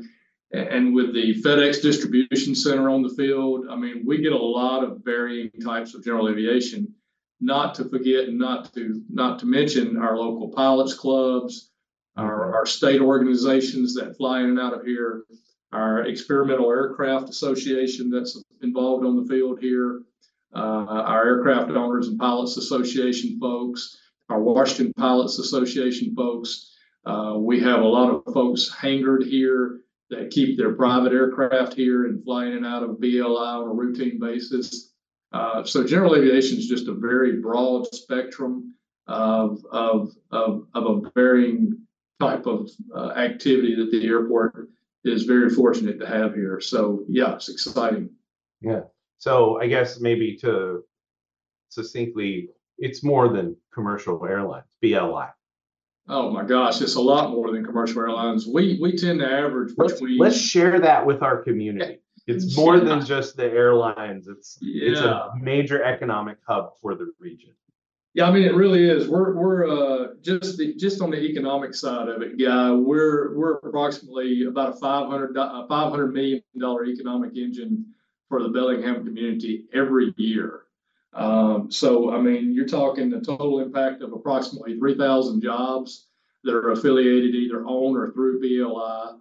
and 0.51 0.93
with 0.93 1.13
the 1.13 1.41
FedEx 1.41 1.81
distribution 1.81 2.55
center 2.55 2.89
on 2.89 3.01
the 3.01 3.09
field, 3.09 3.65
I 3.69 3.75
mean, 3.75 4.03
we 4.05 4.21
get 4.21 4.31
a 4.31 4.37
lot 4.37 4.83
of 4.83 5.03
varying 5.03 5.51
types 5.63 5.93
of 5.93 6.03
general 6.03 6.29
aviation. 6.29 6.93
Not 7.39 7.75
to 7.75 7.85
forget, 7.85 8.27
and 8.29 8.39
not 8.39 8.73
to 8.73 9.03
not 9.09 9.39
to 9.39 9.45
mention 9.45 9.97
our 9.97 10.17
local 10.17 10.49
pilots 10.49 10.95
clubs, 10.95 11.69
our, 12.15 12.55
our 12.55 12.65
state 12.65 12.99
organizations 12.99 13.93
that 13.95 14.17
fly 14.17 14.39
in 14.39 14.49
and 14.49 14.59
out 14.59 14.73
of 14.73 14.83
here, 14.83 15.23
our 15.71 16.01
Experimental 16.05 16.71
Aircraft 16.71 17.29
Association 17.29 18.09
that's 18.09 18.41
involved 18.63 19.05
on 19.05 19.21
the 19.21 19.27
field 19.31 19.59
here, 19.59 20.01
uh, 20.55 20.59
our 20.59 21.25
Aircraft 21.25 21.69
Owners 21.71 22.07
and 22.07 22.17
Pilots 22.17 22.57
Association 22.57 23.37
folks, 23.39 23.97
our 24.29 24.41
Washington 24.41 24.93
Pilots 24.93 25.39
Association 25.39 26.15
folks. 26.15 26.73
Uh, 27.05 27.35
we 27.37 27.59
have 27.61 27.81
a 27.81 27.87
lot 27.87 28.09
of 28.09 28.33
folks 28.33 28.69
hangared 28.69 29.23
here 29.23 29.81
that 30.09 30.31
keep 30.31 30.57
their 30.57 30.73
private 30.73 31.13
aircraft 31.13 31.73
here 31.73 32.05
and 32.05 32.23
fly 32.23 32.45
in 32.45 32.53
and 32.53 32.65
out 32.65 32.83
of 32.83 32.99
BLI 32.99 33.21
on 33.21 33.69
a 33.69 33.73
routine 33.73 34.19
basis. 34.19 34.93
Uh, 35.31 35.63
so 35.63 35.85
general 35.85 36.15
aviation 36.15 36.57
is 36.57 36.67
just 36.67 36.87
a 36.87 36.93
very 36.93 37.41
broad 37.41 37.85
spectrum 37.93 38.73
of, 39.07 39.63
of, 39.71 40.13
of, 40.31 40.67
of 40.73 40.85
a 40.85 41.11
varying 41.15 41.77
type 42.19 42.45
of 42.45 42.69
uh, 42.95 43.11
activity 43.11 43.75
that 43.75 43.91
the 43.91 44.05
airport 44.05 44.69
is 45.03 45.23
very 45.23 45.49
fortunate 45.49 45.99
to 45.99 46.07
have 46.07 46.33
here. 46.33 46.59
So 46.59 47.03
yeah, 47.07 47.35
it's 47.35 47.49
exciting. 47.49 48.09
Yeah. 48.61 48.81
So 49.17 49.59
I 49.59 49.67
guess 49.67 49.99
maybe 49.99 50.37
to 50.37 50.83
succinctly, 51.69 52.49
it's 52.77 53.03
more 53.03 53.29
than 53.29 53.55
commercial 53.73 54.25
airlines, 54.25 54.65
BLI. 54.81 55.27
Oh 56.09 56.31
my 56.31 56.43
gosh, 56.43 56.81
it's 56.81 56.95
a 56.95 57.01
lot 57.01 57.31
more 57.31 57.51
than 57.51 57.65
commercial 57.65 58.01
airlines. 58.01 58.47
We 58.47 58.79
we 58.81 58.95
tend 58.95 59.19
to 59.19 59.29
average 59.29 59.73
let's, 59.77 59.93
between. 59.93 60.17
Let's 60.17 60.39
share 60.39 60.79
that 60.79 61.05
with 61.05 61.21
our 61.21 61.43
community. 61.43 61.99
It's 62.27 62.55
more 62.55 62.77
yeah. 62.77 62.83
than 62.83 63.05
just 63.05 63.35
the 63.35 63.45
airlines. 63.45 64.27
It's 64.27 64.57
yeah. 64.61 64.91
it's 64.91 64.99
a 65.01 65.31
major 65.41 65.83
economic 65.83 66.37
hub 66.47 66.71
for 66.81 66.95
the 66.95 67.11
region. 67.19 67.51
Yeah, 68.13 68.27
I 68.27 68.31
mean 68.31 68.43
it 68.43 68.55
really 68.55 68.89
is. 68.89 69.07
We're 69.07 69.35
we're 69.35 69.67
uh, 69.67 70.07
just 70.21 70.57
the 70.57 70.75
just 70.75 71.01
on 71.01 71.11
the 71.11 71.19
economic 71.19 71.75
side 71.75 72.07
of 72.07 72.21
it, 72.21 72.39
guy. 72.39 72.71
We're 72.71 73.37
we're 73.37 73.55
approximately 73.55 74.45
about 74.45 74.75
a 74.75 74.77
500 74.77 75.37
uh, 75.37 75.67
500 75.67 76.13
million 76.13 76.41
dollar 76.57 76.85
economic 76.85 77.35
engine 77.35 77.85
for 78.29 78.41
the 78.43 78.49
Bellingham 78.49 79.05
community 79.05 79.65
every 79.73 80.13
year. 80.17 80.63
Um, 81.13 81.71
so 81.71 82.11
I 82.11 82.19
mean, 82.19 82.53
you're 82.53 82.67
talking 82.67 83.09
the 83.09 83.21
total 83.21 83.59
impact 83.59 84.01
of 84.01 84.13
approximately 84.13 84.77
3,000 84.77 85.41
jobs 85.41 86.07
that 86.43 86.53
are 86.53 86.71
affiliated 86.71 87.35
either 87.35 87.65
on 87.65 87.95
or 87.95 88.11
through 88.11 88.39
BLI, 88.39 89.19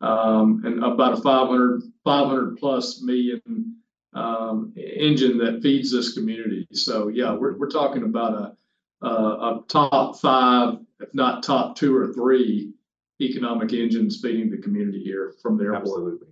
um, 0.00 0.62
and 0.64 0.84
about 0.84 1.14
a 1.14 1.22
500 1.22 1.82
500 2.04 2.56
plus 2.56 3.02
million 3.02 3.76
um, 4.14 4.72
engine 4.76 5.38
that 5.38 5.60
feeds 5.62 5.90
this 5.90 6.14
community. 6.14 6.66
So 6.72 7.08
yeah, 7.08 7.34
we're 7.34 7.56
we're 7.56 7.70
talking 7.70 8.04
about 8.04 8.56
a, 9.02 9.06
a, 9.06 9.10
a 9.10 9.64
top 9.68 10.18
five, 10.20 10.78
if 11.00 11.12
not 11.14 11.42
top 11.42 11.76
two 11.76 11.96
or 11.96 12.12
three, 12.12 12.72
economic 13.20 13.72
engines 13.72 14.20
feeding 14.22 14.50
the 14.50 14.58
community 14.58 15.02
here 15.02 15.34
from 15.42 15.56
the 15.56 15.64
airport. 15.64 15.82
Absolutely. 15.82 16.28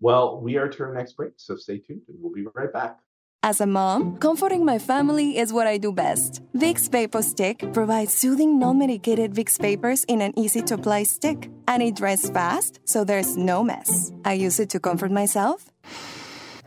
Well, 0.00 0.40
we 0.40 0.56
are 0.56 0.68
to 0.68 0.82
our 0.84 0.94
next 0.94 1.12
break, 1.12 1.32
so 1.36 1.56
stay 1.56 1.78
tuned 1.78 2.02
and 2.08 2.16
we'll 2.20 2.32
be 2.32 2.46
right 2.54 2.72
back. 2.72 3.00
As 3.42 3.62
a 3.62 3.66
mom, 3.66 4.18
comforting 4.18 4.66
my 4.66 4.78
family 4.78 5.38
is 5.38 5.50
what 5.50 5.66
I 5.66 5.78
do 5.78 5.92
best. 5.92 6.42
Vicks 6.54 6.90
Vapo 6.90 7.22
Stick 7.22 7.72
provides 7.72 8.12
soothing, 8.12 8.58
non-medicated 8.58 9.32
Vicks 9.32 9.58
vapors 9.58 10.04
in 10.04 10.20
an 10.20 10.38
easy-to-apply 10.38 11.04
stick, 11.04 11.50
and 11.66 11.82
it 11.82 11.96
dries 11.96 12.28
fast, 12.28 12.80
so 12.84 13.02
there's 13.02 13.38
no 13.38 13.64
mess. 13.64 14.12
I 14.26 14.34
use 14.34 14.60
it 14.60 14.68
to 14.70 14.80
comfort 14.80 15.10
myself 15.10 15.70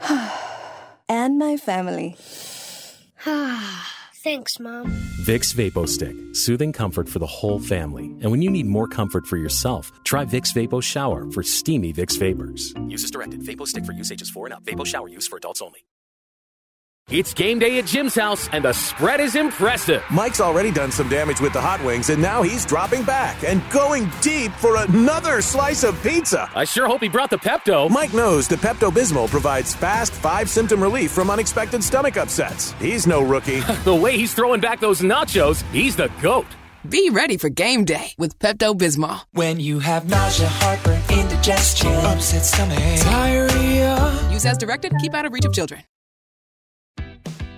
and 1.07 1.38
my 1.38 1.57
family. 1.57 2.15
Thanks, 4.24 4.59
Mom. 4.59 4.88
Vicks 5.28 5.53
Vapo 5.53 5.88
Stick, 5.88 6.15
soothing 6.32 6.74
comfort 6.74 7.07
for 7.07 7.19
the 7.19 7.28
whole 7.28 7.59
family. 7.59 8.05
And 8.05 8.32
when 8.32 8.41
you 8.41 8.49
need 8.49 8.65
more 8.65 8.88
comfort 8.88 9.28
for 9.28 9.38
yourself, 9.38 9.91
try 10.05 10.26
Vicks 10.26 10.55
Vapo 10.55 10.82
Shower 10.82 11.30
for 11.30 11.43
steamy 11.43 11.93
Vicks 11.93 12.17
vapors. 12.17 12.74
Use 12.88 13.03
as 13.03 13.11
directed. 13.11 13.41
Vapo 13.41 13.67
Stick 13.67 13.86
for 13.86 13.91
use 13.91 14.11
ages 14.11 14.32
4 14.32 14.47
and 14.47 14.55
up. 14.55 14.63
Vapo 14.63 14.88
Shower 14.88 15.07
use 15.07 15.28
for 15.28 15.38
adults 15.38 15.61
only. 15.61 15.86
It's 17.10 17.34
game 17.34 17.60
day 17.60 17.78
at 17.80 17.86
Jim's 17.86 18.16
house, 18.16 18.47
and 18.54 18.64
the 18.64 18.72
spread 18.74 19.20
is 19.20 19.36
impressive. 19.36 20.01
Mike's 20.10 20.39
already 20.39 20.72
done 20.72 20.89
some 20.89 21.10
damage 21.10 21.41
with 21.41 21.51
the 21.54 21.62
hot 21.62 21.84
wings, 21.84 22.10
and 22.10 22.22
now 22.22 22.41
he's 22.41 22.66
dropping 22.66 23.04
back 23.04 23.43
and 23.43 23.62
going 23.70 24.10
deep 24.22 24.51
for 24.54 24.78
another 24.78 25.41
slice 25.41 25.84
of 25.84 26.01
pizza. 26.01 26.49
I 26.56 26.64
sure 26.64 26.88
hope 26.88 27.01
he 27.01 27.10
brought 27.10 27.30
the 27.30 27.38
Pepto. 27.38 27.89
Mike 27.89 28.14
knows 28.14 28.47
the 28.47 28.56
Pepto 28.56 28.89
Bismol 28.89 29.30
provides 29.30 29.76
fast, 29.76 30.14
five 30.14 30.49
symptom 30.49 30.82
relief 30.82 31.12
from 31.12 31.30
unexpected 31.30 31.84
stomach 31.84 32.16
upsets. 32.18 32.72
He's 32.74 33.06
no 33.06 33.22
rookie. 33.22 33.60
the 33.84 33.93
way 33.93 34.18
he's 34.18 34.34
throwing 34.34 34.62
back 34.62 34.80
those 34.80 35.01
nachos, 35.01 35.62
he's 35.72 35.95
the 35.97 36.10
GOAT. 36.22 36.47
Be 36.88 37.10
ready 37.12 37.38
for 37.38 37.49
game 37.49 37.86
day 37.86 38.14
with 38.18 38.39
Pepto 38.39 38.76
Bismol. 38.76 39.22
When 39.34 39.60
you 39.60 39.80
have 39.80 40.10
nausea, 40.10 40.47
heartburn, 40.49 41.01
indigestion, 41.12 41.93
upset 42.06 42.43
stomach, 42.43 42.80
diarrhea. 43.01 44.30
Use 44.32 44.45
as 44.45 44.58
directed, 44.58 44.93
keep 44.99 45.14
out 45.14 45.26
of 45.26 45.34
reach 45.34 45.45
of 45.45 45.54
children. 45.54 45.84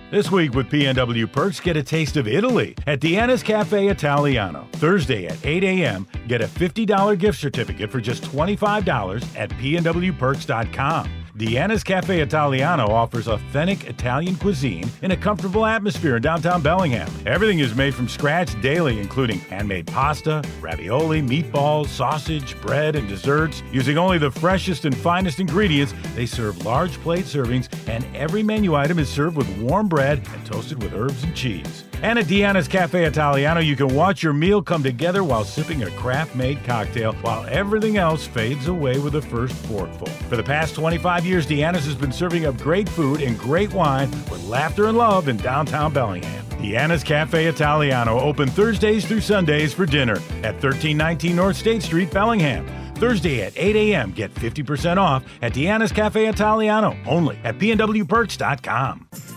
This 0.08 0.30
week 0.30 0.54
with 0.54 0.68
PNW 0.68 1.32
Perks, 1.32 1.58
get 1.58 1.76
a 1.76 1.82
taste 1.82 2.16
of 2.16 2.28
Italy 2.28 2.76
at 2.86 3.00
Deanna's 3.00 3.42
Cafe 3.42 3.88
Italiano. 3.88 4.68
Thursday 4.74 5.26
at 5.26 5.44
8 5.44 5.64
a.m., 5.64 6.06
get 6.28 6.40
a 6.40 6.46
$50 6.46 7.18
gift 7.18 7.40
certificate 7.40 7.90
for 7.90 8.00
just 8.00 8.22
$25 8.22 9.36
at 9.36 9.50
pnwperks.com. 9.50 11.25
Deanna's 11.36 11.84
Cafe 11.84 12.20
Italiano 12.20 12.86
offers 12.86 13.28
authentic 13.28 13.84
Italian 13.84 14.36
cuisine 14.36 14.88
in 15.02 15.10
a 15.10 15.16
comfortable 15.16 15.66
atmosphere 15.66 16.16
in 16.16 16.22
downtown 16.22 16.62
Bellingham. 16.62 17.10
Everything 17.26 17.58
is 17.58 17.74
made 17.74 17.94
from 17.94 18.08
scratch 18.08 18.58
daily, 18.62 18.98
including 18.98 19.40
handmade 19.40 19.86
pasta, 19.86 20.42
ravioli, 20.62 21.20
meatballs, 21.20 21.88
sausage, 21.88 22.58
bread, 22.62 22.96
and 22.96 23.06
desserts. 23.06 23.62
Using 23.70 23.98
only 23.98 24.16
the 24.16 24.30
freshest 24.30 24.86
and 24.86 24.96
finest 24.96 25.38
ingredients, 25.38 25.92
they 26.14 26.24
serve 26.24 26.64
large 26.64 26.92
plate 27.02 27.26
servings, 27.26 27.68
and 27.86 28.06
every 28.16 28.42
menu 28.42 28.74
item 28.74 28.98
is 28.98 29.10
served 29.10 29.36
with 29.36 29.58
warm 29.58 29.88
bread 29.88 30.26
and 30.32 30.46
toasted 30.46 30.82
with 30.82 30.94
herbs 30.94 31.22
and 31.22 31.36
cheese. 31.36 31.84
And 32.02 32.18
at 32.18 32.26
Deanna's 32.26 32.68
Cafe 32.68 33.04
Italiano, 33.04 33.60
you 33.60 33.74
can 33.74 33.94
watch 33.94 34.22
your 34.22 34.32
meal 34.32 34.62
come 34.62 34.82
together 34.82 35.24
while 35.24 35.44
sipping 35.44 35.82
a 35.82 35.90
craft 35.92 36.34
made 36.34 36.62
cocktail 36.64 37.14
while 37.14 37.46
everything 37.48 37.96
else 37.96 38.26
fades 38.26 38.68
away 38.68 38.98
with 38.98 39.14
the 39.14 39.22
first 39.22 39.54
forkful. 39.66 40.06
For 40.28 40.36
the 40.36 40.42
past 40.42 40.74
25 40.74 41.24
years, 41.24 41.46
Deanna's 41.46 41.86
has 41.86 41.94
been 41.94 42.12
serving 42.12 42.46
up 42.46 42.58
great 42.58 42.88
food 42.88 43.22
and 43.22 43.38
great 43.38 43.72
wine 43.72 44.10
with 44.30 44.44
laughter 44.44 44.86
and 44.86 44.98
love 44.98 45.28
in 45.28 45.36
downtown 45.38 45.92
Bellingham. 45.92 46.44
Deanna's 46.58 47.04
Cafe 47.04 47.46
Italiano, 47.46 48.18
open 48.20 48.48
Thursdays 48.48 49.06
through 49.06 49.20
Sundays 49.20 49.72
for 49.72 49.86
dinner 49.86 50.16
at 50.42 50.54
1319 50.54 51.36
North 51.36 51.56
State 51.56 51.82
Street, 51.82 52.10
Bellingham. 52.10 52.66
Thursday 52.96 53.42
at 53.42 53.52
8 53.56 53.76
a.m. 53.76 54.10
Get 54.12 54.32
50% 54.34 54.96
off 54.96 55.22
at 55.42 55.52
Deanna's 55.52 55.92
Cafe 55.92 56.26
Italiano, 56.26 56.96
only 57.06 57.38
at 57.44 57.58
pnwperks.com. 57.58 59.35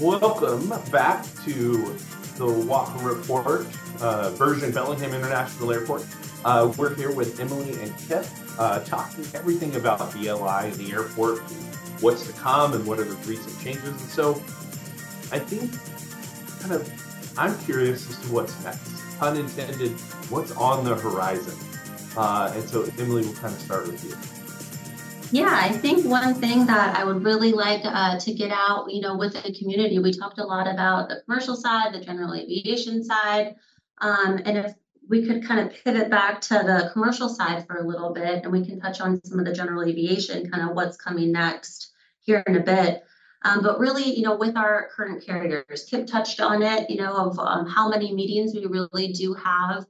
Welcome 0.00 0.68
back 0.90 1.24
to 1.44 1.96
the 2.36 2.46
Whatcom 2.46 3.04
Report, 3.04 3.66
uh, 4.00 4.30
version 4.30 4.72
Bellingham 4.72 5.14
International 5.14 5.72
Airport. 5.72 6.04
Uh, 6.44 6.72
we're 6.76 6.94
here 6.94 7.12
with 7.12 7.38
Emily 7.38 7.80
and 7.80 7.96
Kip, 8.08 8.26
uh, 8.58 8.80
talking 8.80 9.24
everything 9.34 9.76
about 9.76 10.12
BLI 10.12 10.66
and 10.66 10.74
the 10.74 10.90
airport, 10.90 11.38
and 11.38 11.74
what's 12.00 12.26
to 12.26 12.32
come, 12.32 12.72
and 12.72 12.84
what 12.84 12.98
are 12.98 13.04
the 13.04 13.14
recent 13.28 13.60
changes. 13.60 13.84
And 13.84 14.00
so, 14.00 14.32
I 15.30 15.38
think, 15.38 15.70
kind 16.60 16.72
of, 16.74 17.38
I'm 17.38 17.56
curious 17.60 18.10
as 18.10 18.18
to 18.26 18.32
what's 18.32 18.64
next. 18.64 18.90
Pun 19.18 19.36
intended. 19.36 19.92
What's 20.28 20.50
on 20.52 20.84
the 20.84 20.96
horizon? 20.96 21.54
Uh, 22.16 22.52
and 22.52 22.68
so, 22.68 22.82
Emily, 22.98 23.22
we'll 23.22 23.34
kind 23.34 23.54
of 23.54 23.60
start 23.60 23.86
with 23.86 24.02
you. 24.04 24.43
Yeah, 25.34 25.50
I 25.50 25.72
think 25.72 26.06
one 26.06 26.32
thing 26.34 26.66
that 26.66 26.96
I 26.96 27.02
would 27.02 27.24
really 27.24 27.50
like 27.50 27.80
uh, 27.84 28.20
to 28.20 28.32
get 28.32 28.52
out, 28.52 28.92
you 28.92 29.00
know, 29.00 29.16
with 29.16 29.32
the 29.32 29.52
community, 29.52 29.98
we 29.98 30.12
talked 30.12 30.38
a 30.38 30.44
lot 30.44 30.68
about 30.68 31.08
the 31.08 31.22
commercial 31.26 31.56
side, 31.56 31.92
the 31.92 31.98
general 31.98 32.34
aviation 32.34 33.02
side, 33.02 33.56
um, 33.98 34.40
and 34.44 34.58
if 34.58 34.74
we 35.08 35.26
could 35.26 35.44
kind 35.44 35.58
of 35.58 35.74
pivot 35.82 36.08
back 36.08 36.40
to 36.42 36.54
the 36.54 36.88
commercial 36.92 37.28
side 37.28 37.66
for 37.66 37.78
a 37.78 37.84
little 37.84 38.12
bit, 38.12 38.44
and 38.44 38.52
we 38.52 38.64
can 38.64 38.78
touch 38.78 39.00
on 39.00 39.20
some 39.24 39.40
of 39.40 39.44
the 39.44 39.52
general 39.52 39.82
aviation, 39.82 40.48
kind 40.48 40.70
of 40.70 40.76
what's 40.76 40.96
coming 40.96 41.32
next 41.32 41.90
here 42.20 42.44
in 42.46 42.54
a 42.54 42.62
bit. 42.62 43.02
Um, 43.42 43.60
but 43.60 43.80
really, 43.80 44.16
you 44.16 44.22
know, 44.22 44.36
with 44.36 44.56
our 44.56 44.88
current 44.94 45.26
carriers, 45.26 45.84
Kip 45.90 46.06
touched 46.06 46.40
on 46.40 46.62
it, 46.62 46.88
you 46.88 46.98
know, 46.98 47.12
of 47.12 47.40
um, 47.40 47.66
how 47.66 47.88
many 47.88 48.14
meetings 48.14 48.54
we 48.54 48.66
really 48.66 49.08
do 49.08 49.34
have 49.34 49.84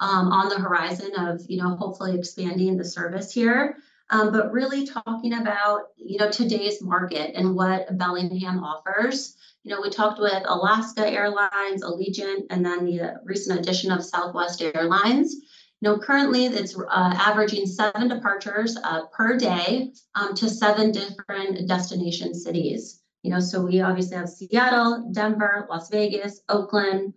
um, 0.00 0.32
on 0.32 0.48
the 0.48 0.58
horizon 0.58 1.12
of, 1.16 1.40
you 1.48 1.62
know, 1.62 1.76
hopefully 1.76 2.18
expanding 2.18 2.76
the 2.76 2.84
service 2.84 3.32
here 3.32 3.76
um, 4.10 4.32
but 4.32 4.52
really 4.52 4.86
talking 4.86 5.34
about 5.34 5.88
you 5.96 6.18
know 6.18 6.30
today's 6.30 6.82
market 6.82 7.32
and 7.34 7.54
what 7.54 7.96
Bellingham 7.98 8.62
offers. 8.64 9.36
You 9.64 9.74
know, 9.74 9.80
we 9.82 9.90
talked 9.90 10.20
with 10.20 10.44
Alaska 10.46 11.06
Airlines, 11.06 11.82
Allegiant, 11.82 12.46
and 12.50 12.64
then 12.64 12.86
the 12.86 13.20
recent 13.24 13.58
addition 13.58 13.90
of 13.90 14.04
Southwest 14.04 14.62
Airlines. 14.62 15.34
You 15.80 15.90
know, 15.90 15.98
currently 15.98 16.46
it's 16.46 16.76
uh, 16.76 16.84
averaging 16.88 17.66
seven 17.66 18.08
departures 18.08 18.76
uh, 18.82 19.06
per 19.12 19.36
day 19.36 19.92
um, 20.14 20.34
to 20.34 20.48
seven 20.48 20.90
different 20.90 21.68
destination 21.68 22.34
cities. 22.34 23.00
You 23.22 23.30
know, 23.30 23.40
so 23.40 23.60
we 23.60 23.80
obviously 23.80 24.16
have 24.16 24.28
Seattle, 24.28 25.10
Denver, 25.12 25.66
Las 25.68 25.90
Vegas, 25.90 26.40
Oakland, 26.48 27.14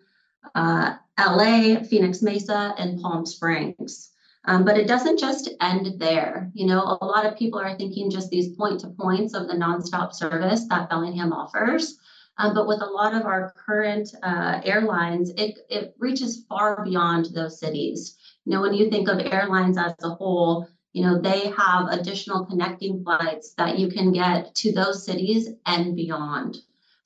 uh, 0.53 0.95
LA, 1.17 1.83
Phoenix 1.83 2.21
Mesa, 2.21 2.73
and 2.77 3.01
Palm 3.01 3.25
Springs. 3.25 4.10
Um, 4.45 4.65
but 4.65 4.77
it 4.77 4.87
doesn't 4.87 5.19
just 5.19 5.49
end 5.61 5.99
there. 5.99 6.49
You 6.53 6.65
know, 6.65 6.97
a 6.99 7.05
lot 7.05 7.25
of 7.25 7.37
people 7.37 7.59
are 7.59 7.77
thinking 7.77 8.09
just 8.09 8.29
these 8.29 8.55
point 8.55 8.79
to 8.79 8.87
points 8.89 9.35
of 9.35 9.47
the 9.47 9.53
nonstop 9.53 10.13
service 10.13 10.65
that 10.69 10.89
Bellingham 10.89 11.31
offers. 11.31 11.97
Um, 12.37 12.55
but 12.55 12.67
with 12.67 12.81
a 12.81 12.85
lot 12.85 13.13
of 13.13 13.25
our 13.25 13.53
current 13.55 14.09
uh, 14.23 14.61
airlines, 14.63 15.29
it, 15.37 15.59
it 15.69 15.93
reaches 15.99 16.43
far 16.49 16.83
beyond 16.83 17.27
those 17.35 17.59
cities. 17.59 18.17
You 18.45 18.53
know, 18.53 18.61
when 18.61 18.73
you 18.73 18.89
think 18.89 19.07
of 19.09 19.19
airlines 19.19 19.77
as 19.77 19.93
a 20.01 20.09
whole, 20.09 20.67
you 20.93 21.03
know, 21.03 21.21
they 21.21 21.49
have 21.49 21.89
additional 21.89 22.45
connecting 22.45 23.03
flights 23.03 23.53
that 23.57 23.77
you 23.77 23.89
can 23.89 24.11
get 24.11 24.55
to 24.55 24.71
those 24.71 25.05
cities 25.05 25.49
and 25.65 25.95
beyond. 25.95 26.57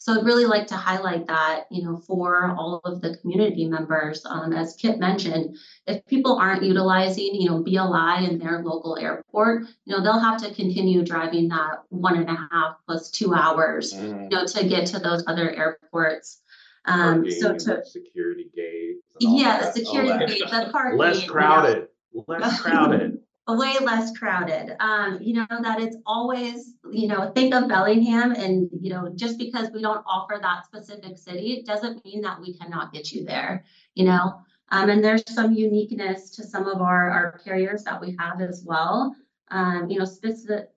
So 0.06 0.14
I'd 0.14 0.24
really 0.24 0.46
like 0.46 0.68
to 0.68 0.76
highlight 0.76 1.26
that, 1.26 1.64
you 1.72 1.84
know, 1.84 1.98
for 1.98 2.52
all 2.52 2.80
of 2.86 3.02
the 3.02 3.18
community 3.18 3.66
members. 3.66 4.24
Um, 4.24 4.54
as 4.54 4.76
Kip 4.76 5.00
mentioned, 5.00 5.58
if 5.88 6.06
people 6.06 6.38
aren't 6.38 6.62
utilizing, 6.62 7.34
you 7.34 7.50
know, 7.50 7.64
BLI 7.64 8.30
in 8.30 8.38
their 8.38 8.62
local 8.62 9.00
airport, 9.00 9.64
you 9.86 9.96
know, 9.96 10.04
they'll 10.04 10.20
have 10.20 10.40
to 10.44 10.54
continue 10.54 11.04
driving 11.04 11.48
that 11.48 11.80
one 11.90 12.18
and 12.18 12.30
a 12.30 12.36
half 12.52 12.76
plus 12.86 13.10
two 13.10 13.34
hours, 13.34 13.94
mm-hmm. 13.94 14.26
you 14.26 14.30
know, 14.30 14.46
to 14.46 14.70
get 14.70 14.86
to 14.90 15.00
those 15.00 15.24
other 15.26 15.50
airports. 15.50 16.40
Um, 16.86 17.28
so 17.32 17.56
to 17.56 17.84
security 17.84 18.52
gates. 18.56 19.02
Yeah, 19.20 19.58
the 19.58 19.72
security 19.72 20.24
gate, 20.28 20.44
the 20.52 20.70
parking. 20.72 21.00
Less 21.00 21.24
crowded. 21.28 21.88
Know. 22.14 22.26
Less 22.28 22.62
crowded 22.62 23.25
way 23.48 23.76
less 23.82 24.18
crowded. 24.18 24.76
Um, 24.80 25.20
you 25.22 25.34
know, 25.34 25.46
that 25.50 25.80
it's 25.80 25.98
always, 26.06 26.74
you 26.92 27.08
know, 27.08 27.32
think 27.36 27.54
of 27.54 27.68
Bellingham 27.68 28.32
and, 28.32 28.70
you 28.80 28.90
know, 28.90 29.12
just 29.16 29.38
because 29.38 29.70
we 29.72 29.82
don't 29.82 30.04
offer 30.08 30.40
that 30.42 30.66
specific 30.66 31.18
city, 31.18 31.54
it 31.54 31.66
doesn't 31.66 32.04
mean 32.04 32.22
that 32.22 32.40
we 32.42 32.58
cannot 32.58 32.92
get 32.92 33.12
you 33.12 33.24
there, 33.24 33.64
you 33.94 34.06
know. 34.06 34.40
Um, 34.70 34.90
and 34.90 35.04
there's 35.04 35.24
some 35.32 35.54
uniqueness 35.54 36.32
to 36.32 36.44
some 36.44 36.68
of 36.68 36.82
our, 36.82 37.10
our 37.12 37.40
carriers 37.44 37.84
that 37.84 38.02
we 38.02 38.16
have 38.20 38.42
as 38.42 38.64
well. 38.66 39.16
Um, 39.52 39.92
you 39.92 40.00
know, 40.00 40.06
specific, 40.06 40.70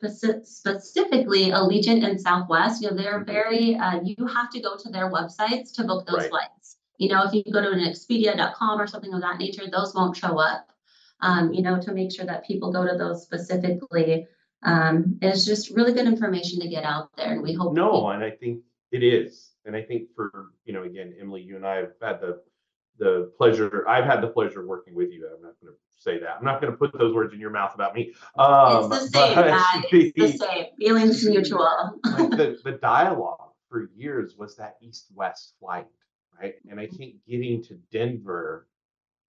specifically 0.45 1.47
Allegiant 1.47 2.05
and 2.05 2.21
Southwest, 2.21 2.83
you 2.83 2.91
know, 2.91 2.97
they're 2.97 3.25
very, 3.25 3.77
uh, 3.77 4.01
you 4.03 4.27
have 4.27 4.51
to 4.51 4.61
go 4.61 4.77
to 4.77 4.91
their 4.91 5.11
websites 5.11 5.73
to 5.77 5.85
book 5.85 6.07
those 6.07 6.19
right. 6.19 6.31
flights. 6.31 6.77
You 6.99 7.09
know, 7.09 7.25
if 7.25 7.33
you 7.33 7.51
go 7.51 7.63
to 7.63 7.71
an 7.71 7.79
Expedia.com 7.79 8.79
or 8.79 8.87
something 8.87 9.15
of 9.15 9.23
that 9.23 9.39
nature, 9.39 9.63
those 9.73 9.95
won't 9.95 10.17
show 10.17 10.39
up. 10.39 10.69
Um, 11.21 11.53
you 11.53 11.63
know, 11.63 11.81
to 11.81 11.93
make 11.93 12.15
sure 12.15 12.27
that 12.27 12.47
people 12.47 12.73
go 12.73 12.87
to 12.87 12.97
those 12.97 13.23
specifically. 13.23 14.27
Um, 14.63 15.19
it's 15.23 15.45
just 15.45 15.71
really 15.71 15.93
good 15.93 16.07
information 16.07 16.61
to 16.61 16.69
get 16.69 16.85
out 16.85 17.11
there, 17.17 17.33
and 17.33 17.43
we 17.43 17.53
hope. 17.53 17.75
No, 17.75 18.09
and 18.09 18.25
I 18.25 18.31
think 18.31 18.63
it 18.91 19.03
is, 19.03 19.53
and 19.65 19.77
I 19.77 19.83
think 19.83 20.09
for 20.17 20.51
you 20.65 20.73
know, 20.73 20.83
again, 20.83 21.15
Emily, 21.21 21.43
you 21.43 21.57
and 21.57 21.67
I 21.67 21.77
have 21.77 21.93
had 22.03 22.21
the 22.21 22.41
the 22.99 23.33
pleasure. 23.37 23.87
I've 23.89 24.05
had 24.05 24.21
the 24.21 24.29
pleasure 24.29 24.61
of 24.61 24.67
working 24.67 24.95
with 24.95 25.13
you. 25.13 25.27
I'm 25.27 25.43
not 25.43 25.55
going 25.63 25.73
to 25.73 25.79
say 25.97 26.19
that. 26.19 26.37
I'm 26.39 26.45
not 26.45 26.61
going 26.61 26.73
to 26.73 26.77
put 26.77 26.97
those 26.99 27.15
words 27.15 27.33
in 27.33 27.41
your 27.41 27.51
mouth 27.51 27.75
about 27.75 27.95
me. 27.95 28.15
Um, 28.37 28.93
it's 28.93 29.11
the 29.11 29.19
same, 29.19 29.35
guys. 29.35 29.85
It's 29.93 30.39
the 30.39 30.47
same. 30.47 30.67
Feelings 30.79 31.25
mutual. 31.25 32.01
like 32.05 32.31
the, 32.31 32.59
the 32.65 32.73
dialogue 32.73 33.53
for 33.69 33.89
years 33.95 34.37
was 34.37 34.57
that 34.57 34.77
east-west 34.81 35.55
flight, 35.61 35.87
right? 36.41 36.55
And 36.71 36.81
I 36.81 36.87
think 36.87 37.17
getting 37.29 37.63
to 37.65 37.79
Denver 37.93 38.67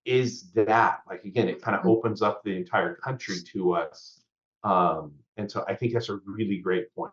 is 0.09 0.51
that. 0.53 1.01
Like 1.09 1.25
again, 1.25 1.49
it 1.49 1.61
kind 1.63 1.77
of 1.79 1.87
opens 1.87 2.23
up 2.23 2.43
the 2.43 2.57
entire 2.57 2.95
country 2.95 3.37
to 3.53 3.75
us. 3.75 4.23
Um, 4.65 5.13
and 5.37 5.51
so 5.51 5.65
I 5.69 5.75
think 5.75 5.93
that's 5.93 6.09
a 6.09 6.19
really 6.25 6.59
great 6.59 6.93
point. 6.95 7.13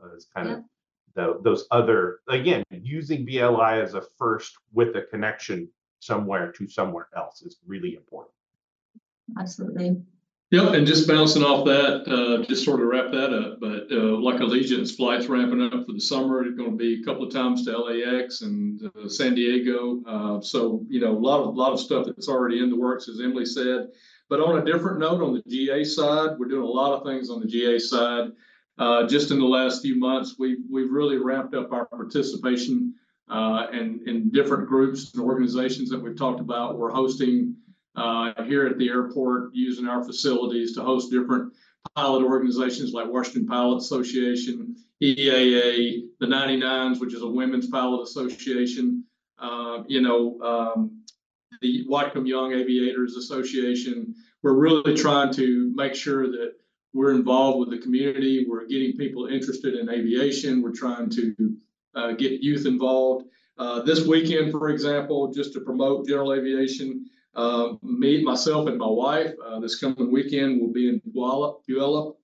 Uh, 0.00 0.14
it's 0.14 0.26
kind 0.26 0.48
Yeah. 0.48 0.56
of 0.56 0.64
the, 1.14 1.40
those 1.42 1.66
other 1.70 2.20
again 2.28 2.62
using 2.70 3.24
BLI 3.24 3.80
as 3.80 3.94
a 3.94 4.02
first 4.18 4.52
with 4.72 4.94
a 4.96 5.02
connection 5.02 5.68
somewhere 6.00 6.52
to 6.52 6.68
somewhere 6.68 7.08
else 7.16 7.42
is 7.42 7.56
really 7.66 7.94
important. 7.94 8.34
Absolutely. 9.38 10.02
Yep, 10.54 10.74
and 10.74 10.86
just 10.86 11.08
bouncing 11.08 11.42
off 11.42 11.64
that, 11.64 12.06
uh, 12.06 12.44
just 12.44 12.64
sort 12.64 12.80
of 12.80 12.86
wrap 12.86 13.10
that 13.10 13.32
up. 13.32 13.58
But 13.58 13.88
uh, 13.90 14.16
like 14.20 14.38
Allegiant's 14.38 14.94
flights 14.94 15.26
ramping 15.26 15.60
up 15.60 15.84
for 15.84 15.92
the 15.92 16.00
summer, 16.00 16.44
it's 16.44 16.56
going 16.56 16.70
to 16.70 16.76
be 16.76 17.00
a 17.00 17.04
couple 17.04 17.26
of 17.26 17.32
times 17.32 17.64
to 17.64 17.76
LAX 17.76 18.42
and 18.42 18.80
uh, 18.84 19.08
San 19.08 19.34
Diego. 19.34 20.00
Uh, 20.06 20.40
so 20.40 20.86
you 20.88 21.00
know, 21.00 21.10
a 21.10 21.18
lot 21.18 21.40
of 21.40 21.56
lot 21.56 21.72
of 21.72 21.80
stuff 21.80 22.06
that's 22.06 22.28
already 22.28 22.62
in 22.62 22.70
the 22.70 22.76
works, 22.76 23.08
as 23.08 23.18
Emily 23.20 23.44
said. 23.44 23.88
But 24.28 24.38
on 24.38 24.58
a 24.58 24.64
different 24.64 25.00
note, 25.00 25.24
on 25.24 25.34
the 25.34 25.42
GA 25.48 25.82
side, 25.82 26.38
we're 26.38 26.46
doing 26.46 26.62
a 26.62 26.66
lot 26.66 26.92
of 26.92 27.04
things 27.04 27.30
on 27.30 27.40
the 27.40 27.48
GA 27.48 27.80
side. 27.80 28.30
Uh, 28.78 29.08
just 29.08 29.32
in 29.32 29.40
the 29.40 29.44
last 29.44 29.82
few 29.82 29.98
months, 29.98 30.36
we've 30.38 30.62
we've 30.70 30.92
really 30.92 31.16
ramped 31.16 31.56
up 31.56 31.72
our 31.72 31.86
participation 31.86 32.94
uh, 33.28 33.66
in 33.72 34.30
different 34.30 34.68
groups 34.68 35.12
and 35.14 35.24
organizations 35.24 35.90
that 35.90 36.00
we've 36.00 36.16
talked 36.16 36.38
about. 36.38 36.78
We're 36.78 36.92
hosting 36.92 37.56
here 37.96 38.66
at 38.66 38.78
the 38.78 38.88
airport 38.88 39.54
using 39.54 39.86
our 39.86 40.04
facilities 40.04 40.74
to 40.74 40.82
host 40.82 41.10
different 41.10 41.52
pilot 41.94 42.24
organizations 42.24 42.92
like 42.92 43.08
Washington 43.08 43.46
Pilot 43.46 43.78
Association, 43.78 44.76
EAA, 45.02 46.04
the 46.20 46.26
99s, 46.26 47.00
which 47.00 47.14
is 47.14 47.22
a 47.22 47.28
women's 47.28 47.68
pilot 47.68 48.02
association, 48.02 49.04
uh, 49.38 49.82
you 49.86 50.00
know, 50.00 50.40
um, 50.40 51.02
the 51.60 51.86
Whatcom 51.88 52.26
Young 52.26 52.52
Aviators 52.52 53.16
Association. 53.16 54.14
We're 54.42 54.54
really 54.54 54.94
trying 54.94 55.32
to 55.34 55.72
make 55.74 55.94
sure 55.94 56.30
that 56.30 56.54
we're 56.92 57.12
involved 57.12 57.58
with 57.58 57.70
the 57.70 57.78
community. 57.78 58.46
We're 58.48 58.66
getting 58.66 58.96
people 58.96 59.26
interested 59.26 59.74
in 59.74 59.88
aviation. 59.88 60.62
We're 60.62 60.72
trying 60.72 61.10
to 61.10 61.56
uh, 61.94 62.12
get 62.12 62.42
youth 62.42 62.66
involved. 62.66 63.26
Uh, 63.56 63.82
this 63.82 64.06
weekend, 64.06 64.52
for 64.52 64.68
example, 64.68 65.32
just 65.32 65.52
to 65.52 65.60
promote 65.60 66.08
general 66.08 66.32
aviation, 66.32 67.06
uh, 67.36 67.74
me, 67.82 68.22
myself, 68.22 68.68
and 68.68 68.78
my 68.78 68.86
wife 68.86 69.32
uh, 69.44 69.58
this 69.60 69.78
coming 69.78 70.12
weekend 70.12 70.60
will 70.60 70.72
be 70.72 70.88
in 70.88 71.00
Puyallup 71.00 72.14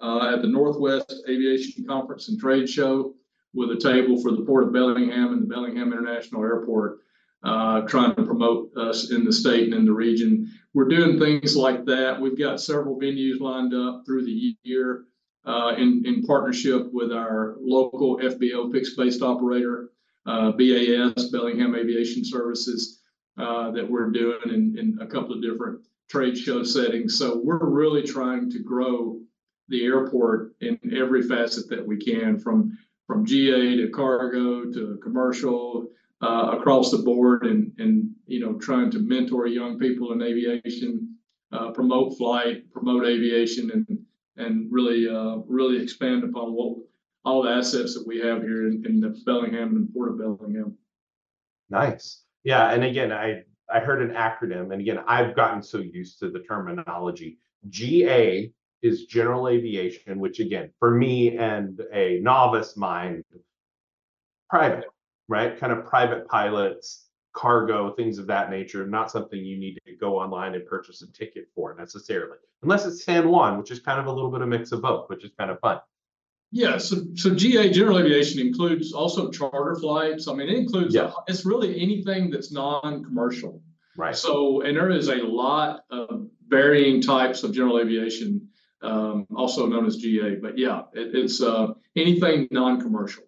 uh, 0.00 0.34
at 0.34 0.42
the 0.42 0.48
Northwest 0.48 1.24
Aviation 1.28 1.84
Conference 1.86 2.28
and 2.28 2.38
Trade 2.38 2.68
Show 2.68 3.14
with 3.52 3.70
a 3.70 3.80
table 3.80 4.20
for 4.22 4.30
the 4.30 4.42
Port 4.42 4.64
of 4.64 4.72
Bellingham 4.72 5.32
and 5.32 5.42
the 5.42 5.46
Bellingham 5.46 5.92
International 5.92 6.42
Airport, 6.42 6.98
uh, 7.42 7.82
trying 7.82 8.14
to 8.14 8.22
promote 8.22 8.70
us 8.76 9.10
in 9.10 9.24
the 9.24 9.32
state 9.32 9.64
and 9.64 9.74
in 9.74 9.84
the 9.84 9.92
region. 9.92 10.50
We're 10.72 10.88
doing 10.88 11.18
things 11.18 11.56
like 11.56 11.84
that. 11.86 12.20
We've 12.20 12.38
got 12.38 12.60
several 12.60 12.98
venues 13.00 13.40
lined 13.40 13.74
up 13.74 14.04
through 14.06 14.24
the 14.24 14.56
year 14.62 15.04
uh, 15.44 15.74
in, 15.76 16.02
in 16.04 16.22
partnership 16.22 16.92
with 16.92 17.10
our 17.10 17.56
local 17.60 18.18
FBO 18.18 18.70
fixed 18.70 18.96
based 18.96 19.22
operator, 19.22 19.90
uh, 20.26 20.52
BAS, 20.52 21.30
Bellingham 21.30 21.74
Aviation 21.74 22.24
Services 22.24 22.99
uh, 23.40 23.70
that 23.72 23.88
we're 23.88 24.10
doing 24.10 24.40
in, 24.44 24.78
in 24.78 24.98
a 25.00 25.06
couple 25.06 25.32
of 25.34 25.42
different 25.42 25.80
trade 26.08 26.36
show 26.36 26.62
settings. 26.62 27.18
So 27.18 27.40
we're 27.42 27.64
really 27.64 28.02
trying 28.02 28.50
to 28.50 28.58
grow 28.58 29.20
the 29.68 29.84
airport 29.84 30.54
in 30.60 30.78
every 30.94 31.22
facet 31.22 31.68
that 31.70 31.86
we 31.86 31.96
can, 31.98 32.38
from 32.38 32.76
from 33.06 33.24
GA 33.24 33.76
to 33.76 33.88
cargo 33.90 34.70
to 34.70 34.98
commercial, 35.02 35.88
uh, 36.22 36.56
across 36.58 36.90
the 36.90 36.98
board, 36.98 37.46
and 37.46 37.72
and 37.78 38.10
you 38.26 38.40
know 38.40 38.58
trying 38.58 38.90
to 38.90 38.98
mentor 38.98 39.46
young 39.46 39.78
people 39.78 40.12
in 40.12 40.22
aviation, 40.22 41.16
uh, 41.52 41.70
promote 41.70 42.16
flight, 42.18 42.70
promote 42.72 43.06
aviation, 43.06 43.70
and 43.70 43.98
and 44.36 44.68
really 44.70 45.08
uh, 45.08 45.36
really 45.46 45.82
expand 45.82 46.24
upon 46.24 46.52
what 46.52 46.78
all 47.24 47.42
the 47.42 47.50
assets 47.50 47.94
that 47.94 48.06
we 48.06 48.18
have 48.18 48.42
here 48.42 48.66
in, 48.66 48.82
in 48.86 49.00
the 49.00 49.14
Bellingham 49.26 49.76
and 49.76 49.92
Port 49.92 50.10
of 50.10 50.18
Bellingham. 50.18 50.76
Nice. 51.68 52.22
Yeah, 52.44 52.70
and 52.72 52.84
again, 52.84 53.12
I 53.12 53.44
I 53.72 53.80
heard 53.80 54.02
an 54.02 54.16
acronym, 54.16 54.72
and 54.72 54.80
again, 54.80 54.98
I've 55.06 55.36
gotten 55.36 55.62
so 55.62 55.78
used 55.78 56.18
to 56.20 56.30
the 56.30 56.40
terminology. 56.40 57.38
GA 57.68 58.52
is 58.82 59.04
general 59.06 59.48
aviation, 59.48 60.18
which 60.18 60.40
again, 60.40 60.70
for 60.78 60.90
me 60.90 61.36
and 61.36 61.80
a 61.92 62.18
novice 62.20 62.76
mind, 62.76 63.24
private, 64.48 64.86
right? 65.28 65.58
Kind 65.58 65.72
of 65.72 65.84
private 65.86 66.26
pilots, 66.28 67.06
cargo, 67.32 67.92
things 67.94 68.18
of 68.18 68.26
that 68.26 68.50
nature. 68.50 68.86
Not 68.86 69.10
something 69.10 69.38
you 69.38 69.58
need 69.58 69.78
to 69.86 69.96
go 69.96 70.18
online 70.18 70.54
and 70.54 70.66
purchase 70.66 71.02
a 71.02 71.12
ticket 71.12 71.48
for 71.54 71.74
necessarily, 71.74 72.38
unless 72.62 72.86
it's 72.86 73.04
San 73.04 73.28
Juan, 73.28 73.58
which 73.58 73.70
is 73.70 73.80
kind 73.80 74.00
of 74.00 74.06
a 74.06 74.12
little 74.12 74.30
bit 74.30 74.40
of 74.40 74.48
a 74.48 74.50
mix 74.50 74.72
of 74.72 74.82
both, 74.82 75.08
which 75.08 75.24
is 75.24 75.30
kind 75.38 75.50
of 75.50 75.60
fun. 75.60 75.78
Yeah, 76.52 76.78
so 76.78 76.96
so 77.14 77.34
GA 77.34 77.70
general 77.70 77.98
aviation 77.98 78.40
includes 78.40 78.92
also 78.92 79.30
charter 79.30 79.76
flights. 79.76 80.26
I 80.26 80.34
mean, 80.34 80.48
it 80.48 80.56
includes 80.58 80.94
Yeah. 80.94 81.12
it's 81.28 81.44
really 81.44 81.80
anything 81.80 82.30
that's 82.30 82.50
non-commercial. 82.52 83.62
Right. 83.96 84.16
So, 84.16 84.62
and 84.62 84.76
there 84.76 84.90
is 84.90 85.08
a 85.08 85.16
lot 85.16 85.84
of 85.90 86.28
varying 86.48 87.00
types 87.02 87.44
of 87.44 87.52
general 87.52 87.78
aviation, 87.78 88.48
um, 88.82 89.26
also 89.36 89.66
known 89.66 89.86
as 89.86 89.96
GA. 89.96 90.36
But 90.36 90.58
yeah, 90.58 90.82
it, 90.92 91.14
it's 91.14 91.40
uh, 91.40 91.68
anything 91.96 92.48
non-commercial. 92.50 93.24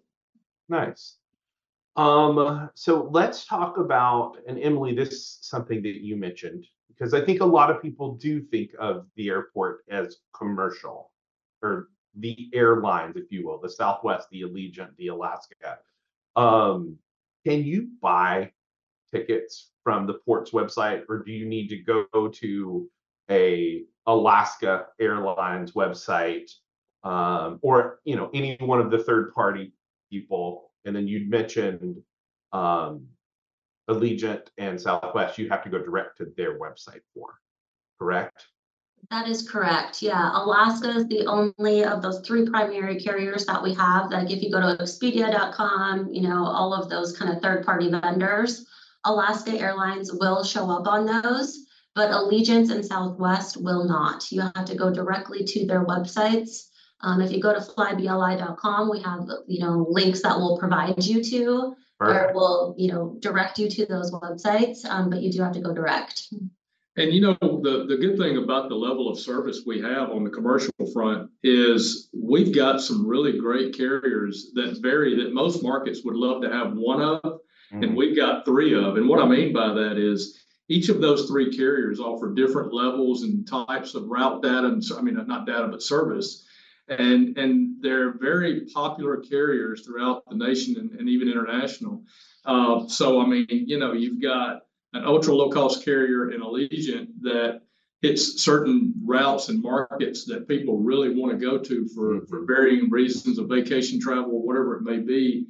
Nice. 0.67 1.17
Um, 1.95 2.69
so 2.73 3.07
let's 3.11 3.45
talk 3.45 3.77
about, 3.77 4.37
and 4.47 4.57
Emily, 4.59 4.95
this 4.95 5.11
is 5.11 5.37
something 5.41 5.81
that 5.83 6.01
you 6.03 6.15
mentioned, 6.17 6.65
because 6.87 7.13
I 7.13 7.23
think 7.23 7.41
a 7.41 7.45
lot 7.45 7.69
of 7.69 7.81
people 7.81 8.15
do 8.15 8.41
think 8.41 8.71
of 8.79 9.05
the 9.15 9.29
airport 9.29 9.85
as 9.89 10.17
commercial 10.35 11.11
or 11.61 11.89
the 12.15 12.49
airlines, 12.53 13.15
if 13.15 13.31
you 13.31 13.47
will, 13.47 13.59
the 13.59 13.69
Southwest, 13.69 14.27
the 14.31 14.41
Allegiant, 14.41 14.95
the 14.97 15.07
Alaska. 15.07 15.79
Um, 16.35 16.97
can 17.45 17.63
you 17.63 17.89
buy 18.01 18.51
tickets 19.13 19.71
from 19.83 20.07
the 20.07 20.15
port's 20.25 20.51
website, 20.51 21.03
or 21.09 21.19
do 21.23 21.31
you 21.31 21.45
need 21.45 21.67
to 21.69 21.77
go 21.77 22.27
to 22.29 22.89
a 23.29 23.83
Alaska 24.05 24.87
Airlines 24.99 25.73
website, 25.73 26.51
um, 27.03 27.59
or 27.61 27.99
you 28.05 28.15
know 28.15 28.29
any 28.33 28.57
one 28.59 28.79
of 28.79 28.91
the 28.91 29.03
third-party 29.03 29.73
people? 30.09 30.71
And 30.85 30.95
then 30.95 31.07
you 31.07 31.29
mentioned 31.29 32.01
um, 32.51 33.07
Allegiant 33.89 34.47
and 34.57 34.79
Southwest. 34.79 35.37
You 35.37 35.49
have 35.49 35.63
to 35.63 35.69
go 35.69 35.79
direct 35.79 36.17
to 36.17 36.33
their 36.37 36.59
website 36.59 37.01
for, 37.13 37.39
correct? 37.99 38.47
That 39.09 39.27
is 39.27 39.47
correct. 39.47 40.01
Yeah, 40.01 40.31
Alaska 40.33 40.89
is 40.89 41.07
the 41.07 41.25
only 41.27 41.83
of 41.83 42.01
those 42.01 42.21
three 42.21 42.49
primary 42.49 42.99
carriers 42.99 43.45
that 43.45 43.61
we 43.61 43.73
have. 43.75 44.11
Like 44.11 44.31
if 44.31 44.41
you 44.41 44.51
go 44.51 44.61
to 44.61 44.81
Expedia.com, 44.81 46.09
you 46.11 46.21
know, 46.21 46.45
all 46.45 46.73
of 46.73 46.89
those 46.89 47.17
kind 47.17 47.31
of 47.31 47.41
third 47.41 47.65
party 47.65 47.89
vendors, 47.89 48.65
Alaska 49.05 49.51
Airlines 49.51 50.11
will 50.13 50.43
show 50.43 50.69
up 50.69 50.87
on 50.87 51.05
those, 51.05 51.65
but 51.95 52.11
Allegiant 52.11 52.71
and 52.71 52.85
Southwest 52.85 53.57
will 53.57 53.85
not. 53.85 54.31
You 54.31 54.41
have 54.41 54.65
to 54.65 54.75
go 54.75 54.93
directly 54.93 55.43
to 55.43 55.65
their 55.67 55.85
websites. 55.85 56.69
Um, 57.01 57.21
if 57.21 57.31
you 57.31 57.41
go 57.41 57.53
to 57.53 57.59
flybli.com, 57.59 58.89
we 58.89 59.01
have, 59.01 59.27
you 59.47 59.59
know, 59.59 59.85
links 59.89 60.21
that 60.21 60.37
will 60.37 60.57
provide 60.57 61.03
you 61.03 61.21
to 61.23 61.75
or 61.99 62.07
Perfect. 62.07 62.35
will, 62.35 62.75
you 62.77 62.91
know, 62.91 63.17
direct 63.19 63.59
you 63.59 63.69
to 63.69 63.85
those 63.85 64.11
websites, 64.11 64.85
um, 64.85 65.09
but 65.09 65.21
you 65.21 65.31
do 65.31 65.41
have 65.41 65.53
to 65.53 65.61
go 65.61 65.73
direct. 65.73 66.33
And 66.95 67.11
you 67.11 67.21
know, 67.21 67.35
the, 67.41 67.85
the 67.87 67.97
good 67.97 68.17
thing 68.19 68.37
about 68.37 68.69
the 68.69 68.75
level 68.75 69.09
of 69.09 69.19
service 69.19 69.61
we 69.65 69.81
have 69.81 70.11
on 70.11 70.23
the 70.23 70.29
commercial 70.29 70.71
front 70.93 71.31
is 71.41 72.09
we've 72.13 72.53
got 72.53 72.81
some 72.81 73.07
really 73.07 73.39
great 73.39 73.75
carriers 73.75 74.51
that 74.53 74.77
vary 74.81 75.23
that 75.23 75.33
most 75.33 75.63
markets 75.63 76.01
would 76.05 76.15
love 76.15 76.43
to 76.43 76.49
have 76.51 76.73
one 76.73 77.01
of, 77.01 77.39
and 77.71 77.95
we've 77.97 78.15
got 78.15 78.45
three 78.45 78.75
of. 78.75 78.97
And 78.97 79.09
what 79.09 79.19
I 79.19 79.27
mean 79.27 79.53
by 79.53 79.73
that 79.73 79.97
is 79.97 80.39
each 80.69 80.89
of 80.89 81.01
those 81.01 81.27
three 81.27 81.55
carriers 81.57 81.99
offer 81.99 82.31
different 82.35 82.71
levels 82.73 83.23
and 83.23 83.47
types 83.47 83.95
of 83.95 84.05
route 84.07 84.43
data, 84.43 84.67
and 84.67 84.83
so- 84.83 84.97
I 84.97 85.01
mean, 85.01 85.15
not 85.25 85.47
data, 85.47 85.67
but 85.69 85.81
service. 85.81 86.45
And, 86.87 87.37
and 87.37 87.81
they're 87.81 88.13
very 88.19 88.67
popular 88.73 89.17
carriers 89.17 89.83
throughout 89.85 90.23
the 90.29 90.35
nation 90.35 90.75
and, 90.77 90.91
and 90.99 91.09
even 91.09 91.27
international. 91.29 92.03
Uh, 92.45 92.87
so, 92.87 93.19
I 93.21 93.25
mean, 93.25 93.47
you 93.49 93.79
know, 93.79 93.93
you've 93.93 94.21
got 94.21 94.63
an 94.93 95.05
ultra 95.05 95.35
low 95.35 95.49
cost 95.49 95.83
carrier 95.83 96.31
in 96.31 96.41
Allegiant 96.41 97.07
that 97.21 97.61
hits 98.01 98.43
certain 98.43 98.93
routes 99.05 99.49
and 99.49 99.61
markets 99.61 100.25
that 100.25 100.47
people 100.47 100.77
really 100.77 101.15
want 101.15 101.31
to 101.31 101.43
go 101.43 101.57
to 101.57 101.87
for, 101.87 102.15
mm-hmm. 102.15 102.25
for 102.25 102.45
varying 102.45 102.89
reasons 102.89 103.39
of 103.39 103.47
vacation 103.47 103.99
travel 103.99 104.33
or 104.33 104.45
whatever 104.45 104.75
it 104.75 104.83
may 104.83 104.99
be. 104.99 105.47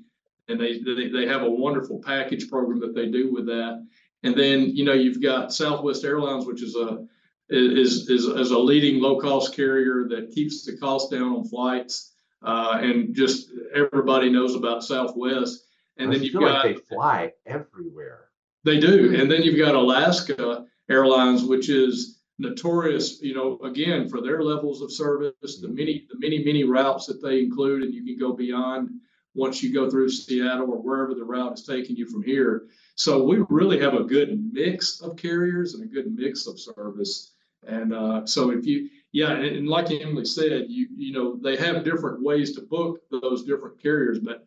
And 0.48 0.60
they, 0.60 0.80
they, 0.80 1.10
they 1.10 1.28
have 1.28 1.42
a 1.42 1.50
wonderful 1.50 2.02
package 2.06 2.50
program 2.50 2.80
that 2.82 2.94
they 2.94 3.08
do 3.10 3.34
with 3.34 3.48
that. 3.48 3.86
And 4.22 4.36
then, 4.36 4.76
you 4.76 4.86
know, 4.86 4.94
you've 4.94 5.22
got 5.22 5.54
Southwest 5.54 6.04
Airlines, 6.04 6.46
which 6.46 6.62
is 6.62 6.76
a 6.76 7.06
is, 7.50 8.10
is, 8.10 8.26
is 8.26 8.52
a 8.52 8.58
leading 8.58 9.02
low 9.02 9.20
cost 9.20 9.56
carrier 9.56 10.08
that 10.10 10.32
keeps 10.32 10.66
the 10.66 10.78
cost 10.78 11.12
down 11.12 11.34
on 11.34 11.46
flights. 11.46 12.14
Uh, 12.42 12.78
and 12.82 13.16
just 13.16 13.50
everybody 13.74 14.30
knows 14.30 14.56
about 14.56 14.84
Southwest. 14.84 15.66
And 15.98 16.10
I 16.10 16.14
then 16.14 16.24
you've 16.24 16.34
got 16.34 16.66
like 16.66 16.76
they 16.76 16.82
fly 16.82 17.32
everywhere. 17.46 18.28
They 18.64 18.80
do. 18.80 19.20
And 19.20 19.30
then 19.30 19.44
you've 19.44 19.58
got 19.58 19.76
Alaska 19.76 20.66
Airlines, 20.90 21.44
which 21.44 21.70
is 21.70 22.22
notorious, 22.40 23.22
you 23.22 23.34
know, 23.36 23.60
again 23.64 24.10
for 24.10 24.22
their 24.22 24.42
levels 24.44 24.82
of 24.82 24.92
service, 24.92 25.60
the 25.62 25.68
many 25.68 26.08
the 26.10 26.18
many 26.20 26.44
many 26.44 26.64
routes 26.64 27.06
that 27.08 27.22
they 27.22 27.40
include, 27.40 27.84
and 27.84 27.94
you 27.94 28.04
can 28.04 28.18
go 28.18 28.34
beyond 28.34 28.90
once 29.36 29.64
you 29.64 29.74
go 29.74 29.90
through 29.90 30.10
Seattle 30.10 30.72
or 30.72 30.82
wherever 30.82 31.14
the 31.16 31.24
route 31.24 31.54
is 31.54 31.66
taking 31.66 31.96
you 31.96 32.08
from 32.08 32.24
here. 32.24 32.68
So 32.96 33.24
we 33.24 33.44
really 33.50 33.80
have 33.80 33.96
a 33.96 34.04
good 34.04 34.54
mix 34.54 35.02
of 35.02 35.18
carriers 35.18 35.74
and 35.74 35.84
a 35.84 35.88
good 35.88 36.14
mix 36.16 36.46
of 36.46 36.60
service. 36.60 37.32
And 37.66 37.94
uh, 37.94 38.26
so 38.26 38.52
if 38.52 38.66
you, 38.66 38.90
yeah, 39.12 39.32
and, 39.32 39.46
and 39.46 39.68
like 39.68 39.90
Emily 39.90 40.26
said, 40.26 40.66
you 40.70 40.88
you 40.96 41.14
know 41.14 41.38
they 41.42 41.56
have 41.58 41.84
different 41.84 42.22
ways 42.22 42.54
to 42.56 42.62
book 42.62 43.02
those 43.10 43.44
different 43.44 43.82
carriers, 43.82 44.20
but 44.20 44.46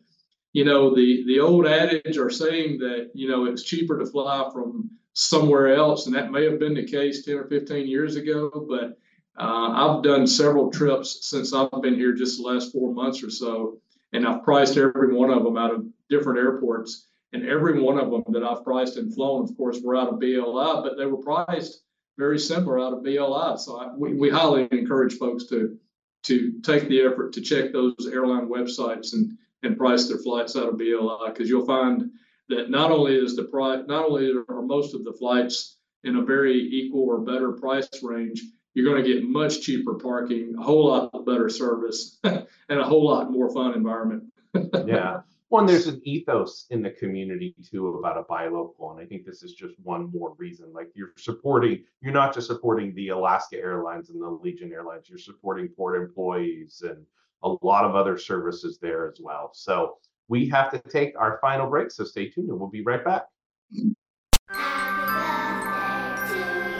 you 0.57 0.65
know 0.65 0.95
the 0.95 1.23
the 1.27 1.39
old 1.39 1.67
adage 1.67 2.17
are 2.17 2.31
saying 2.31 2.79
that 2.79 3.11
you 3.13 3.29
know 3.29 3.45
it's 3.45 3.61
cheaper 3.61 3.99
to 3.99 4.07
fly 4.07 4.49
from 4.51 4.89
somewhere 5.13 5.75
else, 5.75 6.07
and 6.07 6.15
that 6.15 6.31
may 6.31 6.45
have 6.45 6.57
been 6.57 6.73
the 6.73 6.83
case 6.83 7.23
10 7.23 7.35
or 7.35 7.47
15 7.47 7.87
years 7.87 8.15
ago, 8.15 8.49
but 8.67 8.97
uh, 9.39 9.69
I've 9.69 10.01
done 10.01 10.25
several 10.25 10.71
trips 10.71 11.29
since 11.29 11.53
I've 11.53 11.69
been 11.83 11.93
here 11.93 12.13
just 12.13 12.37
the 12.37 12.43
last 12.43 12.71
four 12.71 12.91
months 12.91 13.21
or 13.21 13.29
so, 13.29 13.77
and 14.13 14.27
I've 14.27 14.43
priced 14.43 14.77
every 14.77 15.13
one 15.13 15.29
of 15.29 15.43
them 15.43 15.57
out 15.57 15.75
of 15.75 15.85
different 16.09 16.39
airports. 16.39 17.05
And 17.33 17.45
every 17.45 17.79
one 17.79 17.99
of 17.99 18.09
them 18.09 18.23
that 18.29 18.43
I've 18.43 18.63
priced 18.63 18.95
and 18.95 19.13
flown, 19.13 19.43
of 19.43 19.55
course, 19.57 19.79
were 19.83 19.97
out 19.97 20.07
of 20.07 20.19
BLI, 20.19 20.81
but 20.81 20.97
they 20.97 21.05
were 21.05 21.17
priced 21.17 21.83
very 22.17 22.39
similar 22.39 22.79
out 22.79 22.93
of 22.93 23.03
BLI. 23.03 23.57
So 23.57 23.77
I, 23.77 23.93
we, 23.95 24.13
we 24.13 24.29
highly 24.29 24.67
encourage 24.71 25.17
folks 25.17 25.45
to 25.47 25.77
to 26.23 26.59
take 26.61 26.87
the 26.89 27.01
effort 27.01 27.33
to 27.33 27.41
check 27.41 27.71
those 27.71 28.09
airline 28.11 28.47
websites 28.47 29.13
and 29.13 29.37
and 29.63 29.77
price 29.77 30.07
their 30.07 30.17
flights 30.17 30.55
out 30.55 30.69
of 30.69 30.77
BLI 30.77 31.29
because 31.29 31.49
you'll 31.49 31.65
find 31.65 32.11
that 32.49 32.69
not 32.69 32.91
only 32.91 33.15
is 33.15 33.35
the 33.35 33.43
price, 33.43 33.83
not 33.87 34.05
only 34.05 34.31
are 34.47 34.61
most 34.61 34.95
of 34.95 35.03
the 35.03 35.13
flights 35.13 35.77
in 36.03 36.15
a 36.15 36.23
very 36.23 36.57
equal 36.57 37.03
or 37.03 37.19
better 37.19 37.51
price 37.51 37.89
range, 38.03 38.41
you're 38.73 38.85
going 38.85 39.03
to 39.03 39.13
get 39.13 39.27
much 39.27 39.61
cheaper 39.61 39.95
parking, 39.95 40.55
a 40.57 40.61
whole 40.61 40.87
lot 40.87 41.25
better 41.25 41.49
service, 41.49 42.19
and 42.23 42.45
a 42.69 42.83
whole 42.83 43.05
lot 43.05 43.31
more 43.31 43.51
fun 43.51 43.73
environment. 43.73 44.23
yeah. 44.85 45.21
One, 45.49 45.65
there's 45.65 45.87
an 45.87 46.01
ethos 46.03 46.65
in 46.71 46.81
the 46.81 46.91
community 46.91 47.55
too 47.71 47.87
about 47.87 48.17
a 48.17 48.23
buy 48.23 48.47
local, 48.49 48.91
and 48.91 48.99
I 48.99 49.05
think 49.05 49.25
this 49.25 49.43
is 49.43 49.53
just 49.53 49.75
one 49.81 50.11
more 50.11 50.35
reason. 50.37 50.73
Like 50.73 50.89
you're 50.93 51.13
supporting, 51.17 51.85
you're 52.01 52.13
not 52.13 52.33
just 52.33 52.47
supporting 52.47 52.93
the 52.95 53.09
Alaska 53.09 53.55
Airlines 53.57 54.09
and 54.09 54.21
the 54.21 54.27
Legion 54.27 54.73
Airlines, 54.73 55.09
you're 55.09 55.17
supporting 55.17 55.69
port 55.69 55.99
employees 55.99 56.83
and 56.85 57.05
a 57.43 57.55
lot 57.61 57.85
of 57.85 57.95
other 57.95 58.17
services 58.17 58.79
there 58.81 59.07
as 59.07 59.19
well. 59.21 59.51
So 59.53 59.97
we 60.27 60.49
have 60.49 60.71
to 60.71 60.79
take 60.89 61.17
our 61.17 61.39
final 61.41 61.69
break. 61.69 61.91
So 61.91 62.03
stay 62.03 62.29
tuned, 62.29 62.49
and 62.49 62.59
we'll 62.59 62.69
be 62.69 62.81
right 62.81 63.03
back. 63.03 63.25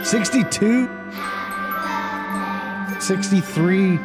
62, 0.03 0.89
63, 2.99 3.99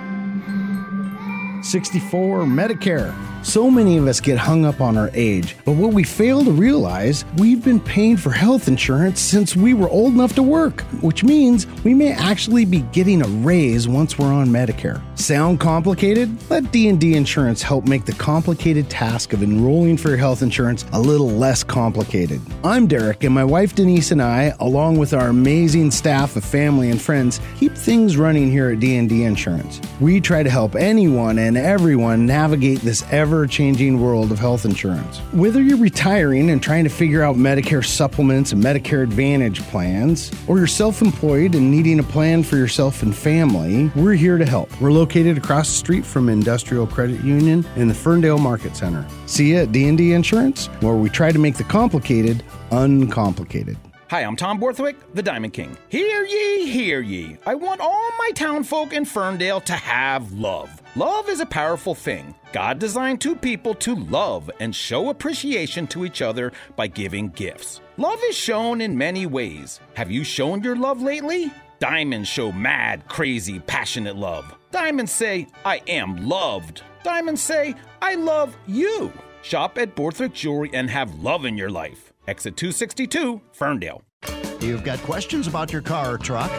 64, 1.62 2.44
Medicare. 2.44 3.32
So 3.43 3.68
many 3.68 3.97
of 3.97 4.07
us 4.07 4.20
get 4.20 4.38
hung 4.38 4.64
up 4.64 4.80
on 4.80 4.97
our 4.97 5.11
age, 5.14 5.57
but 5.64 5.72
what 5.72 5.93
we 5.93 6.05
fail 6.05 6.45
to 6.45 6.53
realize, 6.53 7.24
we've 7.38 7.62
been 7.62 7.80
paying 7.80 8.16
for 8.16 8.30
health 8.30 8.68
insurance 8.68 9.20
since 9.20 9.57
we 9.57 9.74
were 9.74 9.88
old 9.88 10.14
enough 10.14 10.36
to 10.36 10.45
work, 10.45 10.82
which 11.03 11.24
means 11.24 11.66
we 11.82 11.93
may 11.93 12.12
actually 12.12 12.64
be 12.64 12.82
getting 12.93 13.20
a 13.20 13.26
raise 13.45 13.88
once 13.88 14.16
we're 14.16 14.32
on 14.32 14.47
Medicare. 14.47 15.03
Sound 15.18 15.59
complicated? 15.59 16.30
Let 16.51 16.70
D&D 16.70 17.16
Insurance 17.16 17.62
help 17.62 17.84
make 17.84 18.05
the 18.05 18.12
complicated 18.12 18.88
task 18.88 19.32
of 19.32 19.43
enrolling 19.43 19.97
for 19.97 20.11
your 20.11 20.18
health 20.18 20.43
insurance 20.43 20.84
a 20.93 21.01
little 21.01 21.28
less 21.28 21.64
complicated. 21.64 22.40
I'm 22.62 22.86
Derek 22.86 23.24
and 23.24 23.34
my 23.34 23.45
wife 23.45 23.74
Denise 23.74 24.12
and 24.12 24.22
I, 24.22 24.55
along 24.61 24.99
with 24.99 25.12
our 25.12 25.28
amazing 25.28 25.90
staff 25.90 26.36
of 26.36 26.45
family 26.45 26.90
and 26.90 27.03
friends, 27.03 27.40
keep 27.59 27.74
things 27.74 28.16
running 28.16 28.53
here 28.53 28.70
at 28.70 28.78
D&D 28.78 29.24
Insurance. 29.24 29.80
We 30.01 30.20
try 30.20 30.45
to 30.45 30.51
help 30.51 30.76
anyone 30.76 31.38
and 31.38 31.57
everyone 31.57 32.24
navigate 32.24 32.80
this 32.82 33.05
ever 33.11 33.32
ever 33.33 33.47
changing 33.47 33.99
world 33.99 34.30
of 34.30 34.39
health 34.39 34.66
insurance. 34.66 35.18
Whether 35.33 35.62
you're 35.62 35.78
retiring 35.78 36.51
and 36.51 36.62
trying 36.62 36.85
to 36.85 36.91
figure 36.91 37.22
out 37.22 37.37
Medicare 37.37 37.85
supplements 37.85 38.53
and 38.53 38.62
Medicare 38.62 39.03
Advantage 39.03 39.62
plans, 39.68 40.30
or 40.47 40.59
you're 40.59 40.66
self 40.66 41.01
employed 41.01 41.55
and 41.55 41.70
needing 41.70 41.99
a 41.99 42.03
plan 42.03 42.43
for 42.43 42.57
yourself 42.57 43.03
and 43.03 43.16
family, 43.16 43.91
we're 43.97 44.12
here 44.12 44.37
to 44.37 44.45
help. 44.45 44.68
We're 44.83 44.93
located 44.93 45.39
across 45.39 45.68
the 45.68 45.76
street 45.76 46.05
from 46.05 46.28
Industrial 46.28 46.87
Credit 46.87 47.24
Union 47.24 47.64
in 47.76 47.89
the 47.89 47.95
Ferndale 47.95 48.39
Market 48.39 48.76
Center. 48.76 49.07
See 49.24 49.53
you 49.53 49.61
at 49.61 49.72
D&D 49.72 50.12
Insurance, 50.12 50.66
where 50.80 50.95
we 50.95 51.09
try 51.09 51.33
to 51.33 51.39
make 51.39 51.57
the 51.57 51.64
complicated 51.64 52.45
uncomplicated. 52.70 53.78
Hi, 54.11 54.24
I'm 54.24 54.37
Tom 54.37 54.61
Borthwick, 54.61 55.14
the 55.14 55.22
Diamond 55.22 55.55
King. 55.55 55.74
Hear 55.89 56.26
ye, 56.26 56.70
hear 56.70 57.01
ye. 57.01 57.39
I 57.47 57.55
want 57.55 57.80
all 57.80 58.11
my 58.18 58.30
townfolk 58.35 58.93
in 58.93 59.07
Ferndale 59.07 59.62
to 59.62 59.72
have 59.72 60.33
love. 60.33 60.82
Love 60.95 61.30
is 61.30 61.40
a 61.40 61.47
powerful 61.47 61.95
thing. 61.95 62.34
God 62.53 62.78
designed 62.78 63.18
two 63.18 63.34
people 63.34 63.72
to 63.76 63.95
love 63.95 64.51
and 64.61 64.76
show 64.76 65.09
appreciation 65.09 65.86
to 65.86 66.05
each 66.05 66.20
other 66.20 66.53
by 66.76 66.86
giving 66.86 67.30
gifts. 67.30 67.80
Love 67.97 68.20
is 68.24 68.36
shown 68.36 68.82
in 68.82 68.99
many 68.99 69.24
ways. 69.24 69.80
Have 69.95 70.11
you 70.11 70.22
shown 70.22 70.62
your 70.62 70.76
love 70.76 71.01
lately? 71.01 71.51
Diamonds 71.78 72.28
show 72.28 72.53
mad, 72.53 73.09
crazy, 73.09 73.59
passionate 73.61 74.16
love. 74.16 74.55
Diamonds 74.70 75.12
say, 75.12 75.47
I 75.64 75.80
am 75.86 76.28
loved. 76.28 76.82
Diamonds 77.03 77.40
say, 77.40 77.74
I 78.03 78.16
love 78.16 78.55
you. 78.66 79.11
Shop 79.40 79.78
at 79.78 79.97
Borthwick 79.97 80.34
Jewelry 80.34 80.68
and 80.74 80.90
have 80.90 81.14
love 81.20 81.47
in 81.47 81.57
your 81.57 81.70
life. 81.70 82.12
Exit 82.28 82.59
262, 82.59 83.40
Ferndale. 83.53 84.03
You've 84.61 84.84
got 84.84 84.99
questions 84.99 85.47
about 85.47 85.72
your 85.72 85.82
car 85.82 86.12
or 86.12 86.18
truck? 86.18 86.51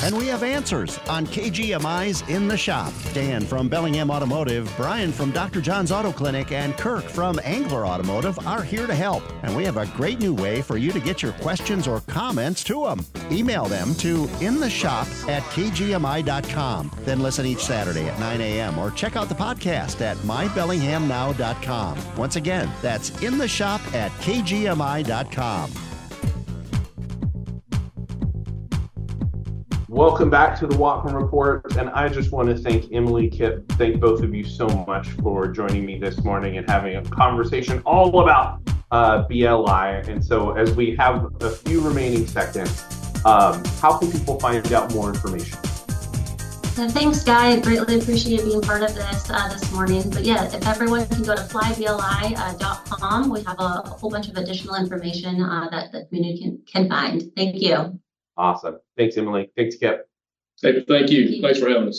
And 0.00 0.16
we 0.16 0.28
have 0.28 0.44
answers 0.44 0.96
on 1.08 1.26
KGMI's 1.26 2.22
In 2.28 2.46
the 2.46 2.56
Shop. 2.56 2.92
Dan 3.12 3.44
from 3.44 3.68
Bellingham 3.68 4.12
Automotive, 4.12 4.72
Brian 4.76 5.10
from 5.10 5.32
Dr. 5.32 5.60
John's 5.60 5.90
Auto 5.90 6.12
Clinic, 6.12 6.52
and 6.52 6.76
Kirk 6.76 7.02
from 7.02 7.40
Angler 7.42 7.84
Automotive 7.84 8.38
are 8.46 8.62
here 8.62 8.86
to 8.86 8.94
help. 8.94 9.24
And 9.42 9.56
we 9.56 9.64
have 9.64 9.76
a 9.76 9.86
great 9.96 10.20
new 10.20 10.32
way 10.32 10.62
for 10.62 10.76
you 10.76 10.92
to 10.92 11.00
get 11.00 11.20
your 11.20 11.32
questions 11.32 11.88
or 11.88 12.00
comments 12.02 12.62
to 12.64 12.84
them. 12.84 13.04
Email 13.32 13.64
them 13.64 13.92
to 13.96 14.26
intheshop 14.38 15.28
at 15.28 15.42
kgmi.com. 15.42 16.92
Then 17.00 17.20
listen 17.20 17.44
each 17.44 17.64
Saturday 17.64 18.08
at 18.08 18.20
9 18.20 18.40
a.m. 18.40 18.78
or 18.78 18.92
check 18.92 19.16
out 19.16 19.28
the 19.28 19.34
podcast 19.34 20.00
at 20.00 20.16
mybellinghamnow.com. 20.18 22.16
Once 22.16 22.36
again, 22.36 22.70
that's 22.80 23.20
in 23.20 23.36
the 23.36 23.48
shop 23.48 23.80
at 23.94 24.12
kgmi.com. 24.20 25.87
Welcome 29.88 30.28
back 30.28 30.58
to 30.58 30.66
the 30.66 30.74
Whatcom 30.74 31.14
Report, 31.14 31.74
and 31.78 31.88
I 31.88 32.10
just 32.10 32.30
want 32.30 32.50
to 32.50 32.58
thank 32.58 32.92
Emily 32.92 33.30
Kip. 33.30 33.66
Thank 33.72 33.98
both 34.02 34.22
of 34.22 34.34
you 34.34 34.44
so 34.44 34.68
much 34.86 35.08
for 35.22 35.48
joining 35.48 35.86
me 35.86 35.98
this 35.98 36.22
morning 36.22 36.58
and 36.58 36.68
having 36.68 36.96
a 36.96 37.02
conversation 37.02 37.80
all 37.86 38.20
about 38.20 38.60
uh, 38.90 39.22
BLI. 39.22 40.02
And 40.06 40.22
so, 40.22 40.52
as 40.52 40.76
we 40.76 40.94
have 40.96 41.34
a 41.40 41.48
few 41.48 41.80
remaining 41.80 42.26
seconds, 42.26 42.84
um, 43.24 43.64
how 43.80 43.96
can 43.96 44.12
people 44.12 44.38
find 44.38 44.70
out 44.74 44.92
more 44.92 45.08
information? 45.08 45.58
thanks, 46.90 47.24
Guy. 47.24 47.52
I 47.52 47.60
greatly 47.60 47.98
appreciate 47.98 48.44
being 48.44 48.60
part 48.60 48.82
of 48.82 48.94
this 48.94 49.30
uh, 49.30 49.48
this 49.48 49.72
morning. 49.72 50.08
But 50.10 50.22
yeah, 50.22 50.44
if 50.44 50.66
everyone 50.66 51.08
can 51.08 51.22
go 51.22 51.34
to 51.34 51.42
flybli.com, 51.42 53.24
uh, 53.24 53.28
we 53.32 53.42
have 53.42 53.58
a, 53.58 53.82
a, 53.86 53.88
whole 53.88 54.10
bunch 54.10 54.28
of 54.28 54.36
additional 54.36 54.74
information 54.74 55.42
uh, 55.42 55.68
that 55.70 55.92
the 55.92 56.04
community 56.04 56.42
can, 56.42 56.62
can 56.70 56.88
find. 56.90 57.32
Thank 57.34 57.62
you. 57.62 57.98
Awesome. 58.38 58.78
Thanks, 58.96 59.16
Emily. 59.16 59.50
Thanks, 59.56 59.76
Kip. 59.76 60.08
Hey, 60.62 60.84
thank 60.86 61.10
you. 61.10 61.42
Thanks 61.42 61.58
for 61.58 61.68
having 61.68 61.88
us. 61.88 61.96